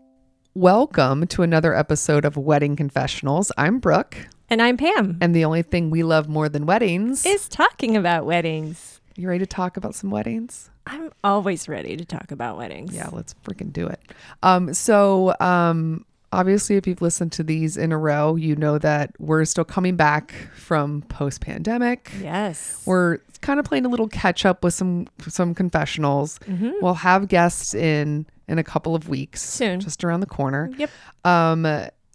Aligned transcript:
Welcome 0.54 1.26
to 1.26 1.42
another 1.42 1.74
episode 1.74 2.24
of 2.24 2.38
Wedding 2.38 2.74
Confessionals. 2.74 3.52
I'm 3.58 3.78
Brooke, 3.80 4.16
And 4.48 4.62
I'm 4.62 4.78
Pam. 4.78 5.18
and 5.20 5.34
the 5.34 5.44
only 5.44 5.62
thing 5.62 5.90
we 5.90 6.02
love 6.02 6.26
more 6.28 6.48
than 6.48 6.64
weddings. 6.64 7.26
Is 7.26 7.46
talking 7.48 7.96
about 7.96 8.24
weddings. 8.24 9.00
you 9.16 9.28
ready 9.28 9.40
to 9.40 9.46
talk 9.46 9.76
about 9.76 9.94
some 9.94 10.10
weddings? 10.10 10.70
I'm 10.86 11.10
always 11.22 11.68
ready 11.68 11.96
to 11.98 12.04
talk 12.04 12.30
about 12.30 12.56
weddings. 12.56 12.94
Yeah, 12.94 13.10
let's 13.12 13.34
freaking 13.44 13.72
do 13.72 13.86
it. 13.88 14.00
Um, 14.42 14.72
so 14.72 15.34
um, 15.40 16.06
obviously, 16.34 16.76
if 16.76 16.86
you've 16.86 17.02
listened 17.02 17.32
to 17.32 17.42
these 17.42 17.76
in 17.76 17.92
a 17.92 17.98
row, 17.98 18.36
you 18.36 18.56
know 18.56 18.78
that 18.78 19.12
we're 19.18 19.44
still 19.44 19.64
coming 19.64 19.96
back 19.96 20.34
from 20.54 21.02
post-pandemic. 21.02 22.10
Yes. 22.20 22.82
We're 22.84 23.18
kind 23.40 23.60
of 23.60 23.66
playing 23.66 23.86
a 23.86 23.88
little 23.88 24.08
catch 24.08 24.44
up 24.44 24.64
with 24.64 24.74
some 24.74 25.06
some 25.28 25.54
confessionals. 25.54 26.38
Mm-hmm. 26.40 26.72
We'll 26.80 26.94
have 26.94 27.28
guests 27.28 27.74
in 27.74 28.26
in 28.48 28.58
a 28.58 28.64
couple 28.64 28.94
of 28.94 29.08
weeks, 29.08 29.42
Soon. 29.42 29.80
just 29.80 30.04
around 30.04 30.20
the 30.20 30.26
corner. 30.26 30.70
Yep. 30.76 30.90
Um, 31.24 31.62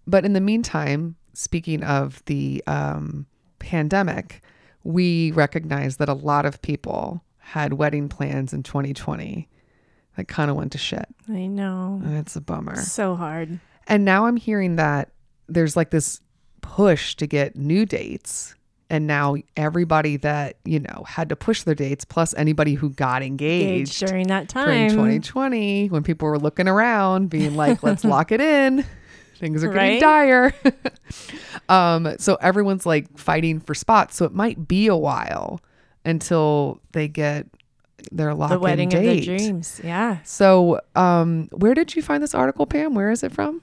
but 0.06 0.26
in 0.26 0.34
the 0.34 0.42
meantime, 0.42 1.16
speaking 1.34 1.84
of 1.84 2.24
the 2.26 2.64
um, 2.68 3.26
pandemic, 3.60 4.42
we 4.84 5.32
recognize 5.32 5.98
that 5.98 6.10
a 6.10 6.14
lot 6.14 6.46
of 6.46 6.62
people 6.62 7.24
had 7.38 7.74
wedding 7.74 8.10
plans 8.10 8.54
in 8.54 8.64
2020 8.64 9.50
that 10.16 10.28
kind 10.28 10.52
of 10.52 10.58
went 10.58 10.72
to 10.74 10.78
shit. 10.78 11.08
I 11.30 11.48
know. 11.48 12.02
And 12.04 12.18
it's 12.18 12.36
a 12.36 12.42
bummer. 12.42 12.76
So 12.76 13.16
hard. 13.16 13.60
And 13.90 14.06
now 14.06 14.26
I'm 14.28 14.38
hearing 14.38 14.76
that 14.78 15.10
there's 15.48 15.76
like 15.76 15.90
this 15.90 16.22
push 16.62 17.16
to 17.16 17.28
get 17.28 17.56
new 17.56 17.86
dates. 17.86 18.56
And 18.92 19.06
now 19.06 19.36
everybody 19.56 20.18
that, 20.18 20.58
you 20.66 20.80
know, 20.80 21.04
had 21.08 21.30
to 21.30 21.36
push 21.36 21.62
their 21.64 21.76
dates, 21.76 22.06
plus 22.06 22.34
anybody 22.36 22.74
who 22.74 22.90
got 22.90 23.22
engaged, 23.22 24.02
Age 24.02 24.10
during 24.10 24.28
that 24.30 24.48
during 24.48 24.88
time. 24.88 24.96
2020 24.98 25.88
when 25.90 26.02
people 26.04 26.28
were 26.28 26.40
looking 26.40 26.68
around 26.68 27.30
being 27.30 27.56
like 27.56 27.84
let's 27.84 28.04
lock 28.16 28.32
it 28.32 28.42
in 28.42 28.84
things 29.38 29.64
are 29.64 29.72
getting 29.72 30.02
Right? 30.02 30.02
dire 30.02 30.54
um 31.70 32.16
so 32.18 32.36
everyone's 32.42 32.86
like 32.86 33.18
fighting 33.18 33.60
for 33.60 33.74
spots 33.74 34.16
so 34.18 34.26
it 34.26 34.34
might 34.34 34.68
be 34.68 34.88
a 34.88 34.96
while 34.96 35.62
until 36.04 36.82
they 36.92 37.08
get 37.08 37.46
their 38.12 38.34
lock 38.34 38.50
the 38.50 38.60
wedding 38.60 38.94
of 38.94 39.02
date 39.02 39.26
their 39.26 39.38
dreams. 39.38 39.80
Yeah. 39.84 40.18
so 40.24 40.82
um 40.96 41.48
where 41.52 41.74
did 41.74 41.96
you 41.96 42.02
find 42.02 42.24
this 42.24 42.34
article 42.36 42.66
pam 42.66 42.96
where 42.96 43.12
is 43.12 43.24
it 43.24 43.32
from 43.32 43.62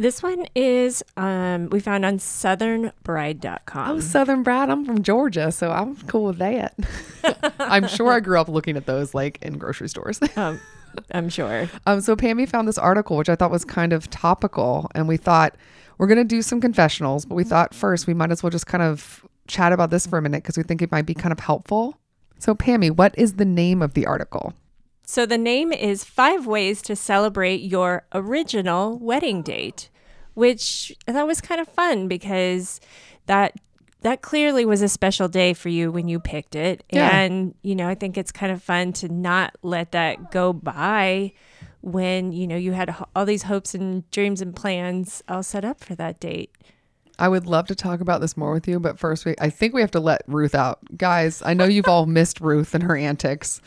This 0.00 0.22
one 0.22 0.46
is 0.54 1.04
um 1.18 1.68
we 1.68 1.78
found 1.78 2.06
on 2.06 2.16
southernbride.com. 2.16 3.90
oh 3.90 4.00
southern 4.00 4.42
Bride. 4.42 4.70
i'm 4.70 4.86
from 4.86 5.02
georgia 5.02 5.52
so 5.52 5.70
i'm 5.70 5.94
cool 6.06 6.24
with 6.24 6.38
that 6.38 6.74
i'm 7.58 7.86
sure 7.86 8.10
i 8.10 8.18
grew 8.18 8.40
up 8.40 8.48
looking 8.48 8.78
at 8.78 8.86
those 8.86 9.12
like 9.12 9.38
in 9.42 9.58
grocery 9.58 9.90
stores 9.90 10.18
um, 10.36 10.58
I'm 11.12 11.28
sure. 11.28 11.68
Um, 11.86 12.00
so 12.00 12.16
Pammy 12.16 12.48
found 12.48 12.66
this 12.66 12.78
article, 12.78 13.16
which 13.16 13.28
I 13.28 13.36
thought 13.36 13.50
was 13.50 13.64
kind 13.64 13.92
of 13.92 14.10
topical, 14.10 14.90
and 14.94 15.06
we 15.06 15.16
thought 15.16 15.54
we're 15.98 16.06
gonna 16.06 16.24
do 16.24 16.40
some 16.40 16.62
confessionals, 16.62 17.26
but 17.26 17.34
we 17.34 17.44
thought 17.44 17.74
first 17.74 18.06
we 18.06 18.14
might 18.14 18.32
as 18.32 18.42
well 18.42 18.50
just 18.50 18.66
kind 18.66 18.82
of 18.82 19.24
chat 19.46 19.72
about 19.72 19.90
this 19.90 20.06
for 20.06 20.18
a 20.18 20.22
minute 20.22 20.42
because 20.42 20.56
we 20.56 20.62
think 20.62 20.80
it 20.80 20.90
might 20.90 21.06
be 21.06 21.14
kind 21.14 21.30
of 21.32 21.40
helpful. 21.40 21.98
So 22.38 22.54
Pammy, 22.54 22.90
what 22.90 23.14
is 23.18 23.34
the 23.34 23.44
name 23.44 23.82
of 23.82 23.92
the 23.92 24.06
article? 24.06 24.54
So 25.04 25.26
the 25.26 25.38
name 25.38 25.72
is 25.72 26.04
Five 26.04 26.46
Ways 26.46 26.80
to 26.82 26.94
Celebrate 26.94 27.62
Your 27.62 28.06
Original 28.14 28.96
Wedding 28.96 29.42
Date, 29.42 29.89
which 30.34 30.96
I 31.06 31.12
thought 31.12 31.26
was 31.26 31.40
kind 31.40 31.60
of 31.60 31.68
fun 31.68 32.08
because 32.08 32.80
that 33.26 33.54
that 34.02 34.22
clearly 34.22 34.64
was 34.64 34.82
a 34.82 34.88
special 34.88 35.28
day 35.28 35.52
for 35.52 35.68
you 35.68 35.92
when 35.92 36.08
you 36.08 36.18
picked 36.18 36.54
it. 36.54 36.82
Yeah. 36.90 37.14
And, 37.18 37.54
you 37.62 37.74
know, 37.74 37.86
I 37.86 37.94
think 37.94 38.16
it's 38.16 38.32
kind 38.32 38.50
of 38.50 38.62
fun 38.62 38.92
to 38.94 39.08
not 39.08 39.54
let 39.62 39.92
that 39.92 40.30
go 40.30 40.52
by 40.52 41.32
when, 41.82 42.32
you 42.32 42.46
know, 42.46 42.56
you 42.56 42.72
had 42.72 42.94
all 43.14 43.26
these 43.26 43.42
hopes 43.42 43.74
and 43.74 44.10
dreams 44.10 44.40
and 44.40 44.56
plans 44.56 45.22
all 45.28 45.42
set 45.42 45.64
up 45.64 45.84
for 45.84 45.94
that 45.96 46.18
date. 46.18 46.50
I 47.18 47.28
would 47.28 47.46
love 47.46 47.66
to 47.66 47.74
talk 47.74 48.00
about 48.00 48.22
this 48.22 48.38
more 48.38 48.52
with 48.52 48.66
you, 48.66 48.80
but 48.80 48.98
first 48.98 49.26
we 49.26 49.34
I 49.38 49.50
think 49.50 49.74
we 49.74 49.82
have 49.82 49.90
to 49.90 50.00
let 50.00 50.22
Ruth 50.26 50.54
out. 50.54 50.78
Guys, 50.96 51.42
I 51.42 51.52
know 51.52 51.66
you've 51.66 51.88
all 51.88 52.06
missed 52.06 52.40
Ruth 52.40 52.74
and 52.74 52.82
her 52.82 52.96
antics. 52.96 53.60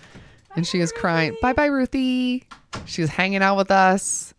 And 0.56 0.68
she 0.68 0.80
is 0.80 0.92
crying. 0.92 1.36
Bye 1.42 1.54
bye, 1.54 1.66
Ruthie. 1.66 2.44
She's 2.86 3.10
hanging 3.10 3.42
out 3.42 3.58
with 3.58 3.72
us. 3.72 4.33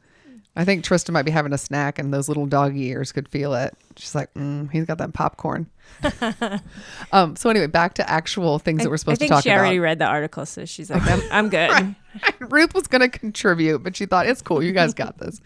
I 0.56 0.65
think 0.65 0.84
Tristan 0.84 1.12
might 1.12 1.25
be 1.25 1.32
having 1.32 1.53
a 1.53 1.59
snack 1.59 1.98
and 1.98 2.15
those 2.15 2.28
little 2.28 2.47
doggy 2.47 2.87
ears 2.87 3.10
could 3.10 3.28
feel 3.28 3.54
it. 3.54 3.76
She's 3.97 4.15
like, 4.15 4.32
mm, 4.34 4.70
he's 4.70 4.84
got 4.84 4.98
that 4.98 5.12
popcorn. 5.12 5.69
um, 7.12 7.34
so 7.34 7.50
anyway, 7.50 7.66
back 7.66 7.94
to 7.94 8.09
actual 8.09 8.59
things 8.60 8.82
that 8.82 8.91
we're 8.91 8.97
supposed 8.97 9.20
to 9.20 9.26
talk 9.26 9.31
about. 9.31 9.37
I 9.37 9.41
think 9.41 9.44
she 9.44 9.50
about. 9.50 9.60
already 9.60 9.78
read 9.81 9.98
the 9.98 10.06
article, 10.06 10.47
so 10.47 10.65
she's 10.65 10.91
like, 10.91 11.03
I'm, 11.06 11.22
I'm 11.32 11.48
good. 11.50 11.97
Ruth 12.41 12.72
was 12.72 12.87
going 12.87 13.00
to 13.00 13.09
contribute, 13.09 13.81
but 13.82 13.97
she 13.97 14.06
thought 14.06 14.26
it's 14.26 14.42
cool. 14.42 14.62
You 14.62 14.72
guys 14.72 14.94
got 14.94 15.19
this. 15.19 15.41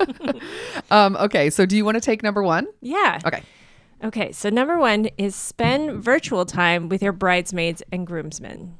um, 0.90 1.16
okay, 1.16 1.50
so 1.50 1.66
do 1.66 1.76
you 1.76 1.84
want 1.84 1.96
to 1.96 2.00
take 2.00 2.22
number 2.22 2.42
one? 2.42 2.66
Yeah. 2.80 3.20
Okay. 3.26 3.42
Okay, 4.02 4.32
so 4.32 4.50
number 4.50 4.78
one 4.78 5.08
is 5.16 5.34
spend 5.34 6.02
virtual 6.02 6.44
time 6.44 6.88
with 6.88 7.02
your 7.02 7.12
bridesmaids 7.12 7.82
and 7.92 8.06
groomsmen, 8.06 8.76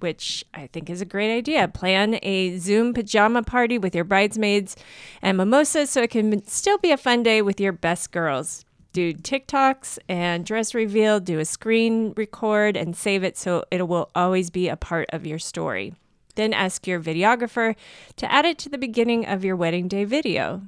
which 0.00 0.44
I 0.52 0.66
think 0.66 0.90
is 0.90 1.00
a 1.00 1.04
great 1.06 1.34
idea. 1.34 1.68
Plan 1.68 2.18
a 2.22 2.58
Zoom 2.58 2.92
pajama 2.94 3.42
party 3.42 3.78
with 3.78 3.94
your 3.94 4.04
bridesmaids 4.04 4.76
and 5.22 5.36
mimosas 5.36 5.90
so 5.90 6.02
it 6.02 6.10
can 6.10 6.46
still 6.46 6.78
be 6.78 6.90
a 6.90 6.96
fun 6.96 7.22
day 7.22 7.40
with 7.42 7.60
your 7.60 7.72
best 7.72 8.10
girls. 8.12 8.64
Do 8.92 9.12
TikToks 9.12 9.98
and 10.08 10.44
dress 10.46 10.74
reveal, 10.74 11.18
do 11.20 11.38
a 11.40 11.44
screen 11.44 12.12
record 12.16 12.76
and 12.76 12.94
save 12.96 13.24
it 13.24 13.36
so 13.36 13.64
it 13.70 13.88
will 13.88 14.10
always 14.14 14.50
be 14.50 14.68
a 14.68 14.76
part 14.76 15.08
of 15.12 15.26
your 15.26 15.38
story. 15.38 15.94
Then 16.36 16.52
ask 16.52 16.86
your 16.86 17.00
videographer 17.00 17.74
to 18.16 18.30
add 18.32 18.44
it 18.44 18.58
to 18.58 18.68
the 18.68 18.78
beginning 18.78 19.26
of 19.26 19.44
your 19.44 19.56
wedding 19.56 19.88
day 19.88 20.04
video. 20.04 20.62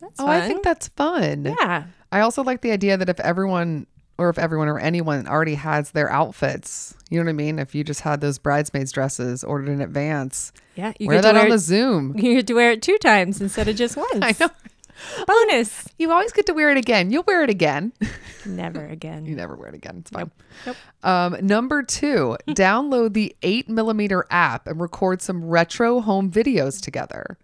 That's 0.00 0.20
Oh, 0.20 0.26
fun. 0.26 0.42
I 0.42 0.46
think 0.46 0.62
that's 0.62 0.88
fun. 0.88 1.44
yeah. 1.58 1.84
I 2.12 2.20
also 2.20 2.42
like 2.44 2.60
the 2.60 2.70
idea 2.72 2.96
that 2.96 3.08
if 3.08 3.18
everyone 3.20 3.86
or 4.18 4.28
if 4.28 4.38
everyone 4.38 4.68
or 4.68 4.78
anyone 4.78 5.26
already 5.26 5.54
has 5.56 5.90
their 5.90 6.10
outfits, 6.10 6.94
you 7.10 7.18
know 7.18 7.24
what 7.24 7.30
I 7.30 7.34
mean? 7.34 7.58
If 7.58 7.74
you 7.74 7.82
just 7.84 8.00
had 8.02 8.20
those 8.20 8.38
bridesmaids 8.38 8.92
dresses 8.92 9.42
ordered 9.44 9.68
in 9.68 9.80
advance, 9.80 10.52
Yeah, 10.76 10.92
you 10.98 11.08
wear 11.08 11.20
that 11.20 11.34
on 11.34 11.42
wear 11.42 11.48
the 11.48 11.54
it- 11.56 11.58
Zoom. 11.58 12.14
You 12.16 12.34
get 12.36 12.46
to 12.48 12.54
wear 12.54 12.70
it 12.72 12.82
two 12.82 12.98
times 12.98 13.40
instead 13.40 13.68
of 13.68 13.76
just 13.76 13.96
once. 13.96 14.18
I 14.22 14.34
know. 14.38 14.50
Bonus. 15.26 15.88
You 15.98 16.12
always 16.12 16.32
get 16.32 16.46
to 16.46 16.54
wear 16.54 16.70
it 16.70 16.78
again. 16.78 17.10
You'll 17.10 17.24
wear 17.24 17.42
it 17.42 17.50
again. 17.50 17.92
Never 18.46 18.84
again. 18.86 19.26
you 19.26 19.34
never 19.34 19.56
wear 19.56 19.68
it 19.70 19.74
again. 19.74 19.98
It's 20.00 20.10
fine. 20.10 20.30
Nope. 20.64 20.76
Um, 21.02 21.36
number 21.44 21.82
two, 21.82 22.36
download 22.48 23.12
the 23.12 23.34
eight 23.42 23.68
millimeter 23.68 24.24
app 24.30 24.68
and 24.68 24.80
record 24.80 25.20
some 25.20 25.44
retro 25.44 26.00
home 26.00 26.30
videos 26.30 26.80
together. 26.80 27.36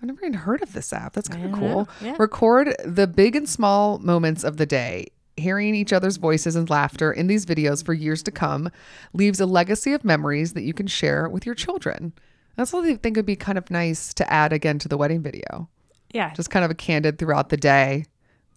I've 0.00 0.08
never 0.08 0.20
even 0.20 0.34
heard 0.34 0.62
of 0.62 0.74
this 0.74 0.92
app. 0.92 1.14
That's 1.14 1.28
kind 1.28 1.46
of 1.46 1.58
cool. 1.58 1.88
Yeah. 2.02 2.16
Record 2.18 2.74
the 2.84 3.06
big 3.06 3.36
and 3.36 3.48
small 3.48 3.98
moments 3.98 4.44
of 4.44 4.58
the 4.58 4.66
day. 4.66 5.06
Hearing 5.36 5.74
each 5.74 5.92
other's 5.92 6.18
voices 6.18 6.56
and 6.56 6.68
laughter 6.68 7.10
in 7.12 7.26
these 7.26 7.46
videos 7.46 7.84
for 7.84 7.94
years 7.94 8.22
to 8.24 8.30
come 8.30 8.70
leaves 9.14 9.40
a 9.40 9.46
legacy 9.46 9.92
of 9.92 10.04
memories 10.04 10.52
that 10.52 10.62
you 10.62 10.74
can 10.74 10.86
share 10.86 11.28
with 11.28 11.46
your 11.46 11.54
children. 11.54 12.12
That's 12.56 12.72
what 12.72 12.84
I 12.84 12.96
think 12.96 13.16
would 13.16 13.24
be 13.26 13.36
kind 13.36 13.56
of 13.56 13.70
nice 13.70 14.12
to 14.14 14.30
add 14.30 14.52
again 14.52 14.78
to 14.80 14.88
the 14.88 14.98
wedding 14.98 15.22
video 15.22 15.68
Yeah. 16.12 16.34
just 16.34 16.50
kind 16.50 16.64
of 16.66 16.70
a 16.70 16.74
candid 16.74 17.18
throughout 17.18 17.48
the 17.48 17.56
day. 17.56 18.04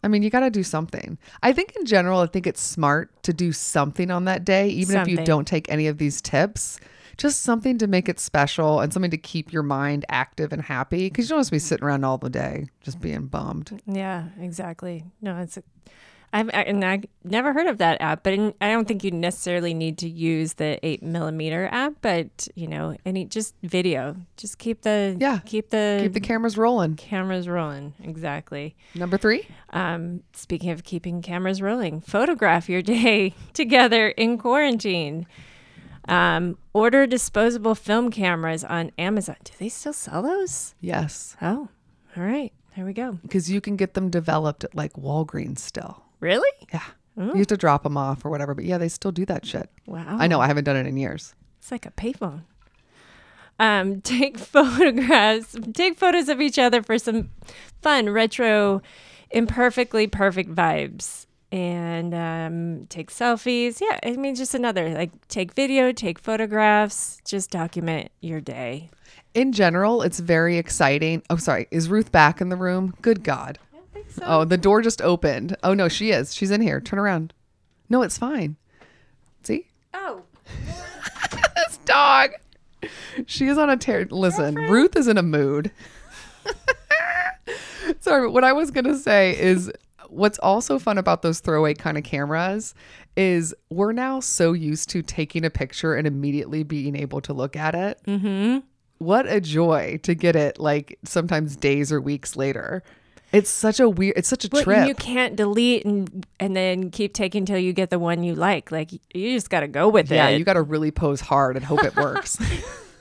I 0.03 0.09
mean, 0.09 0.21
you 0.21 0.29
got 0.29 0.41
to 0.41 0.49
do 0.51 0.63
something. 0.63 1.17
I 1.41 1.53
think 1.53 1.73
in 1.77 1.85
general, 1.85 2.19
I 2.19 2.27
think 2.27 2.45
it's 2.45 2.61
smart 2.61 3.23
to 3.23 3.33
do 3.33 3.51
something 3.53 4.11
on 4.11 4.25
that 4.25 4.43
day, 4.45 4.67
even 4.69 4.97
if 4.97 5.07
you 5.07 5.17
don't 5.25 5.47
take 5.47 5.67
any 5.71 5.87
of 5.87 5.97
these 5.97 6.21
tips. 6.21 6.79
Just 7.17 7.41
something 7.43 7.77
to 7.77 7.87
make 7.87 8.09
it 8.09 8.19
special 8.19 8.81
and 8.81 8.91
something 8.91 9.09
to 9.11 9.17
keep 9.17 9.53
your 9.53 9.63
mind 9.63 10.03
active 10.09 10.51
and 10.51 10.61
happy 10.61 11.07
because 11.09 11.25
you 11.25 11.29
don't 11.29 11.37
want 11.37 11.45
to 11.47 11.51
be 11.51 11.59
sitting 11.59 11.85
around 11.85 12.03
all 12.03 12.17
the 12.17 12.29
day 12.29 12.67
just 12.81 12.99
being 12.99 13.27
bummed. 13.27 13.81
yeah, 13.87 14.25
exactly. 14.39 15.05
No, 15.21 15.37
it's 15.39 15.55
a, 15.57 15.63
I've 16.37 16.49
I- 16.53 16.63
and 16.63 16.83
I 16.83 17.01
never 17.23 17.53
heard 17.53 17.67
of 17.67 17.77
that 17.77 18.01
app, 18.01 18.23
but 18.23 18.33
in, 18.33 18.53
I 18.59 18.69
don't 18.71 18.87
think 18.87 19.03
you 19.05 19.11
necessarily 19.11 19.73
need 19.73 19.97
to 19.99 20.09
use 20.09 20.53
the 20.55 20.77
eight 20.85 21.01
millimeter 21.01 21.69
app. 21.71 21.93
But 22.01 22.47
you 22.55 22.67
know, 22.67 22.97
any 23.05 23.23
just 23.25 23.55
video, 23.63 24.17
just 24.35 24.57
keep 24.57 24.81
the 24.81 25.15
Yeah. 25.19 25.39
keep 25.45 25.69
the 25.69 25.99
Keep 26.01 26.13
the 26.13 26.19
cameras 26.19 26.57
rolling. 26.57 26.95
cameras 26.95 27.47
rolling. 27.47 27.93
Exactly. 28.03 28.75
Number 28.95 29.17
three. 29.17 29.47
Um, 29.71 30.23
speaking 30.33 30.71
of 30.71 30.83
keeping 30.83 31.21
cameras 31.21 31.61
rolling, 31.61 32.01
photograph 32.01 32.67
your 32.69 32.81
day 32.81 33.33
together 33.53 34.09
in 34.09 34.37
quarantine. 34.37 35.25
Um, 36.07 36.57
order 36.73 37.07
disposable 37.07 37.73
film 37.75 38.11
cameras 38.11 38.63
on 38.63 38.91
Amazon. 38.97 39.37
Do 39.43 39.53
they 39.57 39.69
still 39.69 39.93
sell 39.93 40.21
those? 40.21 40.75
Yes. 40.81 41.35
Oh, 41.41 41.69
all 42.15 42.23
right. 42.23 42.53
There 42.75 42.85
we 42.85 42.93
go. 42.93 43.13
Because 43.23 43.49
you 43.49 43.61
can 43.61 43.75
get 43.75 43.93
them 43.95 44.09
developed 44.09 44.63
at 44.65 44.75
like 44.75 44.93
Walgreens 44.93 45.59
still. 45.59 46.03
Really? 46.19 46.49
Yeah. 46.73 46.83
You 47.17 47.33
have 47.35 47.47
to 47.47 47.57
drop 47.57 47.83
them 47.83 47.95
off 47.95 48.25
or 48.25 48.29
whatever. 48.29 48.53
But 48.53 48.65
yeah, 48.65 48.77
they 48.77 48.89
still 48.89 49.11
do 49.11 49.25
that 49.27 49.45
shit. 49.45 49.69
Wow. 49.85 50.17
I 50.19 50.27
know. 50.27 50.41
I 50.41 50.47
haven't 50.47 50.65
done 50.65 50.75
it 50.75 50.85
in 50.85 50.97
years. 50.97 51.33
It's 51.59 51.71
like 51.71 51.85
a 51.85 51.91
payphone. 51.91 52.41
Um, 53.57 54.01
take 54.01 54.37
photographs, 54.37 55.55
take 55.73 55.97
photos 55.97 56.27
of 56.27 56.41
each 56.41 56.59
other 56.59 56.83
for 56.83 56.97
some 56.97 57.29
fun, 57.81 58.09
retro, 58.09 58.81
imperfectly 59.31 60.07
perfect 60.07 60.53
vibes. 60.53 61.25
and 61.53 62.13
um, 62.13 62.85
take 62.87 63.09
selfies. 63.11 63.79
Yeah, 63.79 63.97
I 64.03 64.17
mean, 64.17 64.35
just 64.35 64.53
another 64.53 64.89
like 64.89 65.27
take 65.29 65.53
video, 65.53 65.93
take 65.93 66.19
photographs, 66.19 67.21
just 67.25 67.49
document 67.49 68.11
your 68.19 68.41
day. 68.41 68.89
In 69.33 69.53
general, 69.53 70.01
it's 70.01 70.19
very 70.19 70.57
exciting. 70.57 71.23
Oh, 71.29 71.37
sorry. 71.37 71.67
Is 71.71 71.87
Ruth 71.89 72.11
back 72.11 72.41
in 72.41 72.49
the 72.49 72.55
room? 72.57 72.93
Good 73.01 73.23
God. 73.23 73.57
Oh, 74.23 74.45
the 74.45 74.57
door 74.57 74.81
just 74.81 75.01
opened. 75.01 75.55
Oh, 75.63 75.73
no, 75.73 75.87
she 75.87 76.11
is. 76.11 76.33
She's 76.33 76.51
in 76.51 76.61
here. 76.61 76.79
Turn 76.79 76.99
around. 76.99 77.33
No, 77.89 78.01
it's 78.01 78.17
fine. 78.17 78.55
See? 79.43 79.67
Oh, 79.93 80.23
this 81.55 81.77
dog. 81.85 82.31
She 83.25 83.47
is 83.47 83.57
on 83.57 83.69
a 83.69 83.77
tear. 83.77 84.05
Listen, 84.09 84.55
Ruth 84.55 84.95
is 84.95 85.07
in 85.07 85.17
a 85.17 85.23
mood. 85.23 85.71
Sorry, 87.99 88.27
but 88.27 88.31
what 88.31 88.43
I 88.43 88.53
was 88.53 88.71
going 88.71 88.85
to 88.85 88.97
say 88.97 89.37
is 89.37 89.71
what's 90.09 90.39
also 90.39 90.79
fun 90.79 90.97
about 90.97 91.21
those 91.21 91.39
throwaway 91.39 91.73
kind 91.73 91.97
of 91.97 92.03
cameras 92.03 92.73
is 93.15 93.53
we're 93.69 93.91
now 93.91 94.19
so 94.19 94.53
used 94.53 94.89
to 94.89 95.01
taking 95.01 95.45
a 95.45 95.49
picture 95.49 95.95
and 95.95 96.07
immediately 96.07 96.63
being 96.63 96.95
able 96.95 97.21
to 97.21 97.33
look 97.33 97.55
at 97.55 97.75
it. 97.75 97.99
Mm-hmm. 98.07 98.59
What 98.97 99.27
a 99.27 99.41
joy 99.41 99.99
to 100.03 100.15
get 100.15 100.35
it 100.35 100.59
like 100.59 100.97
sometimes 101.03 101.55
days 101.55 101.91
or 101.91 101.99
weeks 101.99 102.35
later. 102.35 102.83
It's 103.35 103.49
such 103.49 103.81
a 103.81 103.89
weird, 103.89 104.17
it's 104.17 104.29
such 104.29 104.45
a 104.45 104.49
but 104.49 104.63
trip. 104.63 104.87
you 104.87 104.95
can't 104.95 105.35
delete 105.35 105.85
and 105.85 106.25
and 106.39 106.55
then 106.55 106.89
keep 106.89 107.13
taking 107.13 107.45
till 107.45 107.57
you 107.57 107.73
get 107.73 107.89
the 107.89 107.99
one 107.99 108.23
you 108.23 108.33
like. 108.33 108.71
Like 108.71 108.93
you 108.93 109.01
just 109.13 109.49
got 109.49 109.59
to 109.59 109.67
go 109.67 109.89
with 109.89 110.09
yeah, 110.09 110.27
it. 110.27 110.31
Yeah, 110.31 110.37
you 110.37 110.45
got 110.45 110.53
to 110.53 110.61
really 110.61 110.91
pose 110.91 111.19
hard 111.19 111.57
and 111.57 111.65
hope 111.65 111.83
it 111.83 111.95
works. 111.97 112.37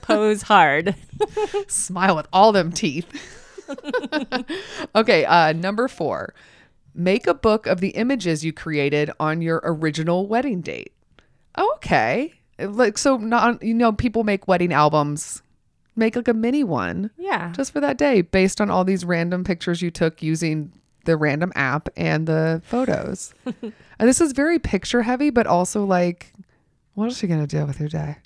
pose 0.01 0.41
hard. 0.41 0.93
Smile 1.67 2.17
with 2.17 2.27
all 2.33 2.51
them 2.51 2.73
teeth. 2.73 3.07
okay, 4.95 5.23
uh, 5.23 5.53
number 5.53 5.87
four. 5.87 6.33
Make 6.93 7.27
a 7.27 7.33
book 7.33 7.65
of 7.65 7.79
the 7.79 7.89
images 7.89 8.43
you 8.43 8.51
created 8.51 9.11
on 9.19 9.41
your 9.41 9.61
original 9.63 10.27
wedding 10.27 10.59
date. 10.59 10.93
Okay. 11.57 12.33
Like 12.59 12.97
so 12.97 13.17
not 13.17 13.63
you 13.63 13.73
know 13.73 13.93
people 13.93 14.25
make 14.25 14.49
wedding 14.49 14.73
albums. 14.73 15.41
Make 15.95 16.15
like 16.15 16.27
a 16.27 16.33
mini 16.33 16.63
one 16.63 17.09
Yeah. 17.17 17.51
just 17.53 17.71
for 17.71 17.79
that 17.79 17.97
day 17.97 18.21
based 18.21 18.59
on 18.59 18.69
all 18.69 18.83
these 18.83 19.05
random 19.05 19.43
pictures 19.43 19.81
you 19.81 19.91
took 19.91 20.21
using 20.21 20.71
the 21.05 21.15
random 21.17 21.51
app 21.55 21.87
and 21.95 22.27
the 22.27 22.61
photos. 22.65 23.33
and 23.45 23.73
this 23.99 24.19
is 24.19 24.31
very 24.33 24.59
picture 24.59 25.03
heavy 25.03 25.29
but 25.29 25.47
also 25.47 25.85
like 25.85 26.33
what 26.95 27.05
else 27.05 27.21
are 27.23 27.27
you 27.27 27.33
going 27.35 27.45
to 27.47 27.57
do 27.59 27.65
with 27.65 27.79
your 27.79 27.89
day? 27.89 28.17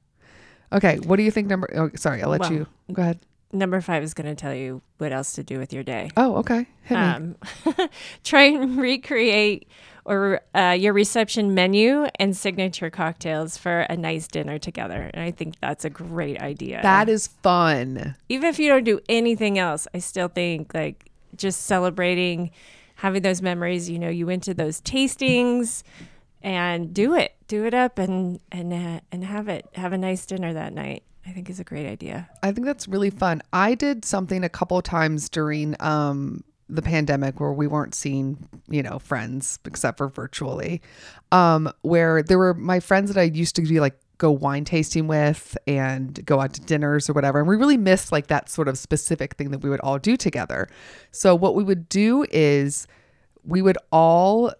Okay, 0.71 0.97
what 0.99 1.15
do 1.17 1.23
you 1.23 1.31
think 1.31 1.47
number 1.47 1.69
oh, 1.75 1.89
sorry, 1.95 2.21
I'll 2.23 2.29
let 2.29 2.41
Well, 2.41 2.53
you 2.53 2.67
go 2.93 3.01
ahead. 3.01 3.19
Number 3.51 3.81
five 3.81 4.03
is 4.03 4.13
going 4.13 4.27
to 4.27 4.35
tell 4.35 4.53
you 4.53 4.81
what 4.99 5.11
else 5.11 5.33
to 5.33 5.43
do 5.43 5.57
with 5.57 5.73
your 5.73 5.81
day. 5.83 6.11
Oh, 6.15 6.35
okay. 6.37 6.67
Hit. 6.83 6.95
Um, 6.97 7.35
try 8.23 8.43
and 8.43 8.77
recreate 8.79 9.67
or 10.09 10.41
uh, 10.55 10.75
your 10.77 10.91
reception 10.91 11.53
menu 11.53 12.07
and 12.19 12.35
signature 12.35 12.89
cocktails 12.89 13.57
for 13.57 13.81
a 13.81 13.95
nice 13.95 14.27
dinner 14.27 14.57
together. 14.57 15.11
And 15.13 15.23
I 15.23 15.29
think 15.29 15.53
that's 15.61 15.85
a 15.85 15.89
great 15.89 16.41
idea. 16.41 16.79
That 16.81 17.07
is 17.07 17.27
fun. 17.27 18.15
even 18.27 18.49
if 18.49 18.57
you 18.57 18.69
don't 18.69 18.83
do 18.83 18.99
anything 19.07 19.59
else, 19.59 19.87
I 19.93 19.99
still 19.99 20.27
think 20.27 20.73
like 20.73 21.11
just 21.35 21.67
celebrating, 21.67 22.49
having 22.95 23.21
those 23.21 23.43
memories. 23.43 23.87
You 23.87 23.99
know, 23.99 24.09
you 24.09 24.25
went 24.25 24.41
to 24.43 24.55
those 24.55 24.81
tastings, 24.81 25.83
and 26.41 26.91
do 26.93 27.15
it, 27.15 27.35
do 27.47 27.65
it 27.65 27.75
up, 27.75 27.99
and 27.99 28.39
and 28.51 28.73
uh, 28.73 28.99
and 29.11 29.23
have 29.23 29.47
it, 29.47 29.67
have 29.75 29.93
a 29.93 29.97
nice 29.97 30.25
dinner 30.25 30.53
that 30.53 30.73
night. 30.73 31.03
I 31.27 31.31
think 31.31 31.51
is 31.51 31.59
a 31.59 31.63
great 31.63 31.85
idea. 31.85 32.27
I 32.41 32.51
think 32.51 32.65
that's 32.65 32.87
really 32.87 33.11
fun. 33.11 33.43
I 33.53 33.75
did 33.75 34.03
something 34.03 34.43
a 34.43 34.49
couple 34.49 34.81
times 34.81 35.29
during 35.29 35.75
um 35.79 36.43
the 36.69 36.81
pandemic 36.81 37.39
where 37.39 37.51
we 37.51 37.67
weren't 37.67 37.95
seeing, 37.95 38.47
you 38.69 38.83
know, 38.83 38.99
friends 38.99 39.59
except 39.65 39.97
for 39.97 40.07
virtually. 40.07 40.81
Um 41.31 41.71
where 41.81 42.21
there 42.23 42.37
were 42.37 42.53
my 42.53 42.79
friends 42.79 43.13
that 43.13 43.19
I 43.19 43.23
used 43.23 43.55
to 43.55 43.61
be 43.61 43.79
like 43.79 43.99
go 44.19 44.29
wine 44.29 44.65
tasting 44.65 45.07
with 45.07 45.57
and 45.65 46.23
go 46.25 46.41
out 46.41 46.53
to 46.53 46.61
dinners 46.61 47.09
or 47.09 47.13
whatever. 47.13 47.39
And 47.39 47.47
we 47.47 47.55
really 47.55 47.77
missed 47.77 48.11
like 48.11 48.27
that 48.27 48.49
sort 48.49 48.67
of 48.67 48.77
specific 48.77 49.35
thing 49.35 49.49
that 49.51 49.63
we 49.63 49.69
would 49.69 49.79
all 49.79 49.97
do 49.97 50.15
together. 50.15 50.67
So 51.11 51.33
what 51.33 51.55
we 51.55 51.63
would 51.63 51.89
do 51.89 52.25
is 52.29 52.85
we 53.43 53.61
would 53.61 53.77
all 53.91 54.53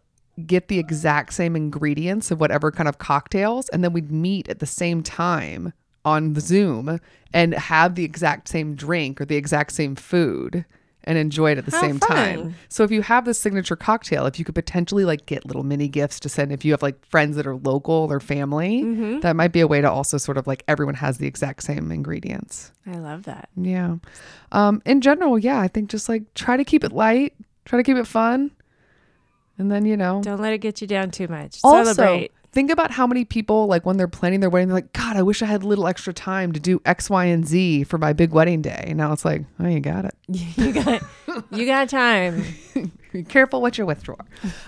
get 0.47 0.69
the 0.69 0.79
exact 0.79 1.33
same 1.33 1.55
ingredients 1.55 2.31
of 2.31 2.39
whatever 2.39 2.71
kind 2.71 2.87
of 2.87 2.97
cocktails 2.97 3.67
and 3.69 3.83
then 3.83 3.91
we'd 3.91 4.11
meet 4.11 4.47
at 4.47 4.59
the 4.59 4.65
same 4.65 5.03
time 5.03 5.73
on 6.05 6.33
Zoom 6.39 6.99
and 7.33 7.53
have 7.53 7.95
the 7.95 8.05
exact 8.05 8.47
same 8.47 8.73
drink 8.75 9.19
or 9.19 9.25
the 9.25 9.35
exact 9.35 9.73
same 9.73 9.95
food 9.95 10.65
and 11.05 11.17
enjoy 11.17 11.51
it 11.51 11.57
at 11.57 11.65
the 11.65 11.71
How 11.71 11.81
same 11.81 11.97
fun. 11.99 12.09
time. 12.09 12.55
So 12.67 12.83
if 12.83 12.91
you 12.91 13.01
have 13.01 13.25
this 13.25 13.39
signature 13.39 13.75
cocktail, 13.75 14.25
if 14.25 14.37
you 14.37 14.43
could 14.45 14.53
potentially 14.55 15.05
like 15.05 15.25
get 15.25 15.45
little 15.45 15.63
mini 15.63 15.87
gifts 15.87 16.19
to 16.21 16.29
send 16.29 16.51
if 16.51 16.65
you 16.65 16.71
have 16.73 16.81
like 16.81 17.03
friends 17.05 17.35
that 17.37 17.47
are 17.47 17.55
local 17.55 18.07
or 18.09 18.19
family, 18.19 18.83
Mm-hmm. 18.83 19.19
that 19.21 19.35
might 19.35 19.51
be 19.53 19.61
a 19.61 19.67
way 19.67 19.79
to 19.81 19.89
also 19.89 20.17
sort 20.17 20.37
of 20.37 20.45
like 20.45 20.63
everyone 20.67 20.95
has 20.95 21.17
the 21.17 21.25
exact 21.27 21.63
same 21.63 21.91
ingredients. 21.91 22.71
I 22.85 22.97
love 22.97 23.23
that. 23.23 23.49
Yeah. 23.55 23.95
Um 24.51 24.81
in 24.85 25.01
general, 25.01 25.39
yeah, 25.39 25.59
I 25.59 25.67
think 25.69 25.89
just 25.89 26.09
like 26.09 26.33
try 26.33 26.57
to 26.57 26.63
keep 26.65 26.83
it 26.83 26.91
light, 26.91 27.33
try 27.65 27.77
to 27.77 27.83
keep 27.83 27.97
it 27.97 28.05
fun. 28.07 28.51
And 29.57 29.69
then, 29.71 29.83
you 29.85 29.97
know, 29.97 30.21
Don't 30.23 30.39
let 30.41 30.53
it 30.53 30.59
get 30.59 30.79
you 30.79 30.87
down 30.87 31.11
too 31.11 31.27
much. 31.27 31.59
also, 31.65 31.93
Celebrate. 31.93 32.31
Think 32.51 32.71
about 32.71 32.91
how 32.91 33.05
many 33.05 33.25
people, 33.25 33.67
like 33.67 33.85
when 33.85 33.97
they're 33.97 34.07
planning 34.07 34.39
their 34.39 34.49
wedding, 34.49 34.69
they're 34.69 34.77
like, 34.77 34.93
God, 34.93 35.15
I 35.15 35.21
wish 35.21 35.41
I 35.41 35.45
had 35.45 35.63
a 35.63 35.67
little 35.67 35.87
extra 35.87 36.13
time 36.13 36.51
to 36.53 36.59
do 36.59 36.81
X, 36.85 37.09
Y, 37.09 37.25
and 37.25 37.47
Z 37.47 37.83
for 37.85 37.97
my 37.97 38.13
big 38.13 38.31
wedding 38.31 38.61
day. 38.61 38.85
And 38.87 38.97
now 38.97 39.13
it's 39.13 39.25
like, 39.25 39.43
oh, 39.59 39.67
you 39.67 39.79
got 39.79 40.05
it. 40.05 40.15
you 40.27 40.73
got 40.73 41.01
you 41.51 41.65
got 41.65 41.89
time. 41.89 42.43
Be 43.13 43.23
careful 43.23 43.61
what 43.61 43.77
you 43.77 43.85
withdraw. 43.85 44.17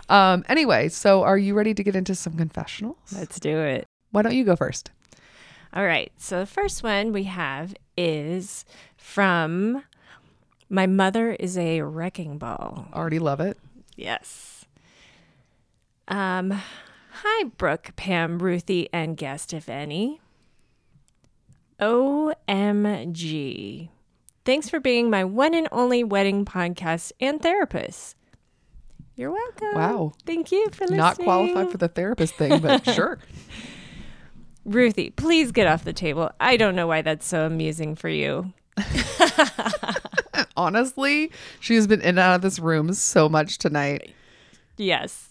Um, 0.10 0.44
anyway, 0.50 0.90
so 0.90 1.24
are 1.24 1.38
you 1.38 1.54
ready 1.54 1.74
to 1.74 1.84
get 1.84 1.96
into 1.96 2.16
some 2.16 2.38
confessionals? 2.38 2.98
Let's 3.16 3.40
do 3.40 3.60
it. 3.60 3.86
Why 4.12 4.24
don't 4.24 4.36
you 4.36 4.44
go 4.44 4.56
first? 4.56 4.92
All 5.74 5.86
right. 5.86 6.12
So 6.18 6.40
the 6.40 6.46
first 6.46 6.84
one 6.84 7.14
we 7.14 7.24
have 7.24 7.74
is 7.96 8.66
from 8.98 9.84
my 10.70 10.88
mother 10.88 11.32
is 11.32 11.58
a 11.58 11.82
wrecking 11.82 12.38
ball. 12.38 12.88
Already 12.94 13.20
love 13.20 13.40
it. 13.40 13.58
Yes. 13.96 14.66
Um, 16.08 16.62
hi, 17.12 17.46
Brooke, 17.58 17.92
Pam, 17.96 18.40
Ruthie, 18.40 18.90
and 18.92 19.18
guest, 19.18 19.54
if 19.54 19.70
any. 19.70 20.22
OMG. 21.80 22.30
Thanks 24.44 24.70
for 24.70 24.80
being 24.80 25.10
my 25.10 25.24
one 25.24 25.54
and 25.54 25.68
only 25.72 26.04
wedding 26.04 26.46
podcast 26.46 27.12
and 27.20 27.42
therapist. 27.42 28.16
You're 29.16 29.32
welcome. 29.32 29.76
Wow. 29.76 30.14
Thank 30.26 30.52
you 30.52 30.68
for 30.72 30.86
listening. 30.86 30.98
Not 30.98 31.18
qualified 31.18 31.70
for 31.72 31.78
the 31.78 31.88
therapist 31.88 32.36
thing, 32.36 32.60
but 32.60 32.84
sure. 32.94 33.20
Ruthie, 34.66 35.10
please 35.12 35.52
get 35.52 35.68
off 35.68 35.84
the 35.84 35.94
table. 35.94 36.32
I 36.40 36.58
don't 36.58 36.76
know 36.76 36.88
why 36.88 37.02
that's 37.02 37.26
so 37.28 37.46
amusing 37.46 37.96
for 37.96 38.10
you. 38.10 38.54
Honestly, 40.56 41.32
she's 41.60 41.88
been 41.88 42.02
in 42.02 42.10
and 42.10 42.20
out 42.20 42.36
of 42.36 42.42
this 42.42 42.60
room 42.60 42.94
so 42.94 43.28
much 43.28 43.58
tonight. 43.58 44.14
Yes. 44.78 45.31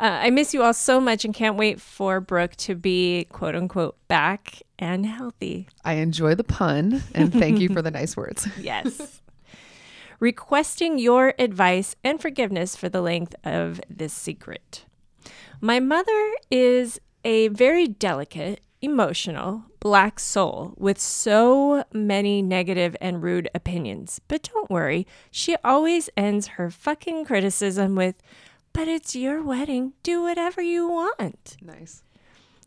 Uh, 0.00 0.18
I 0.22 0.30
miss 0.30 0.52
you 0.52 0.62
all 0.62 0.74
so 0.74 1.00
much 1.00 1.24
and 1.24 1.32
can't 1.34 1.56
wait 1.56 1.80
for 1.80 2.20
Brooke 2.20 2.56
to 2.56 2.74
be 2.74 3.26
quote 3.30 3.54
unquote 3.54 3.96
back 4.08 4.62
and 4.78 5.06
healthy. 5.06 5.68
I 5.84 5.94
enjoy 5.94 6.34
the 6.34 6.44
pun 6.44 7.02
and 7.14 7.32
thank 7.32 7.60
you 7.60 7.68
for 7.68 7.82
the 7.82 7.90
nice 7.90 8.16
words. 8.16 8.46
Yes. 8.60 9.20
Requesting 10.20 10.98
your 10.98 11.34
advice 11.38 11.96
and 12.02 12.20
forgiveness 12.20 12.76
for 12.76 12.88
the 12.88 13.02
length 13.02 13.34
of 13.44 13.80
this 13.90 14.12
secret. 14.12 14.86
My 15.60 15.80
mother 15.80 16.32
is 16.50 17.00
a 17.24 17.48
very 17.48 17.88
delicate, 17.88 18.60
emotional, 18.80 19.64
black 19.80 20.18
soul 20.18 20.72
with 20.76 20.98
so 20.98 21.84
many 21.92 22.40
negative 22.42 22.96
and 23.00 23.22
rude 23.22 23.50
opinions. 23.54 24.20
But 24.28 24.48
don't 24.54 24.70
worry, 24.70 25.06
she 25.30 25.56
always 25.64 26.08
ends 26.16 26.46
her 26.48 26.70
fucking 26.70 27.24
criticism 27.26 27.94
with, 27.94 28.14
But 28.74 28.88
it's 28.88 29.14
your 29.14 29.40
wedding. 29.40 29.92
Do 30.02 30.22
whatever 30.22 30.60
you 30.60 30.88
want. 30.88 31.56
Nice. 31.62 32.02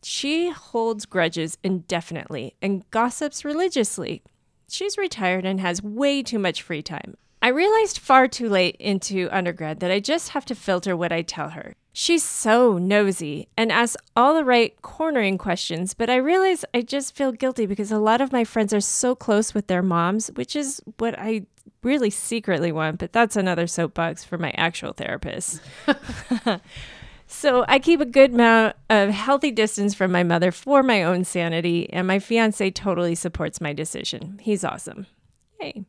She 0.02 0.50
holds 0.50 1.06
grudges 1.06 1.58
indefinitely 1.64 2.56
and 2.62 2.90
gossips 2.92 3.44
religiously. 3.44 4.24
She's 4.70 4.98
retired 4.98 5.46
and 5.46 5.60
has 5.60 5.84
way 5.84 6.24
too 6.24 6.40
much 6.40 6.62
free 6.62 6.82
time. 6.82 7.16
I 7.42 7.50
realized 7.50 8.00
far 8.00 8.30
too 8.30 8.48
late 8.48 8.78
into 8.80 9.28
undergrad 9.32 9.82
that 9.82 9.92
I 9.92 10.00
just 10.00 10.30
have 10.30 10.46
to 10.46 10.56
filter 10.56 10.96
what 10.96 11.12
I 11.12 11.24
tell 11.24 11.50
her. 11.50 11.76
She's 11.92 12.24
so 12.24 12.78
nosy 12.78 13.50
and 13.58 13.70
asks 13.70 13.98
all 14.16 14.34
the 14.34 14.46
right 14.46 14.82
cornering 14.82 15.38
questions, 15.38 15.94
but 15.94 16.10
I 16.10 16.16
realize 16.16 16.64
I 16.74 16.84
just 16.84 17.16
feel 17.16 17.32
guilty 17.34 17.66
because 17.66 17.92
a 17.92 18.00
lot 18.00 18.22
of 18.22 18.32
my 18.32 18.46
friends 18.46 18.74
are 18.74 18.82
so 18.82 19.14
close 19.14 19.54
with 19.54 19.68
their 19.68 19.82
moms, 19.82 20.30
which 20.36 20.56
is 20.56 20.82
what 21.00 21.20
I 21.20 21.48
really 21.88 22.12
secretly 22.12 22.72
want, 22.72 23.00
but 23.00 23.14
that's 23.14 23.36
another 23.36 23.66
soapbox 23.66 24.24
for 24.24 24.38
my 24.38 24.52
actual 24.52 24.94
therapist. 24.94 25.62
So 27.28 27.66
I 27.68 27.80
keep 27.80 28.00
a 28.00 28.06
good 28.06 28.34
amount 28.34 28.78
of 28.90 29.10
healthy 29.10 29.52
distance 29.52 29.94
from 29.94 30.12
my 30.12 30.24
mother 30.24 30.52
for 30.52 30.82
my 30.82 31.04
own 31.04 31.26
sanity, 31.26 31.92
and 31.92 32.08
my 32.08 32.20
fiance 32.20 32.72
totally 32.72 33.16
supports 33.16 33.60
my 33.60 33.74
decision. 33.74 34.40
He's 34.42 34.64
awesome. 34.64 35.08
Yay. 35.60 35.84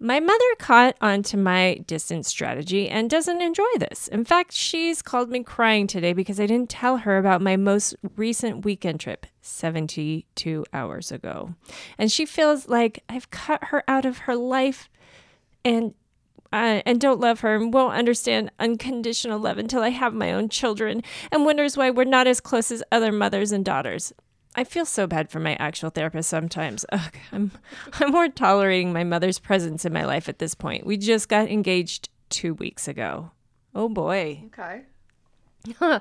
My 0.00 0.18
mother 0.18 0.44
caught 0.58 0.96
on 1.00 1.22
to 1.24 1.36
my 1.36 1.84
distance 1.86 2.26
strategy 2.26 2.88
and 2.88 3.08
doesn't 3.08 3.40
enjoy 3.40 3.68
this. 3.78 4.08
In 4.08 4.24
fact, 4.24 4.52
she's 4.52 5.02
called 5.02 5.30
me 5.30 5.44
crying 5.44 5.86
today 5.86 6.12
because 6.14 6.40
I 6.40 6.46
didn't 6.46 6.70
tell 6.70 6.96
her 6.98 7.16
about 7.16 7.40
my 7.40 7.56
most 7.56 7.94
recent 8.16 8.64
weekend 8.64 8.98
trip 8.98 9.26
72 9.40 10.64
hours 10.72 11.12
ago. 11.12 11.54
And 11.96 12.10
she 12.10 12.26
feels 12.26 12.68
like 12.68 13.04
I've 13.08 13.30
cut 13.30 13.64
her 13.64 13.84
out 13.86 14.04
of 14.04 14.18
her 14.18 14.34
life 14.34 14.88
and 15.64 15.94
uh, 16.52 16.82
and 16.84 17.00
don't 17.00 17.20
love 17.20 17.40
her 17.40 17.56
and 17.56 17.72
won't 17.72 17.94
understand 17.94 18.50
unconditional 18.58 19.38
love 19.38 19.56
until 19.56 19.82
I 19.82 19.88
have 19.88 20.12
my 20.12 20.32
own 20.32 20.50
children 20.50 21.02
and 21.30 21.46
wonders 21.46 21.76
why 21.76 21.90
we're 21.90 22.04
not 22.04 22.26
as 22.26 22.40
close 22.40 22.70
as 22.70 22.82
other 22.92 23.10
mothers 23.10 23.52
and 23.52 23.64
daughters. 23.64 24.12
I 24.54 24.64
feel 24.64 24.84
so 24.84 25.06
bad 25.06 25.30
for 25.30 25.40
my 25.40 25.54
actual 25.54 25.88
therapist 25.88 26.28
sometimes. 26.28 26.84
Ugh, 26.92 27.14
I'm 27.32 27.52
I'm 27.94 28.12
more 28.12 28.28
tolerating 28.28 28.92
my 28.92 29.04
mother's 29.04 29.38
presence 29.38 29.84
in 29.84 29.92
my 29.92 30.04
life 30.04 30.28
at 30.28 30.38
this 30.38 30.54
point. 30.54 30.86
We 30.86 30.98
just 30.98 31.28
got 31.28 31.48
engaged 31.48 32.10
2 32.30 32.54
weeks 32.54 32.86
ago. 32.86 33.30
Oh 33.74 33.88
boy. 33.88 34.42
Okay. 34.46 34.82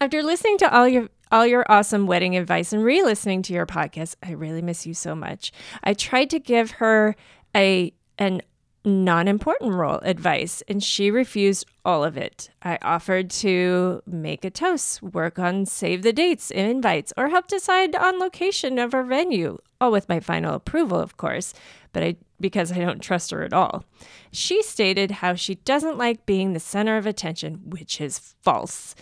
After 0.00 0.22
listening 0.22 0.58
to 0.58 0.74
all 0.76 0.88
your 0.88 1.08
all 1.30 1.46
your 1.46 1.64
awesome 1.68 2.06
wedding 2.06 2.36
advice 2.36 2.72
and 2.72 2.84
re-listening 2.84 3.42
to 3.42 3.52
your 3.52 3.66
podcast, 3.66 4.16
I 4.22 4.32
really 4.32 4.62
miss 4.62 4.86
you 4.86 4.94
so 4.94 5.14
much. 5.14 5.52
I 5.82 5.94
tried 5.94 6.30
to 6.30 6.38
give 6.38 6.72
her 6.72 7.16
a 7.54 7.92
an 8.18 8.40
non-important 8.84 9.74
role 9.74 9.98
advice 10.02 10.62
and 10.68 10.82
she 10.82 11.10
refused 11.10 11.66
all 11.84 12.04
of 12.04 12.16
it. 12.16 12.50
I 12.62 12.78
offered 12.82 13.30
to 13.30 14.02
make 14.06 14.44
a 14.44 14.50
toast, 14.50 15.02
work 15.02 15.38
on 15.38 15.66
save 15.66 16.02
the 16.02 16.12
dates 16.12 16.50
and 16.50 16.70
invites, 16.70 17.12
or 17.16 17.28
help 17.28 17.48
decide 17.48 17.96
on 17.96 18.18
location 18.18 18.78
of 18.78 18.94
our 18.94 19.04
venue, 19.04 19.58
all 19.80 19.90
with 19.90 20.08
my 20.08 20.20
final 20.20 20.54
approval, 20.54 20.98
of 20.98 21.16
course, 21.16 21.54
but 21.92 22.02
I 22.02 22.16
because 22.40 22.72
I 22.72 22.78
don't 22.78 23.00
trust 23.00 23.30
her 23.30 23.42
at 23.42 23.52
all. 23.52 23.84
She 24.30 24.62
stated 24.62 25.10
how 25.10 25.34
she 25.34 25.54
doesn't 25.54 25.96
like 25.96 26.26
being 26.26 26.52
the 26.52 26.60
center 26.60 26.96
of 26.96 27.06
attention, 27.06 27.62
which 27.64 28.00
is 28.00 28.18
false. 28.42 28.94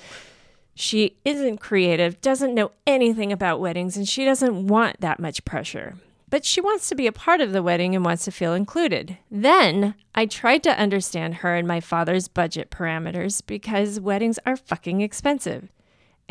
She 0.74 1.16
isn't 1.24 1.58
creative, 1.58 2.20
doesn't 2.20 2.54
know 2.54 2.70
anything 2.86 3.32
about 3.32 3.60
weddings, 3.60 3.96
and 3.96 4.08
she 4.08 4.24
doesn't 4.24 4.68
want 4.68 5.00
that 5.00 5.18
much 5.18 5.44
pressure. 5.44 5.96
But 6.32 6.46
she 6.46 6.62
wants 6.62 6.88
to 6.88 6.94
be 6.94 7.06
a 7.06 7.12
part 7.12 7.42
of 7.42 7.52
the 7.52 7.62
wedding 7.62 7.94
and 7.94 8.02
wants 8.02 8.24
to 8.24 8.30
feel 8.30 8.54
included. 8.54 9.18
Then 9.30 9.94
I 10.14 10.24
tried 10.24 10.62
to 10.62 10.78
understand 10.78 11.34
her 11.34 11.54
and 11.54 11.68
my 11.68 11.78
father's 11.78 12.26
budget 12.26 12.70
parameters 12.70 13.42
because 13.46 14.00
weddings 14.00 14.38
are 14.46 14.56
fucking 14.56 15.02
expensive. 15.02 15.70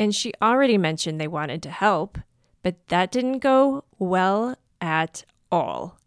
And 0.00 0.12
she 0.12 0.32
already 0.42 0.76
mentioned 0.76 1.20
they 1.20 1.28
wanted 1.28 1.62
to 1.62 1.70
help, 1.70 2.18
but 2.64 2.88
that 2.88 3.12
didn't 3.12 3.38
go 3.38 3.84
well 4.00 4.56
at 4.80 5.24
all. 5.52 6.00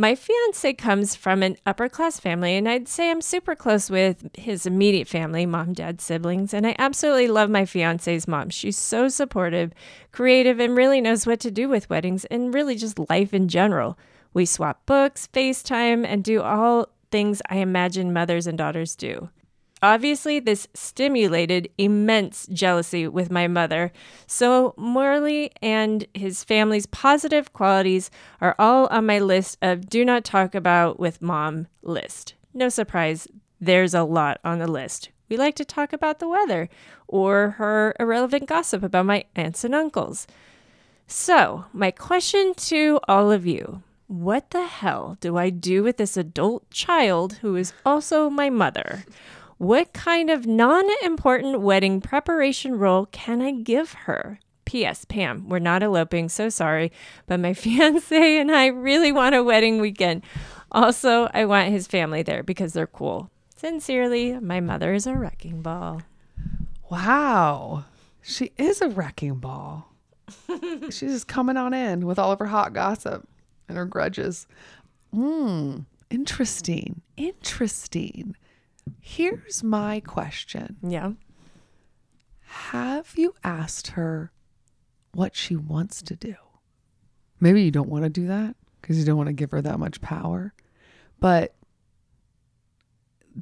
My 0.00 0.14
fiance 0.14 0.74
comes 0.74 1.16
from 1.16 1.42
an 1.42 1.56
upper 1.66 1.88
class 1.88 2.20
family, 2.20 2.54
and 2.54 2.68
I'd 2.68 2.86
say 2.86 3.10
I'm 3.10 3.20
super 3.20 3.56
close 3.56 3.90
with 3.90 4.30
his 4.36 4.64
immediate 4.64 5.08
family 5.08 5.44
mom, 5.44 5.72
dad, 5.72 6.00
siblings. 6.00 6.54
And 6.54 6.64
I 6.64 6.76
absolutely 6.78 7.26
love 7.26 7.50
my 7.50 7.64
fiance's 7.64 8.28
mom. 8.28 8.50
She's 8.50 8.78
so 8.78 9.08
supportive, 9.08 9.72
creative, 10.12 10.60
and 10.60 10.76
really 10.76 11.00
knows 11.00 11.26
what 11.26 11.40
to 11.40 11.50
do 11.50 11.68
with 11.68 11.90
weddings 11.90 12.24
and 12.26 12.54
really 12.54 12.76
just 12.76 13.10
life 13.10 13.34
in 13.34 13.48
general. 13.48 13.98
We 14.32 14.46
swap 14.46 14.86
books, 14.86 15.28
FaceTime, 15.32 16.06
and 16.06 16.22
do 16.22 16.42
all 16.42 16.90
things 17.10 17.42
I 17.50 17.56
imagine 17.56 18.12
mothers 18.12 18.46
and 18.46 18.56
daughters 18.56 18.94
do. 18.94 19.30
Obviously, 19.82 20.40
this 20.40 20.68
stimulated 20.74 21.68
immense 21.78 22.46
jealousy 22.46 23.06
with 23.06 23.30
my 23.30 23.46
mother. 23.46 23.92
So, 24.26 24.74
Morley 24.76 25.52
and 25.62 26.06
his 26.14 26.44
family's 26.44 26.86
positive 26.86 27.52
qualities 27.52 28.10
are 28.40 28.56
all 28.58 28.86
on 28.88 29.06
my 29.06 29.18
list 29.18 29.58
of 29.62 29.88
do 29.88 30.04
not 30.04 30.24
talk 30.24 30.54
about 30.54 30.98
with 30.98 31.22
mom 31.22 31.68
list. 31.82 32.34
No 32.52 32.68
surprise, 32.68 33.28
there's 33.60 33.94
a 33.94 34.02
lot 34.02 34.40
on 34.44 34.58
the 34.58 34.66
list. 34.66 35.10
We 35.28 35.36
like 35.36 35.54
to 35.56 35.64
talk 35.64 35.92
about 35.92 36.18
the 36.18 36.28
weather 36.28 36.68
or 37.06 37.50
her 37.50 37.94
irrelevant 38.00 38.46
gossip 38.46 38.82
about 38.82 39.06
my 39.06 39.24
aunts 39.36 39.64
and 39.64 39.74
uncles. 39.74 40.26
So, 41.06 41.66
my 41.72 41.90
question 41.90 42.54
to 42.54 43.00
all 43.06 43.30
of 43.30 43.46
you 43.46 43.82
what 44.08 44.52
the 44.52 44.66
hell 44.66 45.18
do 45.20 45.36
I 45.36 45.50
do 45.50 45.82
with 45.82 45.98
this 45.98 46.16
adult 46.16 46.70
child 46.70 47.34
who 47.34 47.56
is 47.56 47.74
also 47.84 48.30
my 48.30 48.48
mother? 48.48 49.04
What 49.58 49.92
kind 49.92 50.30
of 50.30 50.46
non 50.46 50.84
important 51.04 51.60
wedding 51.60 52.00
preparation 52.00 52.78
role 52.78 53.06
can 53.06 53.42
I 53.42 53.50
give 53.50 53.92
her? 53.92 54.38
P.S. 54.64 55.04
Pam, 55.04 55.48
we're 55.48 55.58
not 55.58 55.82
eloping, 55.82 56.28
so 56.28 56.48
sorry, 56.48 56.92
but 57.26 57.40
my 57.40 57.54
fiance 57.54 58.38
and 58.38 58.52
I 58.52 58.66
really 58.66 59.10
want 59.10 59.34
a 59.34 59.42
wedding 59.42 59.80
weekend. 59.80 60.22
Also, 60.70 61.28
I 61.34 61.44
want 61.44 61.70
his 61.70 61.86
family 61.86 62.22
there 62.22 62.42
because 62.42 62.72
they're 62.72 62.86
cool. 62.86 63.30
Sincerely, 63.56 64.38
my 64.38 64.60
mother 64.60 64.94
is 64.94 65.06
a 65.06 65.16
wrecking 65.16 65.62
ball. 65.62 66.02
Wow. 66.88 67.84
She 68.22 68.52
is 68.58 68.80
a 68.80 68.88
wrecking 68.88 69.36
ball. 69.36 69.92
She's 70.90 71.00
just 71.00 71.28
coming 71.28 71.56
on 71.56 71.74
in 71.74 72.06
with 72.06 72.18
all 72.18 72.30
of 72.30 72.38
her 72.38 72.46
hot 72.46 72.74
gossip 72.74 73.26
and 73.68 73.76
her 73.76 73.86
grudges. 73.86 74.46
Hmm. 75.12 75.80
Interesting. 76.10 77.00
Interesting. 77.16 78.36
Here's 79.00 79.62
my 79.62 80.00
question 80.00 80.76
Yeah. 80.82 81.12
Have 82.42 83.12
you 83.16 83.34
asked 83.44 83.88
her 83.88 84.32
what 85.12 85.36
she 85.36 85.54
wants 85.56 86.00
to 86.02 86.16
do? 86.16 86.34
Maybe 87.40 87.62
you 87.62 87.70
don't 87.70 87.88
want 87.88 88.04
to 88.04 88.10
do 88.10 88.26
that 88.28 88.56
because 88.80 88.98
you 88.98 89.04
don't 89.04 89.16
want 89.16 89.28
to 89.28 89.34
give 89.34 89.50
her 89.50 89.62
that 89.62 89.78
much 89.78 90.00
power. 90.00 90.54
But 91.20 91.54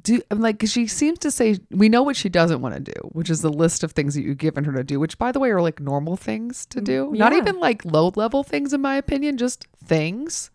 do 0.03 0.21
I'm 0.29 0.39
like 0.39 0.57
because 0.57 0.71
she 0.71 0.87
seems 0.87 1.19
to 1.19 1.31
say 1.31 1.57
we 1.71 1.89
know 1.89 2.03
what 2.03 2.15
she 2.15 2.29
doesn't 2.29 2.61
want 2.61 2.75
to 2.75 2.81
do, 2.81 2.99
which 3.13 3.29
is 3.29 3.41
the 3.41 3.51
list 3.51 3.83
of 3.83 3.91
things 3.93 4.13
that 4.15 4.23
you've 4.23 4.37
given 4.37 4.63
her 4.65 4.73
to 4.73 4.83
do, 4.83 4.99
which 4.99 5.17
by 5.17 5.31
the 5.31 5.39
way 5.39 5.49
are 5.49 5.61
like 5.61 5.79
normal 5.79 6.17
things 6.17 6.65
to 6.67 6.81
do. 6.81 7.07
Mm, 7.07 7.17
Not 7.17 7.33
even 7.33 7.59
like 7.59 7.83
low 7.85 8.11
level 8.15 8.43
things 8.43 8.73
in 8.73 8.81
my 8.81 8.95
opinion, 8.95 9.37
just 9.37 9.65
things. 9.83 10.51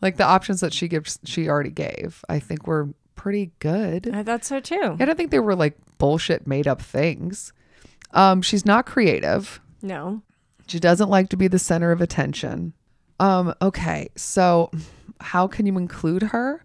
Like 0.00 0.16
the 0.16 0.24
options 0.24 0.60
that 0.60 0.72
she 0.72 0.86
gives 0.86 1.18
she 1.24 1.48
already 1.48 1.70
gave, 1.70 2.24
I 2.28 2.38
think 2.38 2.66
were 2.66 2.90
pretty 3.18 3.50
good. 3.58 4.08
I 4.14 4.22
thought 4.22 4.44
so 4.44 4.60
too. 4.60 4.96
I 4.98 5.04
don't 5.04 5.16
think 5.16 5.30
they 5.30 5.40
were 5.40 5.54
like 5.54 5.76
bullshit 5.98 6.46
made 6.46 6.66
up 6.66 6.80
things. 6.80 7.52
Um, 8.12 8.40
she's 8.40 8.64
not 8.64 8.86
creative. 8.86 9.60
No. 9.82 10.22
She 10.66 10.80
doesn't 10.80 11.10
like 11.10 11.28
to 11.30 11.36
be 11.36 11.48
the 11.48 11.58
center 11.58 11.92
of 11.92 12.00
attention. 12.00 12.72
Um, 13.20 13.54
okay, 13.60 14.08
so 14.16 14.70
how 15.20 15.46
can 15.46 15.66
you 15.66 15.76
include 15.76 16.22
her? 16.22 16.64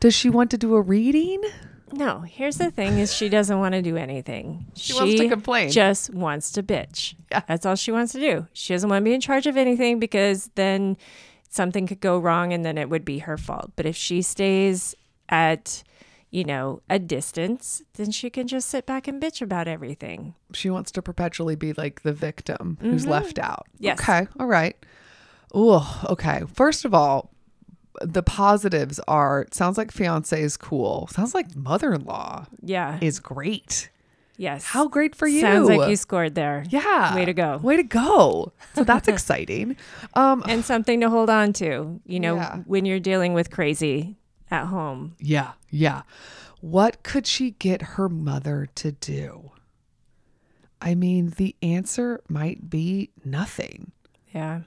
Does 0.00 0.14
she 0.14 0.30
want 0.30 0.50
to 0.52 0.58
do 0.58 0.74
a 0.74 0.80
reading? 0.80 1.42
No, 1.92 2.20
here's 2.20 2.58
the 2.58 2.70
thing 2.70 2.98
is 2.98 3.14
she 3.14 3.28
doesn't 3.28 3.58
want 3.58 3.74
to 3.74 3.82
do 3.82 3.96
anything. 3.96 4.66
She, 4.74 4.94
wants 4.94 5.14
to 5.14 5.28
complain. 5.28 5.70
Just 5.70 6.12
wants 6.12 6.50
to 6.52 6.62
bitch. 6.62 7.14
Yeah. 7.30 7.42
That's 7.46 7.64
all 7.64 7.76
she 7.76 7.92
wants 7.92 8.12
to 8.12 8.20
do. 8.20 8.46
She 8.52 8.74
doesn't 8.74 8.88
want 8.90 9.02
to 9.02 9.04
be 9.04 9.14
in 9.14 9.20
charge 9.20 9.46
of 9.46 9.56
anything 9.56 9.98
because 10.00 10.50
then 10.56 10.96
something 11.48 11.86
could 11.86 12.00
go 12.00 12.18
wrong 12.18 12.52
and 12.52 12.64
then 12.64 12.78
it 12.78 12.90
would 12.90 13.04
be 13.04 13.20
her 13.20 13.38
fault. 13.38 13.72
But 13.76 13.86
if 13.86 13.96
she 13.96 14.22
stays 14.22 14.94
at, 15.28 15.84
you 16.34 16.42
know, 16.42 16.82
a 16.90 16.98
distance, 16.98 17.80
then 17.94 18.10
she 18.10 18.28
can 18.28 18.48
just 18.48 18.68
sit 18.68 18.84
back 18.86 19.06
and 19.06 19.22
bitch 19.22 19.40
about 19.40 19.68
everything. 19.68 20.34
She 20.52 20.68
wants 20.68 20.90
to 20.92 21.00
perpetually 21.00 21.54
be 21.54 21.72
like 21.74 22.02
the 22.02 22.12
victim 22.12 22.76
who's 22.80 23.06
left 23.06 23.38
out. 23.38 23.66
Yes. 23.78 24.00
Okay. 24.00 24.26
All 24.40 24.46
right. 24.48 24.76
Oh, 25.54 26.02
okay. 26.10 26.42
First 26.52 26.84
of 26.84 26.92
all, 26.92 27.30
the 28.02 28.24
positives 28.24 28.98
are 29.06 29.42
it 29.42 29.54
sounds 29.54 29.78
like 29.78 29.92
fiance 29.92 30.40
is 30.42 30.56
cool. 30.56 31.06
Sounds 31.12 31.34
like 31.34 31.54
mother-in-law 31.54 32.46
Yeah. 32.62 32.98
is 33.00 33.20
great. 33.20 33.90
yes. 34.36 34.64
How 34.64 34.88
great 34.88 35.14
for 35.14 35.28
you. 35.28 35.40
Sounds 35.42 35.68
like 35.68 35.88
you 35.88 35.94
scored 35.94 36.34
there. 36.34 36.64
Yeah. 36.68 37.14
Way 37.14 37.24
to 37.26 37.32
go. 37.32 37.58
Way 37.58 37.76
to 37.76 37.84
go. 37.84 38.52
So 38.74 38.82
that's 38.82 39.06
exciting. 39.14 39.76
Um 40.14 40.42
And 40.48 40.64
something 40.64 40.98
to 41.02 41.08
hold 41.08 41.30
on 41.30 41.52
to, 41.62 42.00
you 42.04 42.18
know, 42.18 42.34
Yeah. 42.34 42.56
when 42.66 42.84
you're 42.86 42.98
dealing 42.98 43.32
with 43.34 43.50
crazy 43.52 44.16
at 44.50 44.66
home. 44.66 45.16
yeah, 45.18 45.52
yeah. 45.70 46.02
What 46.60 47.02
could 47.02 47.26
she 47.26 47.50
get 47.52 47.82
her 47.82 48.08
mother 48.08 48.68
to 48.76 48.92
do? 48.92 49.50
I 50.80 50.94
mean, 50.94 51.34
the 51.36 51.54
answer 51.62 52.22
might 52.28 52.70
be 52.70 53.10
nothing. 53.24 53.92
Yeah. 54.34 54.60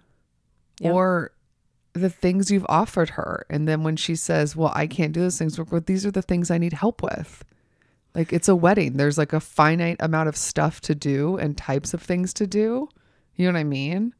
Yep. 0.80 0.94
Or 0.94 1.32
the 1.94 2.10
things 2.10 2.52
you've 2.52 2.66
offered 2.70 3.12
her. 3.12 3.46
And 3.50 3.68
then 3.68 3.84
when 3.84 3.96
she 3.96 4.16
says, 4.16 4.56
Well, 4.56 4.72
I 4.76 4.88
can't 4.88 5.14
do 5.14 5.22
those 5.22 5.38
things, 5.38 5.58
but 5.58 5.86
these 5.88 6.06
are 6.06 6.12
the 6.12 6.22
things 6.22 6.52
I 6.52 6.58
need 6.58 6.74
help 6.74 7.02
with. 7.02 7.44
Like 8.16 8.34
it's 8.34 8.48
a 8.48 8.56
wedding. 8.56 8.98
There's 8.98 9.18
like 9.18 9.34
a 9.34 9.40
finite 9.40 9.98
amount 10.00 10.30
of 10.30 10.36
stuff 10.36 10.82
to 10.82 10.96
do 10.96 11.38
and 11.38 11.58
types 11.58 11.94
of 11.94 12.02
things 12.02 12.34
to 12.36 12.48
do. 12.48 12.90
You 13.36 13.46
know 13.46 13.54
what 13.54 13.60
I 13.60 13.64
mean? 13.64 14.14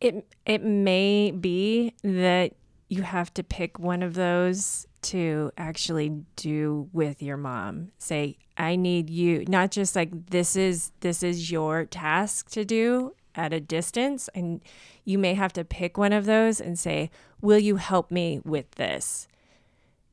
It 0.00 0.26
it 0.46 0.62
may 0.64 1.30
be 1.30 1.94
that 2.02 2.54
you 2.90 3.02
have 3.02 3.32
to 3.32 3.44
pick 3.44 3.78
one 3.78 4.02
of 4.02 4.14
those 4.14 4.86
to 5.00 5.50
actually 5.56 6.10
do 6.36 6.90
with 6.92 7.22
your 7.22 7.36
mom. 7.38 7.92
Say, 7.98 8.36
I 8.58 8.76
need 8.76 9.08
you, 9.08 9.44
not 9.46 9.70
just 9.70 9.96
like 9.96 10.10
this 10.30 10.56
is 10.56 10.90
this 11.00 11.22
is 11.22 11.50
your 11.50 11.86
task 11.86 12.50
to 12.50 12.64
do. 12.64 13.14
at 13.36 13.52
a 13.52 13.60
distance 13.60 14.28
and 14.34 14.60
you 15.04 15.16
may 15.16 15.34
have 15.34 15.52
to 15.52 15.64
pick 15.64 15.96
one 15.96 16.12
of 16.12 16.26
those 16.26 16.60
and 16.60 16.76
say, 16.76 17.08
"Will 17.40 17.60
you 17.60 17.76
help 17.76 18.10
me 18.10 18.40
with 18.44 18.72
this?" 18.72 19.28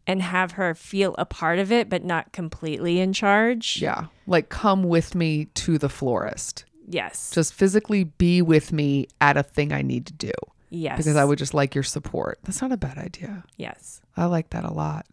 and 0.05 0.21
have 0.21 0.51
her 0.51 0.75
feel 0.75 1.15
a 1.17 1.25
part 1.25 1.57
of 1.59 1.71
it 1.71 1.89
but 1.89 2.03
not 2.03 2.31
completely 2.31 2.99
in 2.99 3.11
charge. 3.11 3.81
Yeah. 3.81 4.05
Like 4.27 4.49
come 4.49 4.83
with 4.83 5.15
me 5.15 5.45
to 5.45 5.79
the 5.79 5.89
florist. 5.89 6.63
Yes. 6.87 7.31
Just 7.31 7.55
physically 7.55 8.03
be 8.05 8.41
with 8.41 8.71
me 8.71 9.07
at 9.19 9.35
a 9.35 9.43
thing 9.43 9.73
I 9.73 9.81
need 9.81 10.05
to 10.05 10.13
do 10.13 10.31
yes. 10.69 10.97
because 10.97 11.15
I 11.15 11.25
would 11.25 11.39
just 11.39 11.53
like 11.53 11.75
your 11.75 11.83
support. 11.83 12.39
That's 12.43 12.61
not 12.61 12.71
a 12.71 12.77
bad 12.77 12.97
idea. 12.97 13.43
Yes. 13.57 14.01
I 14.15 14.25
like 14.25 14.49
that 14.51 14.63
a 14.63 14.73
lot. 14.73 15.05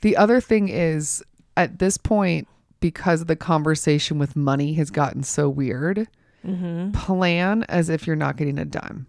The 0.00 0.16
other 0.16 0.40
thing 0.40 0.68
is 0.68 1.22
at 1.56 1.78
this 1.78 1.98
point, 1.98 2.48
because 2.80 3.26
the 3.26 3.36
conversation 3.36 4.18
with 4.18 4.36
money 4.36 4.74
has 4.74 4.90
gotten 4.90 5.22
so 5.22 5.48
weird, 5.48 6.08
mm-hmm. 6.46 6.92
plan 6.92 7.64
as 7.68 7.88
if 7.88 8.06
you're 8.06 8.16
not 8.16 8.36
getting 8.36 8.58
a 8.58 8.64
dime. 8.64 9.06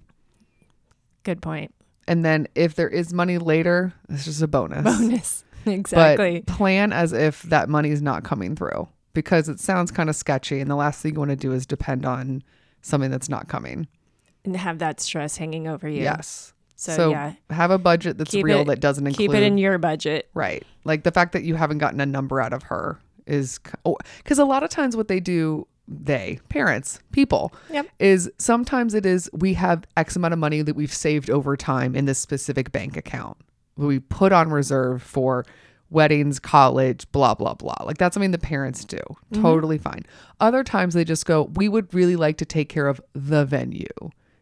Good 1.24 1.42
point. 1.42 1.74
And 2.08 2.26
then 2.26 2.48
if 2.56 2.76
there 2.76 2.90
is 2.90 3.14
money 3.14 3.38
later, 3.38 3.94
it's 4.10 4.26
just 4.26 4.42
a 4.42 4.48
bonus. 4.48 4.84
Bonus. 4.84 5.44
exactly. 5.66 6.42
But 6.42 6.54
plan 6.54 6.92
as 6.92 7.14
if 7.14 7.44
that 7.44 7.70
money 7.70 7.90
is 7.92 8.02
not 8.02 8.24
coming 8.24 8.56
through 8.56 8.88
because 9.14 9.48
it 9.48 9.60
sounds 9.60 9.92
kind 9.92 10.10
of 10.10 10.16
sketchy. 10.16 10.60
And 10.60 10.70
the 10.70 10.76
last 10.76 11.02
thing 11.02 11.14
you 11.14 11.20
want 11.20 11.32
to 11.32 11.38
do 11.38 11.54
is 11.54 11.66
depend 11.66 12.06
on 12.06 12.44
something 12.82 13.12
that's 13.12 13.30
not 13.30 13.48
coming. 13.48 13.88
And 14.46 14.56
have 14.58 14.80
that 14.80 15.00
stress 15.00 15.38
hanging 15.38 15.68
over 15.68 15.88
you. 15.88 16.04
Yes. 16.04 16.54
So, 16.76 17.12
yeah. 17.12 17.34
have 17.52 17.70
a 17.70 17.78
budget 17.78 18.18
that's 18.18 18.32
Keep 18.32 18.46
real 18.46 18.62
it- 18.62 18.66
that 18.66 18.80
doesn't 18.80 19.06
include 19.06 19.30
Keep 19.30 19.36
it 19.38 19.44
in 19.44 19.58
your 19.60 19.78
budget. 19.78 20.30
Right. 20.34 20.66
Like 20.84 21.04
the 21.04 21.12
fact 21.12 21.34
that 21.34 21.44
you 21.44 21.56
haven't 21.56 21.78
gotten 21.78 22.02
a 22.02 22.08
number 22.08 22.42
out 22.42 22.54
of 22.54 22.64
her 22.64 22.98
is 23.28 23.60
because 23.60 24.40
oh, 24.40 24.44
a 24.44 24.46
lot 24.46 24.64
of 24.64 24.72
times 24.72 24.98
what 24.98 25.08
they 25.08 25.20
do, 25.20 25.68
they, 25.88 26.40
parents, 26.50 27.00
people, 27.12 27.54
Yep. 27.70 27.88
is 28.00 28.32
sometimes 28.40 28.96
it 28.96 29.06
is 29.06 29.30
we 29.32 29.54
have 29.54 29.84
X 29.96 30.16
amount 30.16 30.34
of 30.34 30.40
money 30.40 30.64
that 30.64 30.76
we've 30.76 30.94
saved 30.94 31.30
over 31.30 31.56
time 31.56 31.96
in 31.96 32.06
this 32.06 32.18
specific 32.18 32.72
bank 32.72 32.98
account. 32.98 33.38
We 33.78 34.00
put 34.00 34.32
on 34.32 34.50
reserve 34.50 35.04
for 35.04 35.46
weddings, 35.92 36.40
college, 36.40 37.12
blah, 37.12 37.36
blah, 37.36 37.54
blah. 37.54 37.76
Like 37.86 37.98
that's 38.00 38.16
something 38.16 38.32
the 38.32 38.38
parents 38.40 38.86
do. 38.86 38.98
Mm-hmm. 38.98 39.42
Totally 39.44 39.78
fine. 39.78 40.04
Other 40.40 40.64
times 40.64 40.96
they 40.96 41.04
just 41.04 41.26
go, 41.28 41.44
we 41.56 41.70
would 41.70 41.94
really 41.94 42.16
like 42.16 42.38
to 42.38 42.46
take 42.46 42.70
care 42.70 42.88
of 42.88 43.00
the 43.14 43.46
venue. 43.46 43.86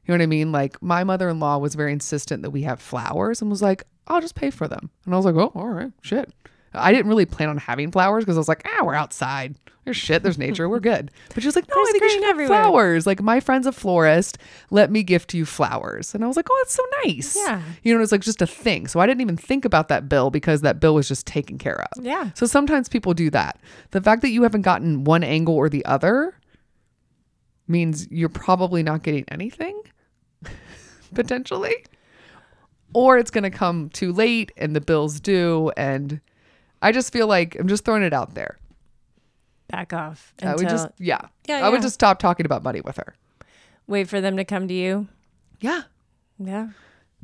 You 0.10 0.18
know 0.18 0.24
what 0.24 0.24
I 0.24 0.28
mean? 0.28 0.52
Like 0.52 0.82
my 0.82 1.04
mother 1.04 1.30
in 1.30 1.40
law 1.40 1.60
was 1.60 1.76
very 1.76 1.94
insistent 1.94 2.42
that 2.42 2.50
we 2.50 2.64
have 2.64 2.82
flowers 2.82 3.44
and 3.44 3.52
was 3.52 3.62
like, 3.62 3.84
I'll 4.08 4.22
just 4.22 4.34
pay 4.34 4.50
for 4.50 4.68
them. 4.68 4.90
And 5.06 5.14
I 5.14 5.18
was 5.18 5.26
like, 5.26 5.36
oh, 5.36 5.52
all 5.54 5.68
right, 5.68 5.92
shit. 6.02 6.34
I 6.74 6.92
didn't 6.92 7.10
really 7.10 7.28
plan 7.28 7.50
on 7.50 7.58
having 7.58 7.92
flowers 7.92 8.24
because 8.26 8.36
I 8.36 8.40
was 8.40 8.48
like, 8.48 8.64
ah, 8.66 8.84
we're 8.84 8.96
outside. 8.96 9.56
There's 9.86 9.98
shit. 9.98 10.24
There's 10.24 10.40
nature. 10.40 10.68
We're 10.68 10.80
good. 10.80 11.12
But 11.34 11.44
she 11.44 11.48
was 11.48 11.56
like, 11.56 11.68
no, 11.68 11.76
I 11.76 11.92
think 11.92 12.02
you 12.04 12.10
should 12.10 12.18
green 12.18 12.24
have 12.24 12.36
everywhere. 12.40 12.64
flowers. 12.64 13.06
Like 13.06 13.22
my 13.22 13.40
friend's 13.40 13.68
a 13.68 13.72
florist. 13.72 14.40
Let 14.72 14.90
me 14.90 15.04
gift 15.04 15.36
you 15.36 15.46
flowers. 15.46 16.16
And 16.16 16.24
I 16.24 16.28
was 16.28 16.36
like, 16.36 16.48
oh, 16.50 16.60
that's 16.64 16.74
so 16.74 16.84
nice. 17.06 17.36
Yeah. 17.36 17.62
You 17.84 17.96
know, 17.96 18.02
it's 18.02 18.12
like 18.12 18.22
just 18.22 18.42
a 18.42 18.48
thing. 18.48 18.88
So 18.88 19.00
I 19.00 19.06
didn't 19.06 19.22
even 19.22 19.38
think 19.38 19.64
about 19.64 19.90
that 19.90 20.10
bill 20.10 20.32
because 20.32 20.62
that 20.62 20.80
bill 20.80 20.96
was 20.96 21.08
just 21.08 21.28
taken 21.28 21.60
care 21.60 21.82
of. 21.82 22.04
Yeah. 22.04 22.32
So 22.34 22.48
sometimes 22.48 22.90
people 22.90 23.14
do 23.14 23.30
that. 23.30 23.60
The 23.92 24.02
fact 24.02 24.24
that 24.24 24.30
you 24.30 24.42
haven't 24.42 24.64
gotten 24.64 25.04
one 25.04 25.24
angle 25.24 25.56
or 25.56 25.70
the 25.70 25.86
other 25.86 26.36
means 27.68 28.08
you're 28.12 28.30
probably 28.30 28.84
not 28.84 29.04
getting 29.04 29.26
anything, 29.30 29.80
potentially. 31.14 31.86
Or 32.94 33.18
it's 33.18 33.30
going 33.32 33.44
to 33.44 33.52
come 33.52 33.90
too 33.90 34.12
late 34.12 34.52
and 34.58 34.76
the 34.76 34.82
bill's 34.82 35.20
due. 35.20 35.72
And 35.78 36.22
I 36.82 36.92
just 36.92 37.14
feel 37.14 37.28
like 37.28 37.56
I'm 37.60 37.68
just 37.68 37.86
throwing 37.86 38.04
it 38.04 38.14
out 38.14 38.34
there. 38.34 38.58
Back 39.68 39.94
off. 39.94 40.34
I 40.42 40.54
would 40.54 40.62
until- 40.62 40.70
just, 40.70 40.88
yeah. 40.98 41.22
Yeah, 41.48 41.66
I 41.66 41.70
would 41.70 41.78
yeah. 41.78 41.82
just 41.84 41.94
stop 41.94 42.18
talking 42.20 42.46
about 42.46 42.64
money 42.64 42.82
with 42.82 42.98
her. 42.98 43.16
wait 43.88 44.08
for 44.10 44.20
them 44.22 44.38
to 44.38 44.44
come 44.44 44.68
to 44.68 44.74
you. 44.74 45.08
Yeah. 45.60 45.84
Yeah. 46.40 46.70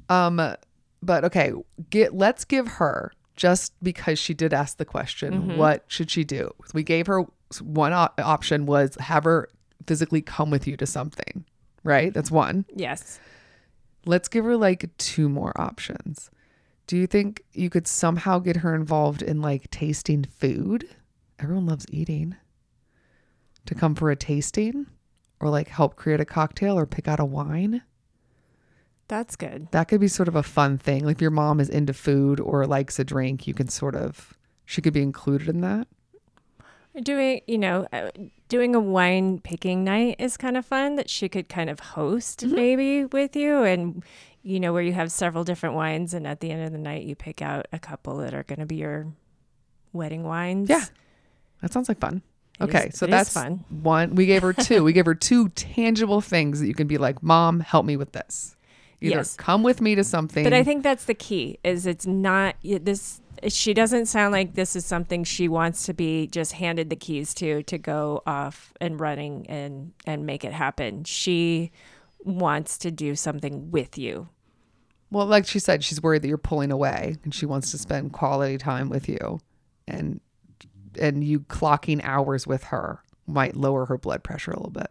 Um, 0.10 0.56
but 1.02 1.24
okay, 1.26 1.52
get 1.90 2.14
let's 2.14 2.46
give 2.46 2.68
her 2.68 3.12
just 3.36 3.74
because 3.84 4.20
she 4.20 4.34
did 4.34 4.54
ask 4.54 4.78
the 4.78 4.86
question, 4.86 5.58
what 5.58 5.84
should 5.88 6.10
she 6.12 6.24
do? 6.24 6.54
We 6.74 6.84
gave 6.84 7.08
her 7.08 7.26
one 7.62 7.94
op- 7.94 8.20
option 8.24 8.66
was 8.66 8.96
have 9.00 9.24
her 9.24 9.50
physically 9.88 10.22
come 10.22 10.50
with 10.50 10.68
you 10.68 10.78
to 10.78 10.86
something, 10.86 11.46
right? 11.84 12.14
That's 12.14 12.32
one. 12.32 12.66
Yes. 12.76 13.20
Let's 14.06 14.28
give 14.28 14.46
her 14.46 14.56
like 14.56 14.96
two 14.98 15.30
more 15.30 15.54
options. 15.60 16.30
Do 16.88 16.98
you 16.98 17.08
think 17.08 17.44
you 17.54 17.70
could 17.70 17.88
somehow 17.88 18.40
get 18.40 18.58
her 18.58 18.76
involved 18.76 19.22
in 19.22 19.42
like 19.42 19.72
tasting 19.72 20.24
food? 20.24 20.88
Everyone 21.40 21.66
loves 21.66 21.86
eating. 21.90 22.36
To 23.66 23.76
come 23.76 23.96
for 23.96 24.12
a 24.12 24.16
tasting 24.16 24.86
or 25.40 25.50
like 25.50 25.68
help 25.68 25.96
create 25.96 26.20
a 26.20 26.26
cocktail 26.26 26.78
or 26.78 26.86
pick 26.86 27.08
out 27.08 27.20
a 27.20 27.26
wine? 27.26 27.82
That's 29.08 29.36
good. 29.36 29.68
that 29.72 29.88
could 29.88 30.02
be 30.02 30.08
sort 30.08 30.28
of 30.28 30.36
a 30.36 30.44
fun 30.44 30.78
thing. 30.78 31.06
Like 31.06 31.18
if 31.18 31.22
your 31.22 31.32
mom 31.32 31.60
is 31.60 31.70
into 31.70 31.94
food 31.94 32.40
or 32.40 32.66
likes 32.66 33.00
a 33.00 33.04
drink, 33.04 33.48
you 33.48 33.54
can 33.54 33.68
sort 33.68 33.96
of 33.96 34.34
she 34.66 34.82
could 34.82 34.94
be 34.94 35.02
included 35.02 35.48
in 35.48 35.62
that. 35.62 35.88
Doing, 37.02 37.42
you 37.48 37.58
know, 37.58 37.88
uh, 37.92 38.10
doing 38.48 38.74
a 38.76 38.80
wine 38.80 39.40
picking 39.40 39.84
night 39.84 40.16
is 40.20 40.38
kind 40.38 40.56
of 40.56 40.66
fun 40.66 40.96
that 40.96 41.10
she 41.10 41.28
could 41.28 41.50
kind 41.50 41.70
of 41.70 41.80
host 41.80 42.40
Mm-hmm. 42.42 42.56
maybe 42.56 43.06
with 43.06 43.36
you 43.36 43.64
and 43.64 44.04
you 44.44 44.60
know 44.60 44.72
where 44.72 44.82
you 44.84 44.94
have 44.94 45.12
several 45.12 45.44
different 45.44 45.76
wines 45.76 46.14
and 46.14 46.26
at 46.28 46.40
the 46.40 46.52
end 46.52 46.64
of 46.64 46.72
the 46.72 46.78
night 46.78 47.04
you 47.04 47.16
pick 47.16 47.42
out 47.42 47.66
a 47.74 47.80
couple 47.80 48.18
that 48.18 48.34
are 48.34 48.44
going 48.44 48.60
to 48.60 48.66
be 48.66 48.76
your 48.78 49.08
wedding 49.92 50.24
wines. 50.24 50.70
Yeah. 50.70 50.86
That 51.62 51.74
sounds 51.74 51.90
like 51.90 52.00
fun. 52.00 52.22
It 52.60 52.64
okay, 52.64 52.88
is- 52.88 52.98
so 52.98 53.08
that's 53.08 53.34
fun. 53.34 53.66
one. 53.70 54.16
We 54.16 54.26
gave 54.28 54.42
her 54.44 54.54
two. 54.54 54.84
we 54.84 54.94
gave 54.94 55.06
her 55.08 55.16
two 55.16 55.50
tangible 55.50 56.22
things 56.22 56.60
that 56.62 56.68
you 56.68 56.74
can 56.76 56.88
be 56.88 56.98
like, 56.98 57.22
"Mom, 57.22 57.60
help 57.60 57.86
me 57.86 57.98
with 57.98 58.14
this." 58.14 58.55
Either 59.06 59.18
Yes. 59.18 59.36
come 59.36 59.64
with 59.64 59.82
me 59.82 59.96
to 59.96 60.04
something. 60.04 60.44
But 60.44 60.54
I 60.54 60.64
think 60.64 60.84
that's 60.84 61.06
the 61.06 61.14
key 61.14 61.60
is 61.64 61.86
it's 61.86 62.06
not 62.06 62.56
this 62.64 63.22
she 63.48 63.74
doesn't 63.74 64.06
sound 64.06 64.32
like 64.32 64.56
this 64.56 64.76
is 64.76 64.86
something 64.86 65.24
she 65.24 65.48
wants 65.48 65.86
to 65.86 65.94
be 65.94 66.26
just 66.28 66.54
handed 66.54 66.90
the 66.90 66.96
keys 66.96 67.34
to 67.36 67.64
to 67.64 67.78
go 67.78 68.24
off 68.26 68.74
and 68.80 69.00
running 69.00 69.46
and 69.50 69.92
and 70.06 70.26
make 70.26 70.44
it 70.46 70.54
happen. 70.54 71.04
She 71.04 71.72
wants 72.24 72.78
to 72.80 72.92
do 72.92 73.16
something 73.16 73.70
with 73.72 73.98
you. 73.98 74.30
well, 75.12 75.26
like 75.28 75.46
she 75.46 75.60
said, 75.60 75.84
she's 75.84 76.02
worried 76.02 76.22
that 76.24 76.28
you're 76.28 76.38
pulling 76.38 76.72
away, 76.72 77.16
and 77.24 77.34
she 77.36 77.46
wants 77.46 77.72
to 77.72 77.78
spend 77.78 78.12
quality 78.14 78.58
time 78.58 78.90
with 78.90 79.08
you, 79.08 79.40
and 79.88 80.20
and 81.00 81.24
you 81.24 81.42
clocking 81.42 82.00
hours 82.04 82.48
with 82.48 82.64
her 82.66 83.04
might 83.28 83.56
lower 83.56 83.86
her 83.86 83.98
blood 83.98 84.24
pressure 84.24 84.52
a 84.52 84.56
little 84.56 84.72
bit. 84.72 84.88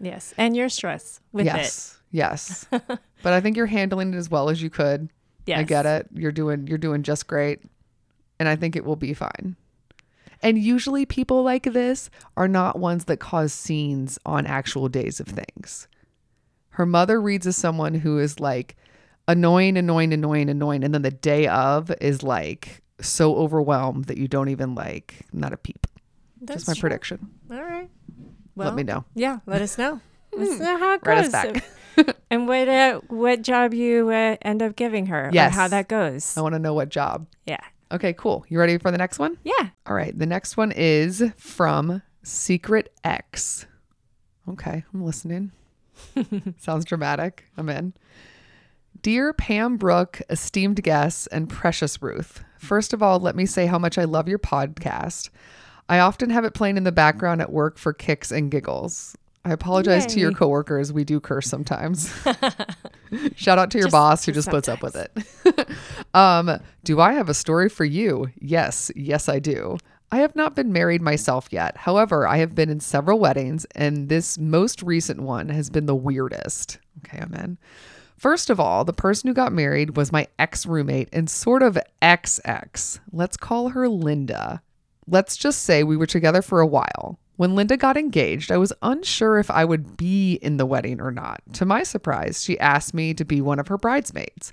Yes. 0.00 0.32
And 0.38 0.56
your 0.56 0.68
stress 0.68 1.20
with 1.32 1.46
it. 1.46 1.97
Yes, 2.10 2.66
but 2.70 3.32
I 3.32 3.40
think 3.40 3.56
you're 3.56 3.66
handling 3.66 4.14
it 4.14 4.16
as 4.16 4.30
well 4.30 4.48
as 4.48 4.62
you 4.62 4.70
could. 4.70 5.08
Yes. 5.46 5.60
I 5.60 5.62
get 5.62 5.86
it. 5.86 6.08
You're 6.14 6.32
doing 6.32 6.66
you're 6.66 6.78
doing 6.78 7.02
just 7.02 7.26
great. 7.26 7.60
And 8.38 8.48
I 8.48 8.54
think 8.56 8.76
it 8.76 8.84
will 8.84 8.96
be 8.96 9.14
fine. 9.14 9.56
And 10.42 10.56
usually 10.58 11.04
people 11.06 11.42
like 11.42 11.64
this 11.64 12.10
are 12.36 12.46
not 12.46 12.78
ones 12.78 13.06
that 13.06 13.16
cause 13.18 13.52
scenes 13.52 14.18
on 14.24 14.46
actual 14.46 14.88
days 14.88 15.18
of 15.18 15.26
things. 15.26 15.88
Her 16.70 16.86
mother 16.86 17.20
reads 17.20 17.46
as 17.46 17.56
someone 17.56 17.94
who 17.94 18.18
is 18.18 18.38
like 18.38 18.76
annoying, 19.26 19.76
annoying, 19.76 20.12
annoying, 20.12 20.48
annoying, 20.48 20.84
and 20.84 20.94
then 20.94 21.02
the 21.02 21.10
day 21.10 21.48
of 21.48 21.90
is 22.00 22.22
like 22.22 22.82
so 23.00 23.34
overwhelmed 23.36 24.04
that 24.04 24.18
you 24.18 24.28
don't 24.28 24.48
even 24.48 24.74
like 24.76 25.26
not 25.32 25.52
a 25.52 25.56
peep. 25.56 25.86
That's 26.40 26.58
Just 26.64 26.68
my 26.68 26.74
true. 26.74 26.82
prediction. 26.82 27.30
All 27.50 27.60
right. 27.62 27.90
Well, 28.54 28.68
Let 28.68 28.76
me 28.76 28.84
know. 28.84 29.04
Yeah, 29.14 29.38
let 29.46 29.60
us 29.62 29.76
know. 29.78 30.00
Let 30.32 30.48
us 30.48 30.60
know 30.60 30.78
how 30.78 30.94
it 30.94 31.00
Write 31.04 31.18
us 31.18 31.24
goes. 31.26 31.32
back. 31.32 31.64
and 32.30 32.46
what 32.48 32.68
uh, 32.68 33.00
what 33.08 33.42
job 33.42 33.74
you 33.74 34.08
uh, 34.10 34.36
end 34.42 34.62
up 34.62 34.76
giving 34.76 35.06
her 35.06 35.30
Yes. 35.32 35.54
how 35.54 35.68
that 35.68 35.88
goes. 35.88 36.36
I 36.36 36.40
want 36.40 36.54
to 36.54 36.58
know 36.58 36.74
what 36.74 36.88
job. 36.88 37.26
Yeah. 37.46 37.60
Okay, 37.90 38.12
cool. 38.12 38.44
You 38.48 38.58
ready 38.58 38.76
for 38.78 38.90
the 38.90 38.98
next 38.98 39.18
one? 39.18 39.38
Yeah. 39.44 39.68
All 39.86 39.94
right. 39.94 40.16
The 40.16 40.26
next 40.26 40.56
one 40.56 40.72
is 40.72 41.22
from 41.38 42.02
Secret 42.22 42.92
X. 43.04 43.66
Okay, 44.48 44.84
I'm 44.92 45.04
listening. 45.04 45.52
Sounds 46.58 46.84
dramatic. 46.84 47.44
I'm 47.56 47.68
in. 47.68 47.94
Dear 49.00 49.32
Pam 49.32 49.76
Brooke, 49.76 50.20
esteemed 50.28 50.82
guests, 50.82 51.26
and 51.28 51.48
precious 51.48 52.02
Ruth, 52.02 52.42
first 52.58 52.92
of 52.92 53.02
all, 53.02 53.20
let 53.20 53.36
me 53.36 53.46
say 53.46 53.66
how 53.66 53.78
much 53.78 53.96
I 53.96 54.04
love 54.04 54.28
your 54.28 54.38
podcast. 54.40 55.30
I 55.88 56.00
often 56.00 56.30
have 56.30 56.44
it 56.44 56.52
playing 56.54 56.76
in 56.76 56.84
the 56.84 56.92
background 56.92 57.40
at 57.40 57.52
work 57.52 57.78
for 57.78 57.92
kicks 57.92 58.30
and 58.32 58.50
giggles. 58.50 59.16
I 59.48 59.52
apologize 59.52 60.06
to 60.06 60.20
your 60.20 60.30
Yay. 60.30 60.36
coworkers. 60.36 60.92
We 60.92 61.04
do 61.04 61.20
curse 61.20 61.46
sometimes. 61.46 62.12
Shout 63.36 63.58
out 63.58 63.70
to 63.70 63.78
your 63.78 63.86
Just- 63.86 63.92
boss 63.92 64.24
who 64.26 64.32
just 64.32 64.48
just 64.48 64.50
puts 64.50 64.68
up 64.68 64.82
with 64.82 64.96
it. 64.96 65.68
um, 66.14 66.60
do 66.84 67.00
I 67.00 67.12
have 67.14 67.28
a 67.28 67.34
story 67.34 67.68
for 67.68 67.84
you? 67.84 68.28
Yes, 68.40 68.90
yes, 68.94 69.28
I 69.28 69.38
do. 69.38 69.78
I 70.10 70.18
have 70.18 70.34
not 70.36 70.54
been 70.54 70.72
married 70.72 71.02
myself 71.02 71.48
yet. 71.50 71.76
However, 71.76 72.26
I 72.26 72.38
have 72.38 72.54
been 72.54 72.70
in 72.70 72.80
several 72.80 73.18
weddings, 73.18 73.66
and 73.74 74.08
this 74.08 74.38
most 74.38 74.82
recent 74.82 75.20
one 75.20 75.48
has 75.50 75.68
been 75.70 75.86
the 75.86 75.94
weirdest. 75.94 76.78
Okay, 76.98 77.18
I'm 77.18 77.34
in. 77.34 77.58
First 78.16 78.50
of 78.50 78.58
all, 78.58 78.84
the 78.84 78.92
person 78.92 79.28
who 79.28 79.34
got 79.34 79.52
married 79.52 79.96
was 79.96 80.10
my 80.10 80.26
ex 80.38 80.66
roommate 80.66 81.08
and 81.12 81.28
sort 81.30 81.62
of 81.62 81.78
ex 82.02 82.40
ex. 82.44 83.00
Let's 83.12 83.36
call 83.36 83.68
her 83.70 83.88
Linda. 83.88 84.62
Let's 85.06 85.36
just 85.36 85.62
say 85.62 85.82
we 85.84 85.96
were 85.96 86.06
together 86.06 86.42
for 86.42 86.60
a 86.60 86.66
while. 86.66 87.18
When 87.38 87.54
Linda 87.54 87.76
got 87.76 87.96
engaged, 87.96 88.50
I 88.50 88.56
was 88.56 88.72
unsure 88.82 89.38
if 89.38 89.48
I 89.48 89.64
would 89.64 89.96
be 89.96 90.40
in 90.42 90.56
the 90.56 90.66
wedding 90.66 91.00
or 91.00 91.12
not. 91.12 91.40
To 91.52 91.64
my 91.64 91.84
surprise, 91.84 92.42
she 92.42 92.58
asked 92.58 92.92
me 92.92 93.14
to 93.14 93.24
be 93.24 93.40
one 93.40 93.60
of 93.60 93.68
her 93.68 93.78
bridesmaids. 93.78 94.52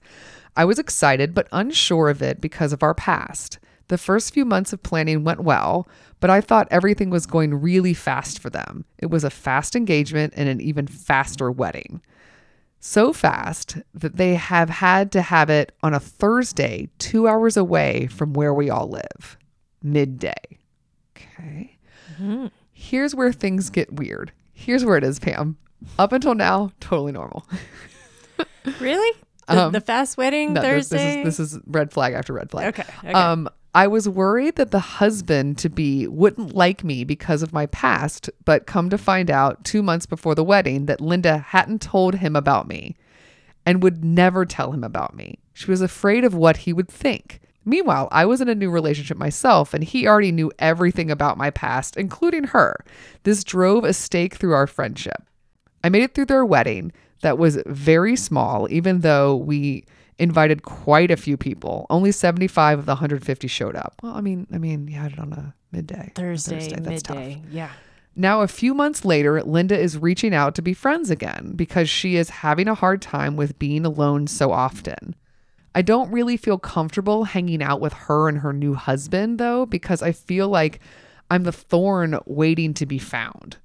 I 0.56 0.66
was 0.66 0.78
excited 0.78 1.34
but 1.34 1.48
unsure 1.52 2.10
of 2.10 2.22
it 2.22 2.40
because 2.40 2.72
of 2.72 2.84
our 2.84 2.94
past. 2.94 3.58
The 3.88 3.98
first 3.98 4.36
few 4.36 4.46
months 4.46 4.72
of 4.72 4.84
planning 4.84 5.24
went 5.24 5.40
well, 5.40 5.90
but 6.20 6.30
I 6.30 6.42
thought 6.42 6.68
everything 6.70 7.10
was 7.10 7.26
going 7.26 7.56
really 7.56 7.96
fast 7.96 8.38
for 8.38 8.52
them. 8.52 8.86
It 9.00 9.08
was 9.08 9.24
a 9.24 9.32
fast 9.32 9.76
engagement 9.76 10.36
and 10.38 10.48
an 10.48 10.62
even 10.62 10.86
faster 10.86 11.52
wedding. 11.52 12.04
So 12.80 13.14
fast 13.14 13.78
that 13.96 14.18
they 14.18 14.36
have 14.36 14.70
had 14.70 15.12
to 15.14 15.24
have 15.24 15.50
it 15.50 15.72
on 15.82 15.96
a 15.96 16.00
Thursday, 16.00 16.90
two 17.00 17.28
hours 17.28 17.58
away 17.58 18.06
from 18.06 18.34
where 18.34 18.54
we 18.54 18.70
all 18.70 18.88
live, 18.88 19.40
midday. 19.82 20.60
Okay. 21.18 21.80
Hmm. 22.18 22.46
Here's 22.78 23.16
where 23.16 23.32
things 23.34 23.70
get 23.70 23.92
weird. 23.94 24.32
Here's 24.54 24.84
where 24.86 24.98
it 24.98 25.04
is, 25.04 25.18
Pam. 25.18 25.58
Up 25.98 26.12
until 26.12 26.36
now, 26.36 26.72
totally 26.80 27.12
normal. 27.14 27.48
Really? 28.80 29.18
The, 29.48 29.66
Um, 29.66 29.72
the 29.74 29.80
fast 29.82 30.18
wedding 30.18 30.54
No, 30.54 30.62
this- 30.62 30.90
Thursday? 30.90 31.24
This 31.24 31.40
is 31.40 31.52
this 31.52 31.54
is 31.54 31.60
red 31.68 31.92
flag 31.94 32.14
after 32.14 32.34
red 32.34 32.50
flag. 32.50 32.68
Okay, 32.80 32.92
okay. 33.00 33.12
Um, 33.14 33.48
I 33.76 33.86
was 33.88 34.10
worried 34.10 34.56
that 34.56 34.72
the 34.72 34.80
husband 34.80 35.58
to 35.60 35.70
be 35.70 36.08
wouldn't 36.08 36.56
like 36.56 36.84
me 36.84 37.04
because 37.04 37.44
of 37.44 37.54
my 37.54 37.68
past, 37.68 38.30
but 38.44 38.66
come 38.66 38.90
to 38.90 38.98
find 38.98 39.30
out 39.30 39.64
two 39.64 39.84
months 39.84 40.06
before 40.08 40.34
the 40.34 40.44
wedding 40.44 40.88
that 40.88 41.00
Linda 41.00 41.38
hadn't 41.38 41.82
told 41.82 42.16
him 42.16 42.36
about 42.36 42.68
me 42.68 42.96
and 43.66 43.84
would 43.84 44.04
never 44.04 44.46
tell 44.46 44.72
him 44.72 44.84
about 44.84 45.16
me. 45.16 45.38
She 45.54 45.70
was 45.70 45.82
afraid 45.82 46.24
of 46.24 46.34
what 46.34 46.58
he 46.58 46.74
would 46.74 46.88
think. 46.90 47.40
Meanwhile, 47.66 48.08
I 48.12 48.26
was 48.26 48.42
in 48.42 48.50
a 48.50 48.56
new 48.56 48.70
relationship 48.70 49.18
myself, 49.18 49.74
and 49.74 49.84
he 49.84 50.08
already 50.08 50.32
knew 50.32 50.52
everything 50.60 51.10
about 51.10 51.38
my 51.38 51.50
past, 51.50 51.98
including 51.98 52.46
her. 52.46 52.76
This 53.24 53.44
drove 53.44 53.84
a 53.84 53.94
stake 53.94 54.36
through 54.36 54.54
our 54.54 54.68
friendship. 54.68 55.24
I 55.84 55.90
made 55.90 56.04
it 56.04 56.14
through 56.14 56.26
their 56.26 56.46
wedding 56.46 56.92
that 57.22 57.38
was 57.38 57.58
very 57.66 58.16
small, 58.16 58.68
even 58.70 59.02
though 59.02 59.36
we 59.36 59.86
invited 60.18 60.64
quite 60.64 61.12
a 61.12 61.18
few 61.18 61.38
people. 61.38 61.86
Only 61.90 62.12
75 62.12 62.80
of 62.80 62.86
the 62.86 62.94
150 62.94 63.48
showed 63.48 63.76
up. 63.76 63.96
Well, 64.02 64.14
I 64.14 64.22
mean, 64.22 64.48
I 64.54 64.58
mean, 64.58 64.88
you 64.88 64.98
had 64.98 65.14
it 65.14 65.20
on 65.20 65.34
a 65.34 65.54
midday. 65.72 66.12
Thursday, 66.16 66.60
Thursday. 66.60 66.80
That's 66.80 67.02
tough. 67.02 67.38
Yeah. 67.50 67.72
Now, 68.16 68.42
a 68.42 68.48
few 68.48 68.74
months 68.74 69.04
later, 69.04 69.44
Linda 69.44 69.78
is 69.78 69.98
reaching 69.98 70.34
out 70.34 70.56
to 70.56 70.62
be 70.62 70.74
friends 70.74 71.10
again 71.10 71.54
because 71.56 71.90
she 71.90 72.16
is 72.16 72.30
having 72.30 72.68
a 72.70 72.74
hard 72.76 73.02
time 73.02 73.36
with 73.36 73.60
being 73.60 73.86
alone 73.86 74.28
so 74.28 74.52
often. 74.52 75.16
I 75.76 75.82
don't 75.82 76.10
really 76.10 76.38
feel 76.38 76.58
comfortable 76.58 77.26
hanging 77.26 77.62
out 77.62 77.82
with 77.82 77.92
her 77.92 78.30
and 78.30 78.40
her 78.40 78.54
new 78.54 78.76
husband, 78.76 79.40
though, 79.40 79.66
because 79.66 80.02
I 80.02 80.14
feel 80.14 80.48
like 80.48 80.80
I'm 81.30 81.44
the 81.44 81.52
thorn 81.52 82.18
waiting 82.26 82.74
to 82.76 82.86
be 82.86 82.98
found. 82.98 83.58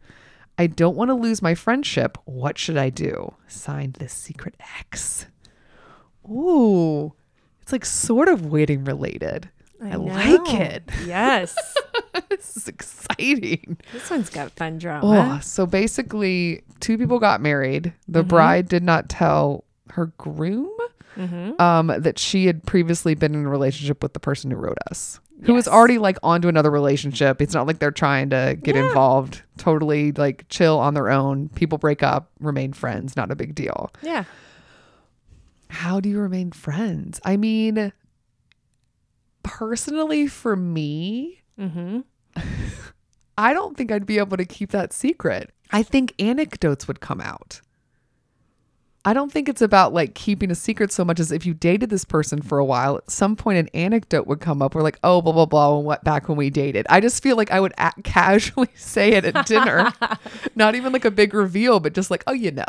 I 0.59 0.66
don't 0.66 0.96
want 0.96 1.11
to 1.11 1.14
lose 1.14 1.40
my 1.40 1.55
friendship. 1.55 2.18
What 2.25 2.59
should 2.59 2.77
I 2.77 2.90
do? 2.90 3.35
Signed 3.46 3.94
the 3.94 4.09
secret 4.09 4.57
X. 4.81 5.27
Ooh, 6.29 7.12
it's 7.62 7.70
like 7.70 7.87
sort 7.87 8.29
of 8.29 8.44
waiting 8.44 8.83
related. 8.83 9.49
I, 9.83 9.94
like 9.94 10.53
it. 10.53 10.83
Yes. 11.07 11.57
this 12.29 12.57
is 12.57 12.68
exciting. 12.68 13.79
this 13.92 14.11
one's 14.11 14.31
got 14.31 14.51
fun 14.51 14.79
drama. 14.79 15.37
Oh, 15.37 15.40
so 15.40 15.64
basically, 15.64 16.62
two 16.81 16.99
people 16.99 17.20
got 17.20 17.40
married. 17.40 17.85
Mm-hmm. 17.85 18.12
The 18.12 18.23
bride 18.25 18.68
did 18.68 18.83
not 18.83 19.09
tell 19.09 19.64
her 19.90 20.07
groom 20.18 20.70
Mm-hmm. 21.16 21.61
um, 21.61 21.88
that 21.99 22.18
she 22.18 22.46
had 22.46 22.64
previously 22.64 23.14
been 23.14 23.35
in 23.35 23.44
a 23.44 23.49
relationship 23.49 24.03
with 24.03 24.12
the 24.12 24.20
person 24.20 24.51
who 24.51 24.57
wrote 24.57 24.79
us, 24.90 25.18
who 25.42 25.55
was 25.55 25.66
already 25.66 25.99
like 25.99 26.18
onto 26.23 26.46
another 26.49 26.70
relationship. 26.70 27.42
It's 27.42 27.53
not 27.55 27.66
like 27.66 27.79
they're 27.81 27.90
trying 27.90 28.31
to 28.31 28.57
get 28.62 28.77
Yeah. 28.77 28.87
involved. 28.87 29.42
Totally 29.59 30.12
like 30.12 30.44
chill 30.49 30.79
on 30.79 30.94
their 30.94 31.11
own. 31.11 31.49
People 31.51 31.79
break 31.79 32.03
up, 32.03 32.31
remain 32.40 32.73
friends. 32.73 33.16
Not 33.16 33.31
a 33.31 33.37
big 33.37 33.55
deal. 33.55 33.90
Yeah. 34.03 34.25
How 35.68 36.01
do 36.01 36.09
you 36.09 36.18
remain 36.18 36.53
friends? 36.53 37.20
I 37.25 37.37
mean, 37.37 37.92
personally, 39.42 40.27
for 40.27 40.57
me, 40.57 41.37
Mm-hmm. 41.59 42.01
I 43.37 43.53
don't 43.53 43.77
think 43.77 43.92
I'd 43.92 44.07
be 44.07 44.18
able 44.18 44.37
to 44.38 44.44
keep 44.46 44.70
that 44.70 44.92
secret. 44.94 45.51
I 45.70 45.83
think 45.83 46.14
anecdotes 46.18 46.88
would 46.88 47.01
come 47.01 47.20
out. 47.20 47.61
I 49.04 49.14
don't 49.14 49.32
think 49.32 49.48
it's 49.48 49.62
about 49.62 49.94
like 49.94 50.14
keeping 50.14 50.50
a 50.50 50.54
secret 50.54 50.92
so 50.92 51.04
much 51.04 51.18
as 51.20 51.32
if 51.32 51.46
you 51.46 51.54
dated 51.54 51.88
this 51.88 52.04
person 52.04 52.42
for 52.42 52.58
a 52.58 52.64
while, 52.64 52.98
at 52.98 53.10
some 53.10 53.34
point 53.34 53.58
an 53.58 53.68
anecdote 53.68 54.26
would 54.26 54.40
come 54.40 54.60
up. 54.60 54.74
We're 54.74 54.82
like, 54.82 54.98
oh, 55.02 55.22
blah, 55.22 55.32
blah, 55.32 55.46
blah, 55.46 55.76
and 55.78 55.86
what 55.86 56.04
back 56.04 56.28
when 56.28 56.36
we 56.36 56.50
dated. 56.50 56.86
I 56.90 57.00
just 57.00 57.22
feel 57.22 57.36
like 57.36 57.50
I 57.50 57.60
would 57.60 57.72
casually 58.04 58.68
say 58.74 59.12
it 59.12 59.24
at 59.24 59.46
dinner. 59.46 59.92
Not 60.54 60.74
even 60.74 60.92
like 60.92 61.06
a 61.06 61.10
big 61.10 61.32
reveal, 61.32 61.80
but 61.80 61.94
just 61.94 62.10
like, 62.10 62.22
oh, 62.26 62.32
you 62.32 62.50
know. 62.50 62.64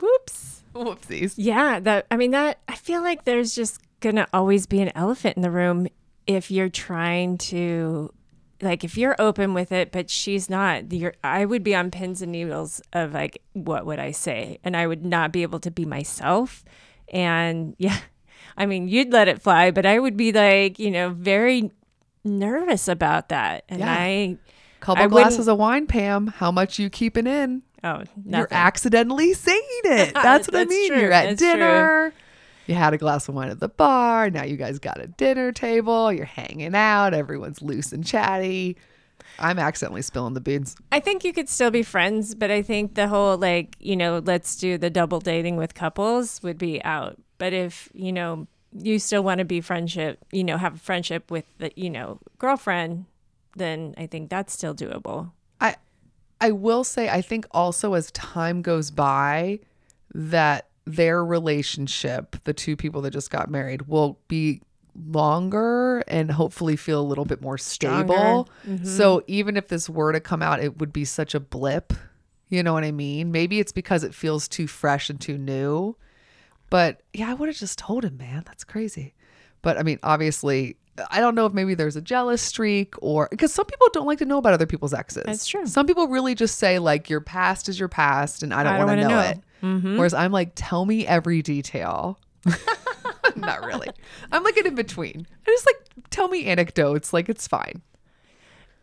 Whoops. 0.00 0.62
Whoopsies. 0.74 1.34
Yeah, 1.36 1.80
that 1.80 2.06
I 2.10 2.16
mean 2.16 2.32
that 2.32 2.58
I 2.68 2.74
feel 2.74 3.02
like 3.02 3.24
there's 3.24 3.54
just 3.54 3.80
gonna 4.00 4.28
always 4.32 4.66
be 4.66 4.80
an 4.80 4.92
elephant 4.94 5.36
in 5.36 5.42
the 5.42 5.50
room 5.50 5.88
if 6.26 6.50
you're 6.50 6.68
trying 6.68 7.38
to 7.38 8.12
like 8.60 8.82
if 8.84 8.96
you're 8.98 9.14
open 9.18 9.54
with 9.54 9.70
it 9.72 9.92
but 9.92 10.10
she's 10.10 10.50
not 10.50 10.92
you're 10.92 11.14
I 11.22 11.44
would 11.44 11.62
be 11.62 11.74
on 11.74 11.90
pins 11.90 12.22
and 12.22 12.32
needles 12.32 12.80
of 12.92 13.12
like 13.14 13.40
what 13.52 13.86
would 13.86 13.98
I 13.98 14.10
say 14.10 14.58
and 14.64 14.76
I 14.76 14.86
would 14.86 15.04
not 15.04 15.32
be 15.32 15.42
able 15.42 15.60
to 15.60 15.70
be 15.70 15.84
myself 15.84 16.64
and 17.08 17.74
yeah 17.78 17.98
I 18.56 18.66
mean 18.66 18.88
you'd 18.88 19.12
let 19.12 19.28
it 19.28 19.40
fly 19.40 19.70
but 19.70 19.86
I 19.86 19.98
would 19.98 20.16
be 20.16 20.32
like 20.32 20.78
you 20.78 20.90
know 20.90 21.10
very 21.10 21.70
nervous 22.24 22.88
about 22.88 23.28
that 23.30 23.64
and 23.68 23.80
Yeah. 23.80 23.92
I 23.92 24.36
Couple 24.80 25.02
I 25.04 25.06
glasses 25.08 25.48
of 25.48 25.58
wine, 25.58 25.88
Pam. 25.88 26.28
How 26.28 26.52
much 26.52 26.78
you 26.78 26.88
keeping 26.88 27.26
in? 27.26 27.62
oh 27.82 27.98
nothing. 27.98 28.10
You're 28.26 28.48
accidentally 28.52 29.34
saying 29.34 29.60
it. 29.84 30.14
That's 30.22 30.46
what 30.48 30.56
I 30.56 30.64
mean. 30.66 30.88
true. 30.90 31.00
You're 31.00 31.12
at 31.12 31.36
That's 31.36 31.40
true. 31.40 32.12
You 32.68 32.74
had 32.74 32.92
a 32.92 32.98
glass 32.98 33.28
of 33.28 33.34
wine 33.34 33.48
at 33.48 33.60
the 33.60 33.68
bar. 33.68 34.28
Now 34.28 34.44
you 34.44 34.56
guys 34.58 34.78
got 34.78 35.00
a 35.00 35.06
dinner 35.06 35.52
table. 35.52 36.12
You're 36.12 36.26
hanging 36.26 36.74
out. 36.74 37.14
Everyone's 37.14 37.62
loose 37.62 37.92
and 37.92 38.06
chatty. 38.06 38.76
I'm 39.38 39.58
accidentally 39.58 40.02
spilling 40.02 40.34
the 40.34 40.40
beans. 40.40 40.76
I 40.92 41.00
think 41.00 41.24
you 41.24 41.32
could 41.32 41.48
still 41.48 41.70
be 41.70 41.82
friends, 41.82 42.34
but 42.34 42.50
I 42.50 42.60
think 42.60 42.94
the 42.94 43.08
whole 43.08 43.38
like, 43.38 43.74
you 43.80 43.96
know, 43.96 44.22
let's 44.24 44.54
do 44.56 44.76
the 44.76 44.90
double 44.90 45.18
dating 45.18 45.56
with 45.56 45.74
couples 45.74 46.42
would 46.42 46.58
be 46.58 46.84
out. 46.84 47.16
But 47.38 47.54
if, 47.54 47.88
you 47.94 48.12
know, 48.12 48.46
you 48.72 48.98
still 48.98 49.24
want 49.24 49.38
to 49.38 49.46
be 49.46 49.62
friendship, 49.62 50.18
you 50.30 50.44
know, 50.44 50.58
have 50.58 50.74
a 50.74 50.78
friendship 50.78 51.30
with 51.30 51.46
the, 51.56 51.72
you 51.74 51.88
know, 51.88 52.18
girlfriend, 52.38 53.06
then 53.56 53.94
I 53.96 54.06
think 54.06 54.28
that's 54.28 54.52
still 54.52 54.74
doable. 54.74 55.30
I 55.58 55.76
I 56.38 56.50
will 56.50 56.84
say 56.84 57.08
I 57.08 57.22
think 57.22 57.46
also 57.50 57.94
as 57.94 58.10
time 58.10 58.60
goes 58.60 58.90
by 58.90 59.60
that 60.14 60.67
their 60.96 61.24
relationship, 61.24 62.36
the 62.44 62.52
two 62.52 62.76
people 62.76 63.02
that 63.02 63.10
just 63.10 63.30
got 63.30 63.50
married, 63.50 63.82
will 63.82 64.18
be 64.28 64.60
longer 65.06 66.00
and 66.08 66.30
hopefully 66.30 66.76
feel 66.76 67.00
a 67.00 67.02
little 67.02 67.24
bit 67.24 67.40
more 67.40 67.58
stable. 67.58 68.48
Mm-hmm. 68.66 68.84
So 68.84 69.22
even 69.26 69.56
if 69.56 69.68
this 69.68 69.88
were 69.88 70.12
to 70.12 70.20
come 70.20 70.42
out, 70.42 70.62
it 70.62 70.78
would 70.78 70.92
be 70.92 71.04
such 71.04 71.34
a 71.34 71.40
blip. 71.40 71.92
You 72.48 72.62
know 72.62 72.72
what 72.72 72.84
I 72.84 72.92
mean? 72.92 73.30
Maybe 73.30 73.60
it's 73.60 73.72
because 73.72 74.02
it 74.02 74.14
feels 74.14 74.48
too 74.48 74.66
fresh 74.66 75.10
and 75.10 75.20
too 75.20 75.38
new. 75.38 75.96
But 76.70 77.02
yeah, 77.12 77.30
I 77.30 77.34
would 77.34 77.48
have 77.48 77.56
just 77.56 77.78
told 77.78 78.04
him, 78.04 78.16
man. 78.16 78.42
That's 78.46 78.64
crazy. 78.64 79.14
But 79.62 79.78
I 79.78 79.82
mean, 79.82 79.98
obviously, 80.02 80.76
I 81.10 81.20
don't 81.20 81.34
know 81.34 81.46
if 81.46 81.52
maybe 81.52 81.74
there's 81.74 81.96
a 81.96 82.02
jealous 82.02 82.42
streak 82.42 82.94
or 83.00 83.28
because 83.30 83.52
some 83.52 83.66
people 83.66 83.88
don't 83.92 84.06
like 84.06 84.18
to 84.18 84.24
know 84.24 84.38
about 84.38 84.52
other 84.52 84.66
people's 84.66 84.94
exes. 84.94 85.24
That's 85.26 85.46
true. 85.46 85.66
Some 85.66 85.86
people 85.86 86.08
really 86.08 86.34
just 86.34 86.58
say, 86.58 86.78
like, 86.78 87.08
your 87.08 87.20
past 87.20 87.68
is 87.68 87.78
your 87.78 87.88
past 87.88 88.42
and 88.42 88.52
I 88.52 88.64
don't, 88.64 88.78
don't 88.78 88.86
want 88.86 89.00
to 89.00 89.08
know, 89.08 89.20
know. 89.20 89.20
it. 89.20 89.40
Mm-hmm. 89.62 89.96
Whereas 89.96 90.14
I'm 90.14 90.32
like, 90.32 90.52
tell 90.54 90.84
me 90.84 91.06
every 91.06 91.42
detail. 91.42 92.18
Not 93.36 93.64
really. 93.64 93.88
I'm 94.32 94.42
like 94.42 94.56
an 94.56 94.66
in 94.66 94.74
between. 94.74 95.26
I 95.46 95.50
just 95.50 95.66
like 95.66 96.08
tell 96.10 96.28
me 96.28 96.46
anecdotes. 96.46 97.12
Like, 97.12 97.28
it's 97.28 97.46
fine. 97.46 97.82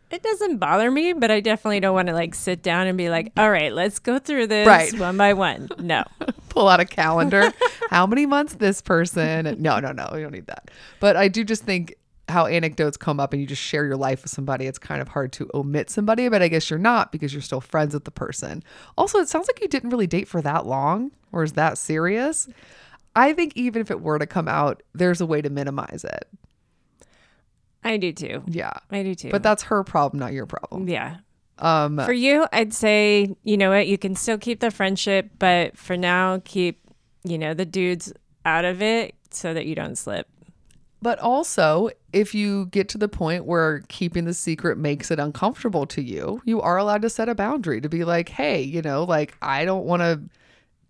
It 0.08 0.22
doesn't 0.22 0.58
bother 0.58 0.88
me, 0.90 1.14
but 1.14 1.32
I 1.32 1.40
definitely 1.40 1.80
don't 1.80 1.94
want 1.94 2.06
to 2.08 2.14
like 2.14 2.34
sit 2.34 2.62
down 2.62 2.86
and 2.86 2.96
be 2.96 3.10
like, 3.10 3.32
all 3.36 3.50
right, 3.50 3.72
let's 3.72 3.98
go 3.98 4.20
through 4.20 4.46
this 4.46 4.66
Right. 4.66 4.96
one 4.98 5.16
by 5.16 5.32
one. 5.32 5.68
No. 5.80 6.04
pull 6.48 6.68
out 6.68 6.78
a 6.78 6.84
calendar. 6.84 7.52
how 7.90 8.06
many 8.06 8.24
months 8.24 8.54
this 8.54 8.80
person? 8.80 9.56
No, 9.60 9.80
no, 9.80 9.90
no, 9.90 10.08
we 10.12 10.22
don't 10.22 10.32
need 10.32 10.46
that. 10.46 10.70
But 11.00 11.16
I 11.16 11.26
do 11.26 11.42
just 11.42 11.64
think 11.64 11.96
how 12.28 12.46
anecdotes 12.46 12.96
come 12.96 13.20
up 13.20 13.32
and 13.32 13.40
you 13.40 13.46
just 13.46 13.62
share 13.62 13.84
your 13.84 13.96
life 13.96 14.22
with 14.22 14.32
somebody. 14.32 14.66
It's 14.66 14.78
kind 14.78 15.00
of 15.00 15.08
hard 15.08 15.32
to 15.34 15.48
omit 15.54 15.90
somebody, 15.90 16.28
but 16.28 16.42
I 16.42 16.48
guess 16.48 16.68
you're 16.70 16.78
not 16.78 17.12
because 17.12 17.32
you're 17.32 17.42
still 17.42 17.60
friends 17.60 17.94
with 17.94 18.04
the 18.04 18.10
person. 18.10 18.62
Also, 18.98 19.18
it 19.18 19.28
sounds 19.28 19.46
like 19.46 19.60
you 19.60 19.68
didn't 19.68 19.90
really 19.90 20.06
date 20.08 20.26
for 20.26 20.42
that 20.42 20.66
long 20.66 21.12
or 21.32 21.44
is 21.44 21.52
that 21.52 21.78
serious? 21.78 22.48
I 23.14 23.32
think 23.32 23.52
even 23.56 23.80
if 23.80 23.90
it 23.90 24.00
were 24.00 24.18
to 24.18 24.26
come 24.26 24.48
out, 24.48 24.82
there's 24.92 25.20
a 25.20 25.26
way 25.26 25.40
to 25.40 25.50
minimize 25.50 26.04
it. 26.04 26.28
I 27.84 27.96
do 27.96 28.12
too. 28.12 28.42
Yeah. 28.46 28.72
I 28.90 29.04
do 29.04 29.14
too. 29.14 29.30
But 29.30 29.44
that's 29.44 29.62
her 29.64 29.84
problem, 29.84 30.18
not 30.18 30.32
your 30.32 30.46
problem. 30.46 30.88
yeah. 30.88 31.18
Um 31.58 31.98
For 31.98 32.12
you, 32.12 32.46
I'd 32.52 32.74
say, 32.74 33.34
you 33.44 33.56
know 33.56 33.70
what, 33.70 33.86
you 33.86 33.96
can 33.96 34.14
still 34.16 34.36
keep 34.36 34.60
the 34.60 34.70
friendship, 34.70 35.30
but 35.38 35.78
for 35.78 35.96
now, 35.96 36.42
keep, 36.44 36.80
you 37.24 37.38
know, 37.38 37.54
the 37.54 37.64
dudes 37.64 38.12
out 38.44 38.64
of 38.64 38.82
it 38.82 39.14
so 39.30 39.54
that 39.54 39.64
you 39.64 39.74
don't 39.74 39.96
slip. 39.96 40.28
But 41.02 41.18
also, 41.18 41.90
if 42.12 42.34
you 42.34 42.66
get 42.66 42.88
to 42.90 42.98
the 42.98 43.08
point 43.08 43.44
where 43.44 43.82
keeping 43.88 44.24
the 44.24 44.34
secret 44.34 44.78
makes 44.78 45.10
it 45.10 45.18
uncomfortable 45.18 45.86
to 45.86 46.02
you, 46.02 46.40
you 46.44 46.60
are 46.60 46.78
allowed 46.78 47.02
to 47.02 47.10
set 47.10 47.28
a 47.28 47.34
boundary 47.34 47.80
to 47.80 47.88
be 47.88 48.04
like, 48.04 48.30
hey, 48.30 48.62
you 48.62 48.82
know, 48.82 49.04
like 49.04 49.34
I 49.42 49.64
don't 49.64 49.84
want 49.84 50.00
to 50.02 50.22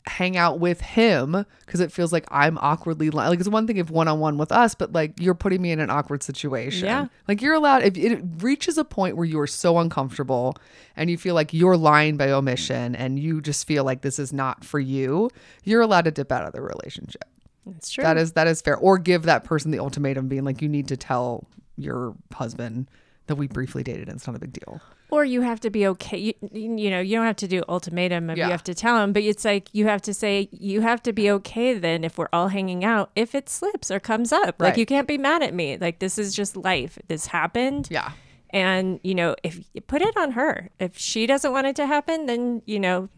hang 0.09 0.37
out 0.37 0.61
with 0.61 0.81
him 0.81 1.45
because 1.65 1.81
it 1.81 1.91
feels 1.91 2.13
like 2.13 2.25
I'm 2.31 2.59
awkwardly 2.59 3.11
li- 3.11 3.27
like 3.27 3.41
it's 3.41 3.49
one 3.49 3.67
thing 3.67 3.77
if 3.79 3.91
one 3.91 4.07
on 4.07 4.21
one 4.21 4.39
with 4.39 4.53
us, 4.53 4.75
but 4.75 4.93
like 4.93 5.19
you're 5.19 5.35
putting 5.35 5.61
me 5.61 5.73
in 5.73 5.81
an 5.81 5.91
awkward 5.91 6.23
situation. 6.23 6.87
Yeah. 6.87 7.07
Like 7.27 7.43
you're 7.43 7.55
allowed 7.55 7.83
if 7.83 7.97
it 7.97 8.23
reaches 8.39 8.79
a 8.79 8.85
point 8.85 9.17
where 9.17 9.25
you 9.25 9.41
are 9.41 9.47
so 9.49 9.79
uncomfortable 9.79 10.57
and 10.95 11.11
you 11.11 11.19
feel 11.19 11.35
like 11.35 11.53
you're 11.53 11.77
lying 11.77 12.17
by 12.17 12.31
omission 12.31 12.95
and 12.95 13.19
you 13.19 13.41
just 13.41 13.67
feel 13.67 13.83
like 13.85 14.03
this 14.03 14.19
is 14.19 14.33
not 14.33 14.65
for 14.65 14.79
you, 14.79 15.31
you're 15.65 15.83
allowed 15.83 16.05
to 16.05 16.13
dip 16.13 16.31
out 16.31 16.47
of 16.47 16.53
the 16.53 16.63
relationship. 16.63 17.25
That's 17.67 17.91
true. 17.91 18.03
That 18.05 18.17
is 18.17 18.33
that 18.33 18.47
is 18.47 18.63
fair. 18.63 18.77
Or 18.77 18.97
give 18.99 19.25
that 19.25 19.45
person 19.45 19.71
the 19.73 19.79
ultimatum 19.81 20.29
being 20.29 20.45
like 20.45 20.63
you 20.63 20.69
need 20.69 20.89
to 20.89 20.97
tell 20.97 21.47
your 21.77 22.15
husband 22.33 22.89
that 23.27 23.35
we 23.35 23.49
briefly 23.49 23.83
dated 23.83 24.09
and 24.09 24.17
it's 24.17 24.27
not 24.27 24.37
a 24.37 24.39
big 24.39 24.53
deal. 24.53 24.81
Or 25.11 25.25
you 25.25 25.41
have 25.43 25.61
to 25.61 25.71
be 25.71 25.87
okay. 25.89 26.19
You, 26.19 26.35
you 26.53 26.91
know, 26.91 27.01
you 27.01 27.17
don't 27.17 27.27
have 27.27 27.37
to 27.37 27.49
do 27.49 27.63
ultimatum 27.69 28.31
if 28.31 28.39
Yeah. 28.39 28.47
you 28.47 28.51
have 28.53 28.65
to 28.65 28.75
tell 28.75 28.99
him, 29.03 29.13
but 29.13 29.23
it's 29.23 29.45
like 29.45 29.69
you 29.73 29.87
have 29.87 30.01
to 30.03 30.15
say 30.15 30.49
you 30.53 30.81
have 30.81 31.03
to 31.05 31.13
be 31.13 31.31
okay 31.33 31.75
then 31.75 32.03
if 32.05 32.19
we're 32.19 32.29
all 32.33 32.49
hanging 32.49 32.85
out 32.85 33.11
if 33.17 33.35
it 33.35 33.49
slips 33.49 33.91
or 33.91 33.99
comes 34.01 34.33
up. 34.33 34.57
Like 34.61 34.77
you 34.77 34.87
can't 34.87 35.09
be 35.09 35.19
mad 35.19 35.43
at 35.43 35.55
me. 35.55 35.77
Like 35.77 35.99
this 35.99 36.19
is 36.19 36.35
just 36.35 36.57
life. 36.57 36.99
This 37.09 37.27
happened. 37.27 37.89
Yeah. 37.91 38.13
And 38.51 39.01
you 39.03 39.15
know, 39.15 39.35
if 39.43 39.59
you 39.75 39.81
put 39.81 40.03
it 40.03 40.17
on 40.17 40.33
her. 40.33 40.71
If 40.79 40.97
she 40.97 41.27
doesn't 41.27 41.51
want 41.53 41.67
it 41.67 41.77
to 41.77 41.87
happen, 41.87 42.27
then 42.27 42.63
you 42.65 42.79
know, 42.81 43.09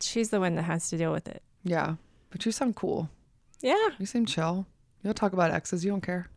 she's 0.00 0.30
the 0.30 0.40
one 0.40 0.54
that 0.56 0.62
has 0.62 0.88
to 0.90 0.96
deal 0.96 1.12
with 1.12 1.28
it. 1.28 1.42
Yeah. 1.64 1.96
But 2.30 2.44
you 2.46 2.52
sound 2.52 2.76
cool. 2.76 3.08
Yeah. 3.60 3.88
You 3.98 4.06
seem 4.06 4.26
chill. 4.26 4.66
You'll 5.02 5.14
talk 5.14 5.32
about 5.32 5.50
exes. 5.50 5.84
You 5.84 5.90
don't 5.90 6.00
care. 6.00 6.28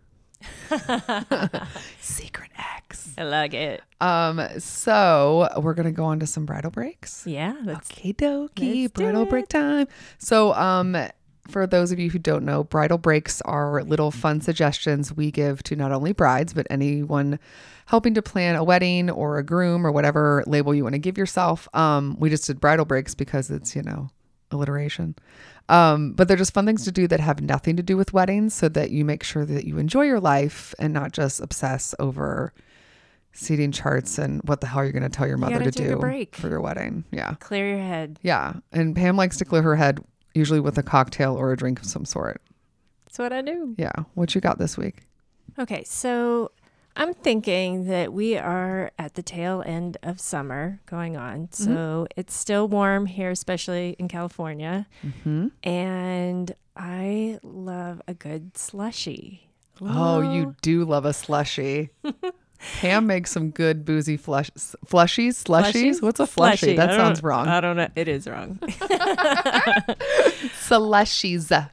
Secret 2.00 2.52
ex. 2.58 3.14
I 3.18 3.24
like 3.24 3.54
it. 3.54 3.82
Um. 4.02 4.42
So 4.60 5.50
we're 5.58 5.74
gonna 5.74 5.92
go 5.92 6.06
on 6.06 6.20
to 6.20 6.28
some 6.28 6.46
bridal 6.46 6.72
breaks. 6.72 7.26
Yeah. 7.26 7.56
Okay, 7.68 8.14
dokie. 8.14 8.84
Do 8.84 8.90
Bridal 8.90 9.24
it. 9.24 9.30
break 9.30 9.48
time. 9.48 9.88
So, 10.20 10.54
um, 10.54 10.96
for 11.48 11.66
those 11.66 11.92
of 11.92 12.00
you 12.00 12.10
who 12.10 12.20
don't 12.20 12.44
know, 12.46 12.64
bridal 12.64 12.98
breaks 12.98 13.42
are 13.42 13.82
little 13.84 14.12
fun 14.12 14.42
suggestions 14.42 15.14
we 15.14 15.32
give 15.32 15.64
to 15.64 15.76
not 15.76 15.92
only 15.92 16.12
brides 16.12 16.54
but 16.54 16.68
anyone 16.70 17.40
helping 17.86 18.14
to 18.16 18.22
plan 18.22 18.56
a 18.58 18.64
wedding 18.64 19.10
or 19.10 19.38
a 19.38 19.44
groom 19.44 19.88
or 19.88 19.92
whatever 19.92 20.44
label 20.46 20.76
you 20.76 20.84
want 20.84 20.94
to 20.94 21.00
give 21.00 21.18
yourself. 21.18 21.68
Um, 21.74 22.18
we 22.20 22.30
just 22.30 22.46
did 22.46 22.60
bridal 22.60 22.86
breaks 22.86 23.16
because 23.16 23.50
it's 23.50 23.76
you 23.76 23.82
know 23.82 24.10
alliteration. 24.52 25.16
Um, 25.70 26.14
but 26.14 26.28
they're 26.28 26.38
just 26.38 26.54
fun 26.54 26.66
things 26.66 26.86
to 26.86 26.92
do 26.92 27.08
that 27.08 27.20
have 27.20 27.42
nothing 27.42 27.76
to 27.76 27.84
do 27.84 27.98
with 27.98 28.14
weddings, 28.14 28.54
so 28.54 28.70
that 28.70 28.92
you 28.92 29.04
make 29.04 29.24
sure 29.24 29.46
that 29.46 29.66
you 29.66 29.78
enjoy 29.78 30.04
your 30.04 30.20
life 30.20 30.74
and 30.80 30.94
not 30.94 31.12
just 31.12 31.42
obsess 31.42 31.94
over 32.00 32.54
seating 33.34 33.72
charts 33.72 34.18
and 34.18 34.42
what 34.46 34.62
the 34.62 34.68
hell 34.68 34.84
you're 34.84 34.92
going 34.94 35.04
to 35.04 35.10
tell 35.10 35.28
your 35.28 35.38
mother 35.38 35.60
gotta 35.60 35.72
to 35.72 35.72
take 35.72 35.88
a 35.88 35.92
do 35.92 36.00
break. 36.00 36.36
for 36.36 36.50
your 36.50 36.62
wedding. 36.62 37.04
Yeah. 37.12 37.36
clear 37.40 37.70
your 37.70 37.86
head. 37.86 38.18
Yeah. 38.24 38.54
And 38.72 38.96
Pam 38.96 39.16
likes 39.16 39.38
to 39.38 39.46
clear 39.46 39.62
her 39.62 39.76
head 39.76 40.00
usually 40.34 40.60
with 40.60 40.78
a 40.78 40.84
cocktail 40.84 41.36
or 41.36 41.52
a 41.52 41.58
drink 41.58 41.80
of 41.80 41.86
some 41.86 42.06
sort. 42.06 42.42
That's 43.06 43.20
what 43.20 43.34
I 43.34 43.42
do. 43.42 43.76
Yeah. 43.78 43.92
What 44.16 44.34
you 44.34 44.42
got 44.42 44.58
this 44.58 44.78
week? 44.78 45.02
Okay, 45.60 45.84
so 45.84 46.52
I'm 46.98 47.14
thinking 47.14 47.86
that 47.86 48.12
we 48.12 48.38
are 48.38 48.92
at 48.98 49.14
the 49.14 49.22
tail 49.22 49.64
end 49.64 49.98
of 50.02 50.20
summer 50.20 50.80
going 50.88 51.16
on. 51.16 51.50
So 51.52 52.08
it's 52.16 52.36
still 52.36 52.68
warm 52.68 53.06
here, 53.06 53.30
especially 53.30 53.96
in 54.00 54.08
California. 54.08 54.88
Mm-hmm. 55.06 55.50
And 55.62 56.56
I 56.76 57.40
love 57.44 58.02
a 58.08 58.16
good 58.16 58.58
slushy. 58.58 59.52
Oh, 59.80 60.22
you 60.22 60.56
do 60.64 60.86
love 60.86 61.06
a 61.06 61.14
slushy. 61.14 61.92
Pam 62.80 63.06
makes 63.06 63.30
some 63.30 63.52
good 63.52 63.86
boozy 63.86 64.18
flush 64.18 64.50
flushies, 64.88 65.44
slushies. 65.44 66.02
What's 66.02 66.20
a 66.20 66.26
flushy? 66.26 66.58
Slushy. 66.58 66.76
That 66.78 66.96
sounds 66.96 67.22
wrong. 67.22 67.48
I 67.48 67.62
don't 67.62 67.78
know. 67.78 67.90
It 67.96 68.08
is 68.08 68.28
wrong. 68.28 68.56
Slushies. 70.66 71.70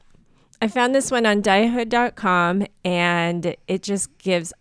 I 0.61 0.67
found 0.67 0.93
this 0.93 1.09
one 1.09 1.25
on 1.25 1.41
diehood.com 1.41 2.67
and 2.83 3.55
it 3.67 3.81
just 3.81 4.15
gives 4.19 4.53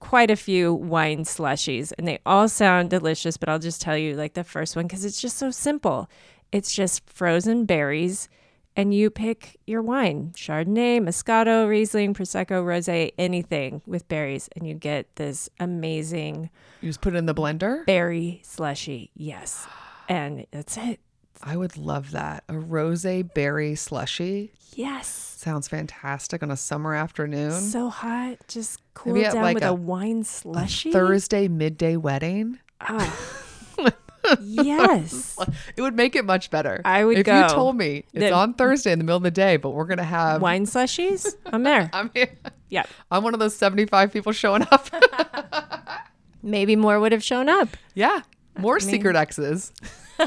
quite 0.00 0.30
a 0.30 0.36
few 0.36 0.72
wine 0.74 1.24
slushies 1.24 1.92
and 1.98 2.06
they 2.06 2.18
all 2.26 2.48
sound 2.48 2.90
delicious, 2.90 3.36
but 3.36 3.48
I'll 3.48 3.58
just 3.58 3.80
tell 3.80 3.96
you 3.96 4.14
like 4.14 4.34
the 4.34 4.44
first 4.44 4.76
one 4.76 4.86
because 4.86 5.04
it's 5.04 5.20
just 5.20 5.36
so 5.38 5.50
simple. 5.50 6.08
It's 6.52 6.72
just 6.72 7.08
frozen 7.08 7.64
berries 7.64 8.28
and 8.76 8.92
you 8.92 9.08
pick 9.10 9.58
your 9.66 9.82
wine 9.82 10.32
Chardonnay, 10.34 11.00
Moscato, 11.00 11.68
Riesling, 11.68 12.12
Prosecco, 12.14 12.64
Rose, 12.64 12.88
anything 13.18 13.82
with 13.86 14.08
berries, 14.08 14.48
and 14.56 14.66
you 14.66 14.74
get 14.74 15.14
this 15.16 15.48
amazing 15.60 16.50
You 16.80 16.88
just 16.88 17.00
put 17.00 17.14
it 17.14 17.18
in 17.18 17.26
the 17.26 17.34
blender. 17.34 17.86
berry 17.86 18.40
slushy. 18.42 19.10
Yes. 19.14 19.66
And 20.08 20.46
that's 20.50 20.76
it. 20.76 21.00
I 21.46 21.56
would 21.56 21.76
love 21.76 22.12
that. 22.12 22.42
A 22.48 22.58
rose 22.58 23.04
berry 23.34 23.74
slushy 23.74 24.52
Yes. 24.74 25.06
sounds 25.38 25.68
fantastic 25.68 26.42
on 26.42 26.50
a 26.50 26.56
summer 26.56 26.94
afternoon. 26.94 27.52
So 27.52 27.90
hot. 27.90 28.38
Just 28.48 28.80
cool 28.94 29.12
Maybe 29.12 29.26
at 29.26 29.34
down 29.34 29.42
like 29.42 29.54
with 29.56 29.62
a- 29.64 29.68
a, 29.68 29.74
wine 29.74 30.24
slushy. 30.24 30.90
Thursday 30.90 31.46
midday 31.48 31.96
wedding. 31.96 32.58
Ah. 32.80 33.14
yes. 34.40 35.36
It 35.76 35.82
would 35.82 35.94
make 35.94 36.16
it 36.16 36.24
much 36.24 36.50
better. 36.50 36.80
I 36.84 37.04
would 37.04 37.18
if 37.18 37.26
go. 37.26 37.42
you 37.42 37.48
told 37.50 37.76
me 37.76 38.04
it's 38.14 38.32
on 38.32 38.54
Thursday 38.54 38.92
in 38.92 38.98
the 38.98 39.04
middle 39.04 39.18
of 39.18 39.22
the 39.22 39.30
day, 39.30 39.58
but 39.58 39.70
we're 39.70 39.84
gonna 39.84 40.02
have 40.02 40.40
Wine 40.40 40.64
slushies? 40.64 41.34
I'm 41.44 41.62
there. 41.62 41.90
I'm 41.92 42.10
here. 42.14 42.30
Yeah. 42.70 42.84
I'm 43.10 43.22
one 43.22 43.34
of 43.34 43.40
those 43.40 43.54
75 43.54 44.12
people 44.12 44.32
showing 44.32 44.62
up. 44.72 44.88
Maybe 46.42 46.74
more 46.76 46.98
would 47.00 47.12
have 47.12 47.22
shown 47.24 47.48
up. 47.48 47.68
yeah. 47.94 48.20
More 48.58 48.74
mean- 48.76 48.80
secret 48.88 49.16
exes. 49.16 49.72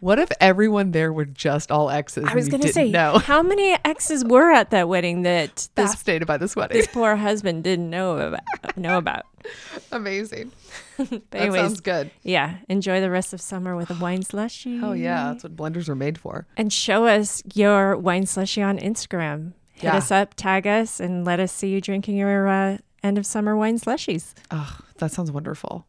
what 0.00 0.18
if 0.18 0.28
everyone 0.40 0.92
there 0.92 1.12
were 1.12 1.24
just 1.24 1.70
all 1.72 1.90
exes? 1.90 2.24
I 2.28 2.34
was 2.34 2.48
going 2.48 2.62
to 2.62 2.72
say, 2.72 2.90
no. 2.90 3.18
how 3.18 3.42
many 3.42 3.76
exes 3.84 4.24
were 4.24 4.50
at 4.52 4.70
that 4.70 4.88
wedding 4.88 5.22
that 5.22 5.68
this, 5.74 5.90
Fascinated 5.94 6.26
by 6.28 6.36
this 6.36 6.54
wedding. 6.54 6.76
this 6.76 6.86
poor 6.86 7.16
husband 7.16 7.64
didn't 7.64 7.90
know 7.90 8.16
about? 8.18 8.76
Know 8.76 8.98
about. 8.98 9.24
Amazing. 9.92 10.52
That 10.98 11.22
anyways, 11.32 11.60
sounds 11.60 11.80
good. 11.80 12.10
yeah, 12.24 12.56
enjoy 12.68 13.00
the 13.00 13.08
rest 13.08 13.32
of 13.32 13.40
summer 13.40 13.76
with 13.76 13.88
a 13.88 13.94
wine 13.94 14.22
slushy. 14.24 14.80
Oh 14.82 14.92
yeah, 14.94 15.30
that's 15.32 15.44
what 15.44 15.54
blenders 15.54 15.88
are 15.88 15.94
made 15.94 16.18
for. 16.18 16.46
And 16.56 16.72
show 16.72 17.06
us 17.06 17.40
your 17.54 17.96
wine 17.96 18.26
slushy 18.26 18.62
on 18.62 18.78
Instagram. 18.78 19.52
Hit 19.74 19.84
Yeah. 19.84 19.96
us 19.96 20.10
up, 20.10 20.34
tag 20.34 20.66
us, 20.66 20.98
and 20.98 21.24
let 21.24 21.38
us 21.38 21.52
see 21.52 21.68
you 21.68 21.80
drinking 21.80 22.16
your 22.16 22.48
uh, 22.48 22.78
end 23.04 23.16
of 23.16 23.26
summer 23.26 23.56
wine 23.56 23.78
slushies. 23.78 24.34
Oh, 24.50 24.76
that 24.96 25.12
sounds 25.12 25.30
wonderful. 25.30 25.86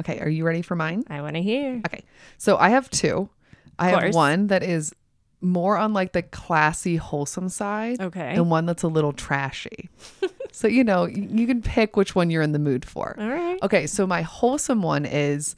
Okay, 0.00 0.18
are 0.20 0.28
you 0.28 0.44
ready 0.44 0.62
for 0.62 0.74
mine? 0.74 1.04
I 1.08 1.22
want 1.22 1.36
to 1.36 1.42
hear. 1.42 1.80
Okay. 1.86 2.04
So 2.38 2.56
I 2.56 2.70
have 2.70 2.90
two. 2.90 3.28
I 3.78 3.90
have 3.90 4.00
course. 4.00 4.14
one 4.14 4.46
that 4.48 4.62
is 4.62 4.94
more 5.40 5.76
on 5.76 5.92
like 5.92 6.12
the 6.12 6.22
classy, 6.22 6.96
wholesome 6.96 7.48
side. 7.48 8.00
Okay. 8.00 8.34
And 8.34 8.50
one 8.50 8.66
that's 8.66 8.82
a 8.82 8.88
little 8.88 9.12
trashy. 9.12 9.88
so, 10.52 10.66
you 10.68 10.84
know, 10.84 11.02
y- 11.02 11.28
you 11.30 11.46
can 11.46 11.62
pick 11.62 11.96
which 11.96 12.14
one 12.14 12.30
you're 12.30 12.42
in 12.42 12.52
the 12.52 12.58
mood 12.58 12.84
for. 12.84 13.16
All 13.18 13.28
right. 13.28 13.58
Okay. 13.62 13.86
So, 13.86 14.06
my 14.06 14.22
wholesome 14.22 14.82
one 14.82 15.04
is 15.04 15.56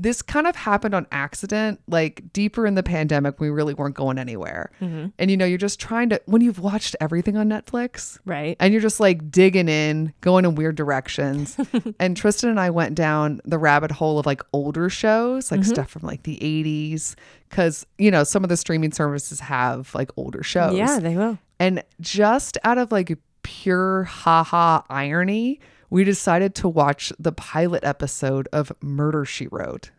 this 0.00 0.22
kind 0.22 0.46
of 0.46 0.56
happened 0.56 0.94
on 0.94 1.06
accident, 1.12 1.78
like 1.86 2.32
deeper 2.32 2.66
in 2.66 2.74
the 2.74 2.82
pandemic. 2.82 3.38
We 3.38 3.50
really 3.50 3.74
weren't 3.74 3.94
going 3.94 4.18
anywhere. 4.18 4.70
Mm-hmm. 4.80 5.08
And, 5.18 5.30
you 5.30 5.36
know, 5.36 5.44
you're 5.44 5.58
just 5.58 5.78
trying 5.78 6.08
to, 6.08 6.20
when 6.24 6.40
you've 6.40 6.58
watched 6.58 6.96
everything 7.02 7.36
on 7.36 7.50
Netflix, 7.50 8.18
Right. 8.24 8.56
and 8.60 8.72
you're 8.72 8.80
just 8.80 8.98
like 8.98 9.30
digging 9.30 9.68
in, 9.68 10.14
going 10.22 10.46
in 10.46 10.54
weird 10.54 10.76
directions. 10.76 11.58
and 12.00 12.16
Tristan 12.16 12.48
and 12.48 12.58
I 12.58 12.70
went 12.70 12.94
down 12.94 13.42
the 13.44 13.58
rabbit 13.58 13.90
hole 13.90 14.18
of 14.18 14.24
like 14.24 14.40
older 14.54 14.88
shows, 14.88 15.52
like 15.52 15.64
stuff 15.64 15.90
from 15.90 16.02
like 16.02 16.22
the 16.22 16.38
80s. 16.38 17.14
Cause, 17.50 17.84
you 17.98 18.10
know, 18.10 18.24
some 18.24 18.42
of 18.42 18.48
the 18.48 18.56
streaming 18.56 18.92
services 18.92 19.40
have 19.40 19.94
like 19.94 20.10
older 20.16 20.42
shows. 20.42 20.78
Yeah, 20.78 20.98
they 20.98 21.16
will. 21.16 21.38
And 21.58 21.82
just 22.00 22.56
out 22.64 22.78
of 22.78 22.90
like 22.90 23.18
pure 23.42 24.04
haha 24.04 24.80
irony, 24.88 25.60
we 25.90 26.04
decided 26.04 26.54
to 26.54 26.68
watch 26.68 27.12
the 27.18 27.32
pilot 27.32 27.84
episode 27.84 28.48
of 28.52 28.72
Murder 28.80 29.24
She 29.24 29.48
Wrote 29.48 29.90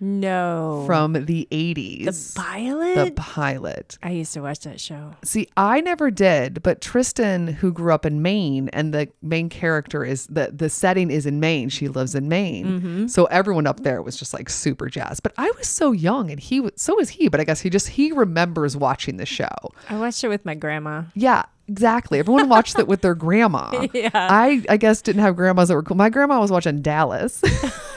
No. 0.00 0.84
from 0.86 1.12
the 1.12 1.46
80s. 1.50 2.04
the 2.34 2.40
pilot? 2.40 2.94
the 3.04 3.10
pilot. 3.12 3.98
I 4.02 4.10
used 4.10 4.32
to 4.34 4.40
watch 4.40 4.60
that 4.60 4.80
show. 4.80 5.14
See, 5.22 5.48
I 5.56 5.80
never 5.82 6.10
did, 6.10 6.62
but 6.62 6.80
Tristan, 6.80 7.46
who 7.48 7.70
grew 7.72 7.92
up 7.92 8.06
in 8.06 8.22
Maine, 8.22 8.70
and 8.72 8.94
the 8.94 9.08
main 9.22 9.48
character 9.50 10.04
is 10.04 10.26
the 10.26 10.50
the 10.52 10.70
setting 10.70 11.10
is 11.10 11.26
in 11.26 11.38
Maine. 11.40 11.68
She 11.68 11.88
lives 11.88 12.14
in 12.14 12.28
Maine, 12.28 12.66
Mm-hmm. 12.66 13.06
so 13.08 13.26
everyone 13.26 13.66
up 13.66 13.80
there 13.80 14.00
was 14.02 14.16
just 14.16 14.32
like 14.32 14.48
super 14.48 14.88
jazzed. 14.88 15.22
But 15.22 15.32
I 15.36 15.50
was 15.58 15.66
so 15.68 15.92
young, 15.92 16.30
and 16.30 16.40
he 16.40 16.60
was 16.60 16.72
so 16.76 16.96
was 16.96 17.10
he. 17.10 17.28
But 17.28 17.40
I 17.40 17.44
guess 17.44 17.60
he 17.60 17.68
just 17.70 17.88
he 17.88 18.10
remembers 18.12 18.76
watching 18.76 19.16
the 19.18 19.26
show. 19.26 19.48
I 19.88 19.98
watched 19.98 20.24
it 20.24 20.28
with 20.28 20.44
my 20.46 20.54
grandma. 20.54 21.02
Yeah, 21.14 21.44
exactly. 21.68 22.18
Everyone 22.18 22.48
watched 22.48 22.78
it 22.78 22.88
with 22.88 23.02
their 23.02 23.14
grandma. 23.14 23.86
Yeah. 23.92 24.10
I 24.14 24.64
I 24.68 24.76
guess 24.76 25.02
didn't 25.02 25.22
have 25.22 25.36
grandmas 25.36 25.68
that 25.68 25.74
were 25.74 25.82
cool. 25.82 25.96
My 25.96 26.08
grandma 26.10 26.40
was 26.40 26.50
watching 26.50 26.80
Dallas. 26.80 27.42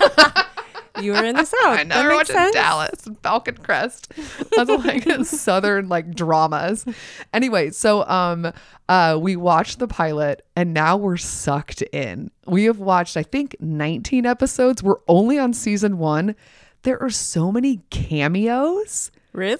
You 1.01 1.13
were 1.13 1.23
in 1.25 1.35
the 1.35 1.45
South. 1.45 1.59
I 1.63 1.83
know 1.83 1.95
That 1.95 2.05
we're 2.05 2.15
watching 2.15 2.35
sense. 2.35 2.53
Dallas 2.53 3.07
and 3.07 3.17
Falcon 3.19 3.57
Crest. 3.57 4.11
That's 4.55 4.69
like 4.69 5.25
southern 5.25 5.89
like 5.89 6.13
dramas. 6.15 6.85
Anyway, 7.33 7.71
so 7.71 8.05
um 8.07 8.51
uh 8.89 9.17
we 9.19 9.35
watched 9.35 9.79
the 9.79 9.87
pilot 9.87 10.45
and 10.55 10.73
now 10.73 10.95
we're 10.97 11.17
sucked 11.17 11.81
in. 11.81 12.29
We 12.45 12.65
have 12.65 12.79
watched 12.79 13.17
I 13.17 13.23
think 13.23 13.55
19 13.59 14.25
episodes. 14.25 14.83
We're 14.83 15.01
only 15.07 15.39
on 15.39 15.53
season 15.53 15.97
1. 15.97 16.35
There 16.83 17.01
are 17.01 17.09
so 17.09 17.51
many 17.51 17.81
cameos 17.89 19.09
Really? 19.31 19.59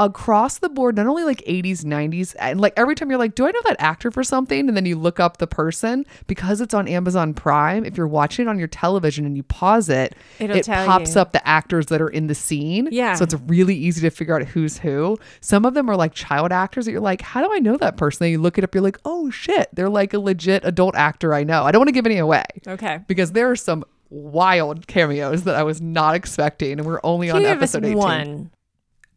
Across 0.00 0.58
the 0.58 0.68
board, 0.70 0.96
not 0.96 1.06
only 1.06 1.22
like 1.24 1.42
80s, 1.46 1.84
90s, 1.84 2.34
and 2.40 2.60
like 2.60 2.72
every 2.76 2.94
time 2.94 3.10
you're 3.10 3.18
like, 3.18 3.34
do 3.34 3.46
I 3.46 3.50
know 3.50 3.60
that 3.66 3.76
actor 3.78 4.10
for 4.10 4.24
something? 4.24 4.66
And 4.66 4.76
then 4.76 4.86
you 4.86 4.96
look 4.96 5.20
up 5.20 5.36
the 5.36 5.46
person 5.46 6.06
because 6.26 6.60
it's 6.62 6.72
on 6.74 6.88
Amazon 6.88 7.34
Prime. 7.34 7.84
If 7.84 7.96
you're 7.96 8.08
watching 8.08 8.46
it 8.46 8.48
on 8.48 8.58
your 8.58 8.66
television 8.66 9.26
and 9.26 9.36
you 9.36 9.42
pause 9.42 9.88
it, 9.90 10.14
It'll 10.38 10.56
it 10.56 10.66
pops 10.66 11.14
you. 11.14 11.20
up 11.20 11.32
the 11.32 11.46
actors 11.46 11.86
that 11.86 12.00
are 12.00 12.08
in 12.08 12.26
the 12.28 12.34
scene. 12.34 12.88
Yeah. 12.90 13.14
So 13.14 13.24
it's 13.24 13.34
really 13.46 13.74
easy 13.76 14.00
to 14.00 14.10
figure 14.10 14.34
out 14.34 14.42
who's 14.46 14.78
who. 14.78 15.18
Some 15.42 15.66
of 15.66 15.74
them 15.74 15.88
are 15.90 15.96
like 15.96 16.14
child 16.14 16.50
actors 16.50 16.86
that 16.86 16.92
you're 16.92 17.00
like, 17.00 17.20
how 17.20 17.42
do 17.46 17.52
I 17.52 17.58
know 17.58 17.76
that 17.76 17.98
person? 17.98 18.24
Then 18.24 18.32
you 18.32 18.38
look 18.40 18.56
it 18.56 18.64
up, 18.64 18.74
you're 18.74 18.82
like, 18.82 18.98
oh 19.04 19.30
shit, 19.30 19.68
they're 19.74 19.90
like 19.90 20.14
a 20.14 20.18
legit 20.18 20.64
adult 20.64 20.94
actor 20.96 21.34
I 21.34 21.44
know. 21.44 21.64
I 21.64 21.72
don't 21.72 21.80
want 21.80 21.88
to 21.88 21.92
give 21.92 22.06
any 22.06 22.16
away 22.18 22.44
Okay. 22.66 23.00
because 23.06 23.32
there 23.32 23.50
are 23.50 23.56
some 23.56 23.84
wild 24.08 24.86
cameos 24.86 25.44
that 25.44 25.54
I 25.56 25.62
was 25.62 25.80
not 25.82 26.14
expecting. 26.14 26.78
And 26.78 26.86
we're 26.86 27.00
only 27.04 27.26
Can 27.28 27.36
on 27.36 27.42
you 27.42 27.48
give 27.48 27.58
us 27.62 27.74
episode 27.74 27.84
18 27.84 27.98
one? 27.98 28.50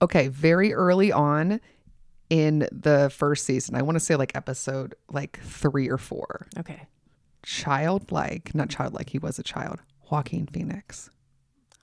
Okay, 0.03 0.27
very 0.27 0.73
early 0.73 1.11
on 1.11 1.59
in 2.29 2.67
the 2.71 3.11
first 3.15 3.45
season, 3.45 3.75
I 3.75 3.81
want 3.81 3.95
to 3.95 3.99
say 3.99 4.15
like 4.15 4.35
episode 4.35 4.95
like 5.11 5.39
three 5.41 5.89
or 5.89 5.97
four, 5.97 6.47
Okay. 6.57 6.87
childlike, 7.43 8.53
not 8.55 8.69
childlike, 8.69 9.09
he 9.09 9.19
was 9.19 9.37
a 9.39 9.43
child, 9.43 9.79
Joaquin 10.09 10.47
Phoenix 10.47 11.09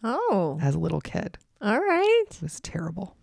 Oh, 0.02 0.58
as 0.62 0.74
a 0.74 0.78
little 0.78 1.00
kid. 1.00 1.38
all 1.60 1.78
right. 1.78 2.24
It 2.30 2.42
was 2.42 2.60
terrible. 2.60 3.16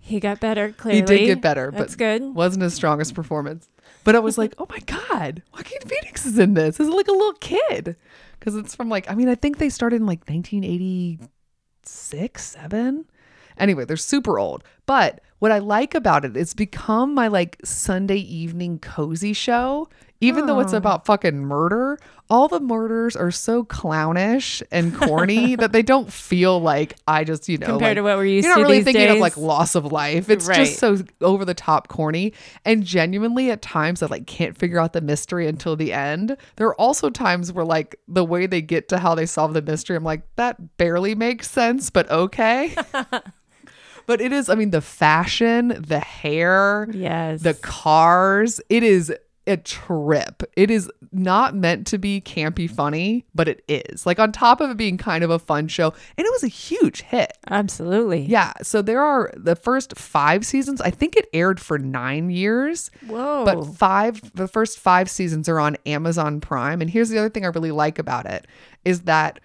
He 0.00 0.20
got 0.20 0.40
better, 0.40 0.70
clearly. 0.72 1.00
He 1.00 1.06
did 1.06 1.26
get 1.26 1.42
better, 1.42 1.70
but 1.72 1.78
That's 1.78 1.96
good. 1.96 2.22
wasn't 2.22 2.62
his 2.62 2.74
strongest 2.74 3.14
performance. 3.14 3.68
But 4.04 4.14
I 4.14 4.20
was 4.20 4.38
like, 4.38 4.54
oh 4.58 4.66
my 4.70 4.78
God, 4.86 5.42
Joaquin 5.52 5.80
Phoenix 5.80 6.24
is 6.24 6.38
in 6.38 6.54
this. 6.54 6.76
This 6.78 6.86
is 6.88 6.94
like 6.94 7.08
a 7.08 7.12
little 7.12 7.32
kid. 7.34 7.96
Because 8.38 8.54
it's 8.54 8.74
from 8.74 8.88
like, 8.88 9.10
I 9.10 9.14
mean, 9.16 9.28
I 9.28 9.34
think 9.34 9.58
they 9.58 9.68
started 9.68 9.96
in 9.96 10.06
like 10.06 10.20
1986, 10.28 12.44
seven. 12.44 13.04
Anyway, 13.58 13.84
they're 13.84 13.96
super 13.96 14.38
old. 14.38 14.64
But 14.86 15.20
what 15.38 15.52
I 15.52 15.58
like 15.58 15.94
about 15.94 16.24
it, 16.24 16.36
it's 16.36 16.54
become 16.54 17.14
my 17.14 17.28
like 17.28 17.58
Sunday 17.64 18.18
evening 18.18 18.78
cozy 18.78 19.32
show. 19.32 19.88
Even 20.22 20.46
though 20.46 20.60
it's 20.60 20.72
Oh. 20.72 20.78
about 20.78 21.04
fucking 21.04 21.36
murder, 21.44 21.98
all 22.30 22.48
the 22.48 22.58
murders 22.58 23.16
are 23.16 23.30
so 23.30 23.62
clownish 23.64 24.62
and 24.72 24.96
corny 24.96 25.56
that 25.56 25.72
they 25.72 25.82
don't 25.82 26.10
feel 26.10 26.58
like 26.58 26.96
I 27.06 27.22
just, 27.22 27.50
you 27.50 27.58
know, 27.58 27.66
Compared 27.66 27.82
like- 27.90 27.96
to 27.96 28.02
what 28.02 28.16
we're 28.16 28.24
used 28.24 28.46
you're 28.46 28.54
not 28.54 28.60
to 28.60 28.64
really 28.64 28.76
these 28.78 28.84
thinking 28.94 29.08
of 29.10 29.18
like 29.18 29.36
loss 29.36 29.74
of 29.74 29.92
life. 29.92 30.30
It's 30.30 30.48
Right. 30.48 30.56
just 30.56 30.78
so 30.78 30.96
over 31.20 31.44
the 31.44 31.52
top 31.52 31.88
corny. 31.88 32.32
And 32.64 32.82
genuinely 32.82 33.50
at 33.50 33.60
times 33.60 34.02
I 34.02 34.06
like 34.06 34.26
can't 34.26 34.56
figure 34.56 34.78
out 34.78 34.94
the 34.94 35.02
mystery 35.02 35.46
until 35.46 35.76
the 35.76 35.92
end. 35.92 36.38
There 36.56 36.66
are 36.68 36.80
also 36.80 37.10
times 37.10 37.52
where 37.52 37.66
like 37.66 37.96
the 38.08 38.24
way 38.24 38.46
they 38.46 38.62
get 38.62 38.88
to 38.88 38.98
how 38.98 39.14
they 39.14 39.26
solve 39.26 39.52
the 39.52 39.60
mystery, 39.60 39.96
I'm 39.96 40.02
like, 40.04 40.22
that 40.36 40.78
barely 40.78 41.14
makes 41.14 41.50
sense, 41.50 41.90
but 41.90 42.10
okay. 42.10 42.74
but 44.06 44.20
it 44.20 44.32
is, 44.32 44.48
I 44.48 44.54
mean, 44.54 44.70
the 44.70 44.80
fashion, 44.80 45.68
the 45.86 46.00
hair, 46.00 46.88
Yes. 46.92 47.42
the 47.42 47.54
cars, 47.54 48.60
it 48.68 48.82
is 48.82 49.12
a 49.48 49.56
trip. 49.56 50.42
It 50.56 50.72
is 50.72 50.90
not 51.12 51.54
meant 51.54 51.86
to 51.88 51.98
be 51.98 52.20
campy 52.20 52.68
funny, 52.68 53.24
but 53.32 53.46
it 53.46 53.62
is. 53.68 54.04
Like 54.04 54.18
on 54.18 54.32
top 54.32 54.60
of 54.60 54.70
it 54.70 54.76
being 54.76 54.98
kind 54.98 55.22
of 55.22 55.30
a 55.30 55.38
fun 55.38 55.68
show, 55.68 55.94
and 56.18 56.26
it 56.26 56.30
was 56.32 56.42
a 56.42 56.48
huge 56.48 57.02
hit. 57.02 57.38
Absolutely. 57.48 58.22
Yeah. 58.22 58.52
So 58.62 58.82
there 58.82 59.00
are 59.00 59.32
the 59.36 59.54
first 59.54 59.96
five 59.96 60.44
seasons. 60.44 60.80
I 60.80 60.90
think 60.90 61.14
it 61.14 61.28
aired 61.32 61.60
for 61.60 61.78
nine 61.78 62.28
years, 62.28 62.90
Whoa. 63.06 63.44
but 63.44 63.64
five, 63.76 64.20
the 64.34 64.48
first 64.48 64.80
five 64.80 65.08
seasons 65.08 65.48
are 65.48 65.60
on 65.60 65.76
Amazon 65.86 66.40
Prime. 66.40 66.80
And 66.80 66.90
here's 66.90 67.08
the 67.10 67.18
other 67.18 67.30
thing 67.30 67.44
I 67.44 67.48
really 67.48 67.70
like 67.70 68.00
about 68.00 68.26
it 68.26 68.48
is 68.84 69.02
that 69.02 69.38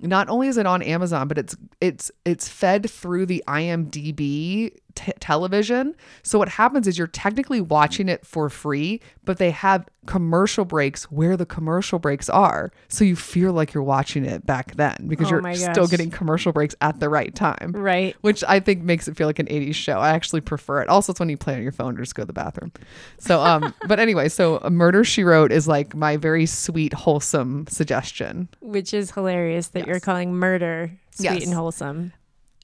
not 0.00 0.28
only 0.28 0.48
is 0.48 0.56
it 0.56 0.66
on 0.66 0.82
Amazon, 0.82 1.28
but 1.28 1.38
it's 1.38 1.56
it's 1.80 2.10
it's 2.24 2.48
fed 2.48 2.90
through 2.90 3.26
the 3.26 3.42
IMDb 3.46 4.72
t- 4.96 5.12
television. 5.20 5.94
So 6.24 6.38
what 6.38 6.48
happens 6.48 6.88
is 6.88 6.98
you're 6.98 7.06
technically 7.06 7.60
watching 7.60 8.08
it 8.08 8.26
for 8.26 8.50
free, 8.50 9.00
but 9.24 9.38
they 9.38 9.52
have 9.52 9.86
commercial 10.06 10.64
breaks 10.64 11.04
where 11.10 11.36
the 11.36 11.46
commercial 11.46 11.98
breaks 11.98 12.28
are, 12.28 12.70
so 12.88 13.04
you 13.04 13.16
feel 13.16 13.52
like 13.52 13.74
you're 13.74 13.82
watching 13.82 14.24
it 14.24 14.46
back 14.46 14.74
then 14.76 14.96
because 15.08 15.26
Oh 15.32 15.40
you're 15.40 15.54
still 15.54 15.86
getting 15.88 16.10
commercial 16.10 16.52
breaks 16.52 16.74
at 16.80 17.00
the 17.00 17.08
right 17.08 17.34
time. 17.34 17.72
right. 17.74 18.14
Which 18.20 18.42
I 18.48 18.60
think 18.60 18.82
makes 18.82 19.08
it 19.08 19.16
feel 19.16 19.26
like 19.26 19.38
an 19.40 19.46
80s 19.46 19.74
show. 19.74 19.98
I 19.98 20.10
actually 20.10 20.40
prefer 20.42 20.80
it. 20.82 20.88
Also, 20.88 21.12
it's 21.12 21.18
when 21.20 21.28
you 21.28 21.36
play 21.36 21.54
on 21.56 21.62
your 21.62 21.72
phone 21.72 21.96
or 21.98 22.02
just 22.02 22.14
go 22.14 22.22
to 22.22 22.26
the 22.26 22.32
bathroom. 22.32 22.72
So, 23.18 23.40
um, 23.40 23.74
but 23.88 23.98
anyway, 23.98 24.28
so 24.28 24.58
a 24.58 24.70
Murder 24.70 25.02
She 25.04 25.24
Wrote 25.24 25.50
is 25.52 25.66
like 25.68 25.94
my 25.94 26.16
very 26.16 26.46
sweet, 26.46 26.92
wholesome 26.92 27.66
suggestion. 27.68 28.48
Which 28.60 28.94
is 28.94 29.10
hilarious 29.10 29.68
that 29.68 29.86
you're 29.86 30.00
calling 30.00 30.34
murder 30.34 30.92
sweet 31.10 31.24
Yes. 31.24 31.44
and 31.46 31.54
wholesome. 31.54 32.12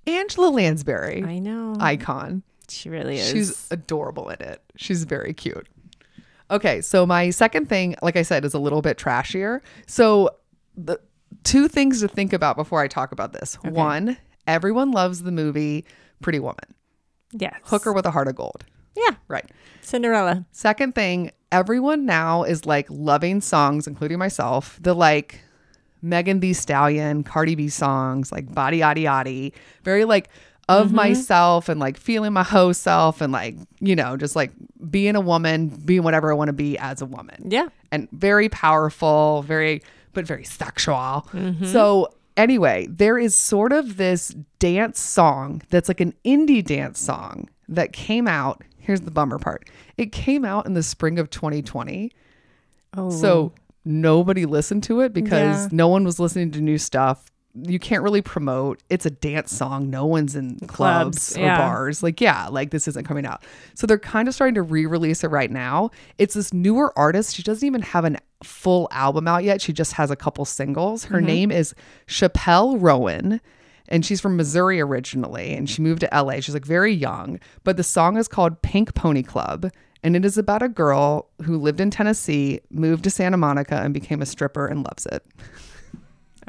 Angela 0.06 0.48
Lansbury, 0.48 1.22
I 1.24 1.38
know. 1.38 1.76
icon. 1.80 2.42
she 2.68 2.88
really 2.90 3.18
is. 3.18 3.30
She's 3.30 3.68
adorable 3.70 4.28
in 4.30 4.40
it. 4.42 4.60
She's 4.76 5.04
very 5.04 5.32
cute. 5.34 5.68
Okay, 6.50 6.80
so 6.82 7.06
my 7.06 7.30
second 7.30 7.68
thing, 7.68 7.94
like 8.02 8.16
I 8.16 8.22
said, 8.22 8.44
is 8.44 8.52
a 8.52 8.58
little 8.58 8.82
bit 8.82 8.98
trashier. 8.98 9.60
So 9.86 10.30
the 10.76 10.98
two 11.44 11.66
things 11.68 12.00
to 12.00 12.08
think 12.08 12.32
about 12.32 12.56
before 12.56 12.80
I 12.80 12.88
talk 12.88 13.12
about 13.12 13.32
this. 13.32 13.54
One, 13.62 14.18
everyone 14.46 14.90
loves 14.90 15.22
the 15.22 15.32
movie 15.32 15.84
Pretty 16.20 16.40
Woman. 16.40 16.58
yes. 17.32 17.54
Hooker 17.64 17.92
with 17.92 18.04
a 18.06 18.10
heart 18.10 18.28
of 18.28 18.34
gold. 18.36 18.64
Yeah. 18.94 19.14
Right. 19.28 19.50
Cinderella. 19.80 20.44
Second 20.52 20.94
thing, 20.94 21.30
everyone 21.50 22.04
now 22.04 22.42
is 22.42 22.66
like 22.66 22.86
loving 22.90 23.40
songs, 23.40 23.86
including 23.86 24.18
myself, 24.18 24.78
the 24.82 24.94
like 24.94 25.40
Megan 26.02 26.40
Thee 26.40 26.52
Stallion, 26.52 27.22
Cardi 27.22 27.54
B 27.54 27.68
songs, 27.68 28.32
like 28.32 28.52
body 28.52 28.80
yaddy 28.80 29.04
yaddy, 29.04 29.52
very 29.82 30.04
like 30.04 30.28
of 30.68 30.88
mm-hmm. 30.88 30.96
myself 30.96 31.68
and 31.68 31.80
like 31.80 31.96
feeling 31.96 32.32
my 32.32 32.42
whole 32.42 32.74
self 32.74 33.20
and 33.20 33.32
like, 33.32 33.56
you 33.80 33.96
know, 33.96 34.16
just 34.16 34.36
like 34.36 34.52
being 34.90 35.16
a 35.16 35.20
woman, 35.20 35.68
being 35.68 36.02
whatever 36.02 36.30
I 36.30 36.34
want 36.34 36.48
to 36.48 36.52
be 36.52 36.78
as 36.78 37.02
a 37.02 37.06
woman 37.06 37.48
Yeah. 37.48 37.68
and 37.90 38.08
very 38.12 38.48
powerful, 38.48 39.42
very 39.42 39.82
but 40.12 40.26
very 40.26 40.44
sexual. 40.44 41.26
Mm-hmm. 41.32 41.66
So 41.66 42.14
anyway, 42.36 42.86
there 42.90 43.18
is 43.18 43.34
sort 43.34 43.72
of 43.72 43.96
this 43.96 44.34
dance 44.58 45.00
song 45.00 45.62
that's 45.70 45.88
like 45.88 46.00
an 46.00 46.14
indie 46.24 46.64
dance 46.64 47.00
song 47.00 47.48
that 47.68 47.92
came 47.92 48.28
out. 48.28 48.62
Here's 48.78 49.00
the 49.02 49.10
bummer 49.10 49.38
part. 49.38 49.68
It 49.96 50.12
came 50.12 50.44
out 50.44 50.66
in 50.66 50.74
the 50.74 50.82
spring 50.82 51.18
of 51.18 51.30
2020. 51.30 52.12
Oh. 52.96 53.10
So 53.10 53.52
nobody 53.84 54.46
listened 54.46 54.82
to 54.84 55.00
it 55.00 55.12
because 55.12 55.64
Yeah. 55.64 55.68
no 55.72 55.88
one 55.88 56.04
was 56.04 56.18
listening 56.20 56.50
to 56.52 56.60
new 56.60 56.78
stuff. 56.78 57.26
You 57.54 57.78
can't 57.78 58.02
really 58.02 58.22
promote. 58.22 58.82
It's 58.88 59.04
a 59.04 59.10
dance 59.10 59.54
song. 59.54 59.90
No 59.90 60.06
one's 60.06 60.34
in 60.34 60.58
clubs, 60.60 60.72
Clubs, 60.72 61.36
or 61.36 61.40
yeah. 61.40 61.58
bars. 61.58 62.02
Like, 62.02 62.18
yeah, 62.18 62.48
like 62.48 62.70
this 62.70 62.88
isn't 62.88 63.06
coming 63.06 63.26
out. 63.26 63.44
So 63.74 63.86
they're 63.86 63.98
kind 63.98 64.26
of 64.26 64.34
starting 64.34 64.54
to 64.54 64.62
re-release 64.62 65.22
it 65.22 65.28
right 65.28 65.50
now. 65.50 65.90
It's 66.16 66.32
this 66.32 66.54
newer 66.54 66.96
artist. 66.98 67.34
She 67.34 67.42
doesn't 67.42 67.66
even 67.66 67.82
have 67.82 68.06
an 68.06 68.16
full 68.42 68.88
album 68.90 69.28
out 69.28 69.44
yet. 69.44 69.60
She 69.60 69.72
just 69.74 69.92
has 69.94 70.10
a 70.10 70.16
couple 70.16 70.46
singles. 70.46 71.04
Her 71.04 71.18
mm-hmm. 71.18 71.26
name 71.26 71.50
is 71.50 71.74
Chappell 72.06 72.78
Roan. 72.78 73.40
And 73.88 74.06
she's 74.06 74.22
from 74.22 74.36
Missouri 74.38 74.80
originally, 74.80 75.52
and 75.52 75.68
she 75.68 75.82
moved 75.82 76.00
to 76.00 76.08
LA. 76.12 76.40
She's 76.40 76.54
like 76.54 76.64
very 76.64 76.94
young, 76.94 77.38
but 77.62 77.76
the 77.76 77.82
song 77.82 78.16
is 78.16 78.26
called 78.26 78.62
Pink 78.62 78.94
Pony 78.94 79.22
Club, 79.22 79.70
and 80.02 80.16
it 80.16 80.24
is 80.24 80.36
about 80.36 80.62
a 80.62 80.68
girl 80.68 81.28
who 81.42 81.56
lived 81.56 81.80
in 81.80 81.90
Tennessee, 81.90 82.60
moved 82.70 83.04
to 83.04 83.10
Santa 83.10 83.36
Monica, 83.36 83.76
and 83.76 83.94
became 83.94 84.20
a 84.22 84.26
stripper 84.26 84.66
and 84.66 84.84
loves 84.84 85.06
it. 85.06 85.24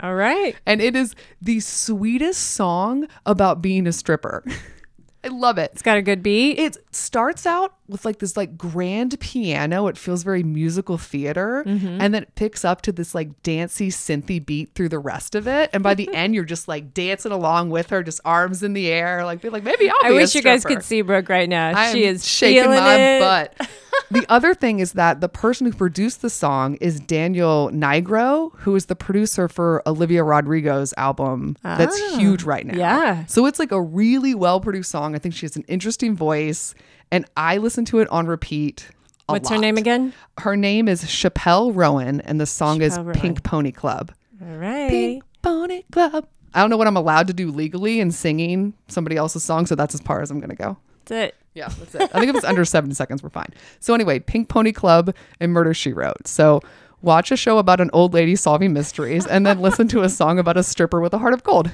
All 0.01 0.15
right. 0.15 0.55
And 0.65 0.81
it 0.81 0.95
is 0.95 1.15
the 1.41 1.59
sweetest 1.59 2.41
song 2.41 3.07
about 3.25 3.61
being 3.61 3.85
a 3.85 3.93
stripper. 3.93 4.43
I 5.23 5.29
love 5.29 5.57
it. 5.57 5.71
It's 5.73 5.81
got 5.81 5.97
a 5.97 6.01
good 6.01 6.21
beat. 6.21 6.59
It 6.59 6.77
starts 6.91 7.45
out 7.45 7.75
with 7.87 8.05
like 8.05 8.19
this 8.19 8.37
like 8.37 8.57
grand 8.57 9.19
piano. 9.19 9.87
It 9.87 9.97
feels 9.97 10.23
very 10.23 10.43
musical 10.43 10.97
theater, 10.97 11.63
Mm-hmm. 11.65 12.01
and 12.01 12.13
then 12.13 12.23
it 12.23 12.35
picks 12.35 12.63
up 12.63 12.81
to 12.83 12.91
this 12.91 13.13
like 13.13 13.41
dancey 13.43 13.89
synthy 13.89 14.43
beat 14.43 14.73
through 14.75 14.89
the 14.89 14.99
rest 14.99 15.35
of 15.35 15.47
it. 15.47 15.69
And 15.73 15.83
by 15.83 15.93
the 15.93 16.09
end, 16.13 16.33
you're 16.35 16.43
just 16.45 16.67
like 16.67 16.93
dancing 16.93 17.31
along 17.31 17.69
with 17.71 17.89
her, 17.89 18.03
just 18.03 18.21
arms 18.25 18.63
in 18.63 18.73
the 18.73 18.88
air, 18.91 19.25
like 19.25 19.41
be 19.41 19.49
like 19.49 19.63
maybe 19.63 19.89
I'll. 19.89 19.95
I 20.03 20.09
be 20.09 20.15
a 20.15 20.17
wish 20.17 20.36
you 20.36 20.41
guys 20.41 20.63
could 20.65 20.84
see 20.84 21.01
Brooke 21.01 21.29
right 21.29 21.49
now. 21.49 21.71
I'm 21.75 21.93
she 21.93 22.05
is 22.05 22.27
shaking 22.27 22.69
my 22.69 22.95
it. 22.95 23.19
butt. 23.19 23.67
the 24.11 24.25
other 24.29 24.53
thing 24.53 24.79
is 24.79 24.93
that 24.93 25.21
the 25.21 25.29
person 25.29 25.67
who 25.67 25.73
produced 25.73 26.21
the 26.21 26.29
song 26.29 26.75
is 26.75 26.99
Daniel 26.99 27.69
Nigro, 27.73 28.51
who 28.59 28.75
is 28.75 28.86
the 28.88 28.95
producer 28.95 29.47
for 29.47 29.81
Olivia 29.88 30.23
Rodrigo's 30.23 30.93
album 30.97 31.55
that's 31.63 31.99
Ah, 32.13 32.17
huge 32.17 32.43
right 32.43 32.65
now. 32.65 32.77
yeah. 32.77 33.25
So 33.25 33.45
it's 33.45 33.59
like 33.59 33.71
a 33.71 33.81
really 33.81 34.34
well 34.36 34.59
produced 34.59 34.89
song. 34.91 35.15
I 35.15 35.19
think 35.19 35.36
she 35.36 35.45
has 35.45 35.55
an 35.55 35.63
interesting 35.67 36.15
voice, 36.15 36.73
and 37.14 37.26
I 37.38 37.57
listen 37.57 37.86
to 37.86 37.99
it 37.99 38.07
on 38.09 38.26
repeat. 38.28 38.89
a 39.30 39.34
What's 39.34 39.49
her 39.49 39.57
name 39.57 39.78
again? 39.78 40.14
Her 40.39 40.57
name 40.57 40.88
is 40.88 41.07
Chappell 41.07 41.72
Roan, 41.72 42.22
and 42.22 42.41
the 42.41 42.45
song 42.45 42.82
is 42.82 42.97
Roan. 42.97 43.14
Pink 43.14 43.43
Pony 43.43 43.72
Club. 43.72 44.11
All 44.41 44.57
right. 44.57 44.89
Pink 44.89 45.24
Pony 45.43 45.84
Club. 45.91 46.28
I 46.55 46.61
don't 46.61 46.70
know 46.70 46.78
what 46.78 46.88
I'm 46.88 46.97
allowed 46.97 47.28
to 47.28 47.34
do 47.34 47.51
legally 47.51 47.99
in 47.99 48.11
singing 48.11 48.74
somebody 48.88 49.16
else's 49.16 49.43
song, 49.43 49.66
so 49.66 49.76
that's 49.76 49.93
as 49.93 50.01
far 50.01 50.22
as 50.22 50.32
I'm 50.32 50.39
gonna 50.39 50.55
go. 50.55 50.78
That's 51.05 51.30
it. 51.30 51.36
Yeah, 51.53 51.68
that's 51.68 51.93
it. 51.95 52.01
I 52.14 52.20
think 52.20 52.30
if 52.30 52.36
it's 52.36 52.45
under 52.45 52.66
seven 52.66 52.93
seconds, 52.95 53.22
we're 53.22 53.30
fine. 53.30 53.53
So 53.80 53.93
anyway, 53.93 54.20
Pink 54.20 54.49
Pony 54.49 54.72
Club 54.72 55.14
and 55.39 55.53
Murder 55.53 55.74
She 55.76 55.93
Wrote. 55.93 56.28
So 56.28 56.61
watch 57.03 57.32
a 57.32 57.38
show 57.38 57.59
about 57.59 57.80
an 57.80 57.91
old 57.93 58.14
lady 58.16 58.36
solving 58.36 58.74
mysteries, 58.74 59.28
and 59.28 59.45
then 59.45 59.59
listen 59.61 59.88
to 59.89 60.01
a 60.01 60.09
song 60.09 60.39
about 60.39 60.57
a 60.57 60.64
stripper 60.64 60.99
with 60.99 61.14
a 61.14 61.20
heart 61.20 61.34
of 61.34 61.43
gold. 61.43 61.70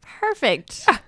Perfect. 0.00 0.84
Ah. 0.88 1.02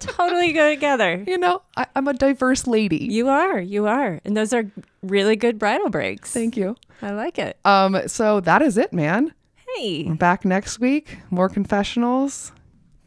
totally 0.16 0.52
go 0.52 0.68
together. 0.70 1.22
You 1.26 1.38
know, 1.38 1.62
I, 1.76 1.86
I'm 1.94 2.08
a 2.08 2.14
diverse 2.14 2.66
lady. 2.66 3.06
You 3.10 3.28
are. 3.28 3.60
You 3.60 3.86
are. 3.86 4.20
And 4.24 4.36
those 4.36 4.52
are 4.52 4.70
really 5.02 5.36
good 5.36 5.58
bridal 5.58 5.90
breaks. 5.90 6.32
Thank 6.32 6.56
you. 6.56 6.76
I 7.02 7.12
like 7.12 7.38
it. 7.38 7.58
Um, 7.64 8.08
so 8.08 8.40
that 8.40 8.62
is 8.62 8.76
it, 8.76 8.92
man. 8.92 9.34
Hey. 9.76 10.04
We're 10.06 10.14
back 10.14 10.44
next 10.44 10.80
week. 10.80 11.18
More 11.30 11.48
confessionals. 11.48 12.52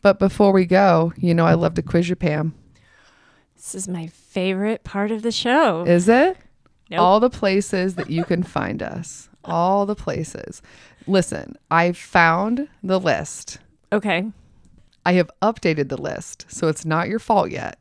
But 0.01 0.19
before 0.19 0.51
we 0.51 0.65
go, 0.65 1.13
you 1.17 1.33
know 1.33 1.45
I 1.45 1.53
love 1.53 1.73
to 1.75 1.81
quiz 1.81 2.09
you, 2.09 2.15
Pam. 2.15 2.53
This 3.55 3.75
is 3.75 3.87
my 3.87 4.07
favorite 4.07 4.83
part 4.83 5.11
of 5.11 5.21
the 5.21 5.31
show. 5.31 5.83
Is 5.85 6.09
it? 6.09 6.37
Nope. 6.89 6.99
All 6.99 7.19
the 7.19 7.29
places 7.29 7.95
that 7.95 8.09
you 8.09 8.23
can 8.25 8.43
find 8.43 8.83
us. 8.83 9.29
All 9.45 9.85
the 9.85 9.95
places. 9.95 10.61
Listen, 11.07 11.55
I 11.71 11.91
found 11.93 12.67
the 12.81 12.99
list. 12.99 13.59
okay. 13.91 14.25
I 15.05 15.13
have 15.13 15.29
updated 15.41 15.89
the 15.89 16.01
list, 16.01 16.45
so 16.47 16.67
it's 16.67 16.85
not 16.85 17.09
your 17.09 17.19
fault 17.19 17.51
yet 17.51 17.77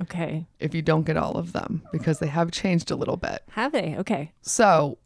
Okay. 0.00 0.46
if 0.58 0.74
you 0.74 0.82
don't 0.82 1.04
get 1.04 1.16
all 1.16 1.36
of 1.36 1.52
them 1.52 1.82
because 1.92 2.18
they 2.18 2.26
have 2.26 2.50
changed 2.50 2.90
a 2.90 2.96
little 2.96 3.16
bit. 3.16 3.42
Have 3.52 3.72
they? 3.72 3.94
Okay. 3.98 4.32
So 4.42 4.98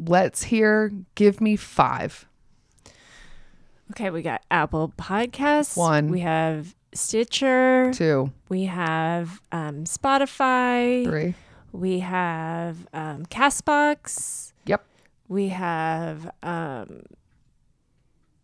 let's 0.00 0.44
hear 0.44 0.92
give 1.14 1.40
me 1.40 1.54
five. 1.56 2.26
Okay. 3.92 4.10
We 4.10 4.22
got 4.22 4.42
Apple 4.50 4.92
Podcasts. 4.98 5.76
One. 5.76 6.10
We 6.10 6.20
have 6.20 6.74
Stitcher. 6.92 7.92
Two, 7.92 8.32
We 8.48 8.64
have 8.64 9.40
um, 9.52 9.84
Spotify. 9.84 11.04
three. 11.04 11.34
We 11.72 12.00
have 12.00 12.86
um, 12.94 13.26
Castbox. 13.26 14.52
Yep. 14.64 14.84
We 15.28 15.48
have 15.48 16.30
um, 16.42 17.02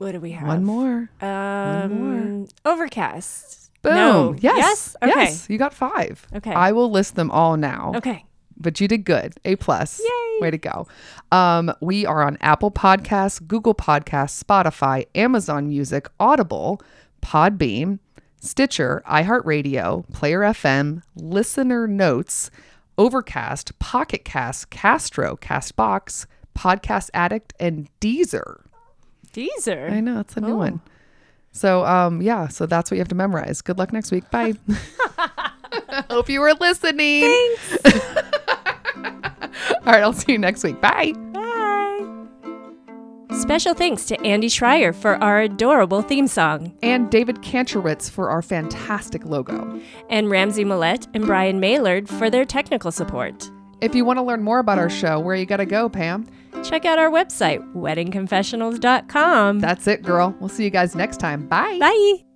what 0.03 0.13
do 0.13 0.21
we 0.21 0.33
have? 0.33 0.49
One 0.49 0.65
more. 0.65 1.09
Um, 1.21 2.47
Overcast. 2.65 3.71
Boom. 3.83 3.95
No. 3.95 4.35
Yes. 4.39 4.57
Yes. 4.59 4.97
Okay. 5.03 5.13
Yes. 5.15 5.47
You 5.49 5.59
got 5.59 5.75
five. 5.75 6.27
Okay. 6.35 6.53
I 6.53 6.73
will 6.73 6.91
list 6.91 7.17
them 7.17 7.31
all 7.31 7.57
now. 7.57 7.93
Okay. 7.97 8.25
But 8.57 8.81
you 8.81 8.87
did 8.87 9.05
good. 9.05 9.35
A 9.45 9.57
plus. 9.57 10.01
Yay. 10.01 10.41
Way 10.41 10.51
to 10.53 10.59
go. 10.59 10.87
Um, 11.33 11.73
we 11.81 12.07
are 12.07 12.23
on 12.23 12.39
Apple 12.41 12.71
Podcasts, 12.71 13.45
Google 13.47 13.75
Podcasts, 13.75 14.43
Spotify, 14.43 15.07
Amazon 15.15 15.69
Music, 15.69 16.09
Audible, 16.21 16.81
Podbean, 17.23 17.99
Stitcher, 18.41 19.03
iHeartRadio, 19.09 20.09
Player 20.13 20.41
FM, 20.41 21.03
Listener 21.17 21.87
Notes, 21.89 22.51
Overcast, 22.99 23.79
Pocket 23.79 24.25
Cast, 24.25 24.71
Castro, 24.71 25.37
Castbox, 25.37 26.27
Podcast 26.57 27.11
Addict, 27.15 27.53
and 27.59 27.89
Deezer. 28.01 28.62
Deezer. 29.33 29.91
I 29.91 30.01
know 30.01 30.21
it's 30.21 30.37
a 30.37 30.41
new 30.41 30.53
Oh. 30.53 30.57
one. 30.57 30.81
So 31.53 31.85
um 31.85 32.23
yeah, 32.23 32.49
so 32.49 32.67
that's 32.67 32.91
what 32.91 32.97
you 32.97 33.01
have 33.01 33.09
to 33.09 33.15
memorize. 33.15 33.61
Good 33.63 33.79
luck 33.79 33.93
next 33.93 34.11
week. 34.11 34.31
Bye. 34.31 34.55
Hope 36.11 36.29
you 36.29 36.41
were 36.41 36.55
listening. 36.61 37.23
Thanks. 37.23 37.79
All 39.85 39.93
right, 39.93 40.03
I'll 40.03 40.13
see 40.13 40.33
you 40.33 40.39
next 40.39 40.63
week. 40.65 40.81
Bye. 40.81 41.13
Bye. 41.33 42.09
Special 43.39 43.75
thanks 43.75 44.05
to 44.07 44.21
Andy 44.25 44.49
Schreier 44.49 44.95
for 44.95 45.17
our 45.17 45.41
adorable 45.41 46.03
theme 46.03 46.27
song, 46.29 46.77
And 46.83 47.11
David 47.11 47.37
Kantrowitz 47.43 48.11
for 48.11 48.29
our 48.31 48.43
fantastic 48.43 49.25
logo. 49.25 49.81
and 50.11 50.31
Ramsey 50.31 50.65
Millette 50.65 51.07
and 51.15 51.27
Brian 51.27 51.59
Maylard 51.59 52.09
for 52.09 52.29
their 52.31 52.45
technical 52.45 52.93
support. 52.93 53.51
If 53.81 53.95
you 53.95 54.05
want 54.05 54.19
to 54.19 54.23
learn 54.23 54.43
more 54.43 54.59
about 54.59 54.79
our 54.79 54.91
show, 54.91 55.19
where 55.19 55.35
you 55.35 55.47
got 55.47 55.57
to 55.57 55.67
go, 55.67 55.89
Pam? 55.89 56.27
Check 56.65 56.85
out 56.85 56.99
our 56.99 57.11
website, 57.11 57.61
weddingconfessionals.com. 57.75 59.61
That's 59.61 59.87
it, 59.87 60.03
girl. 60.03 60.35
We'll 60.41 60.49
see 60.49 60.65
you 60.65 60.71
guys 60.71 60.95
next 60.95 61.19
time. 61.19 61.47
Bye. 61.49 61.79
Bye. 61.79 62.32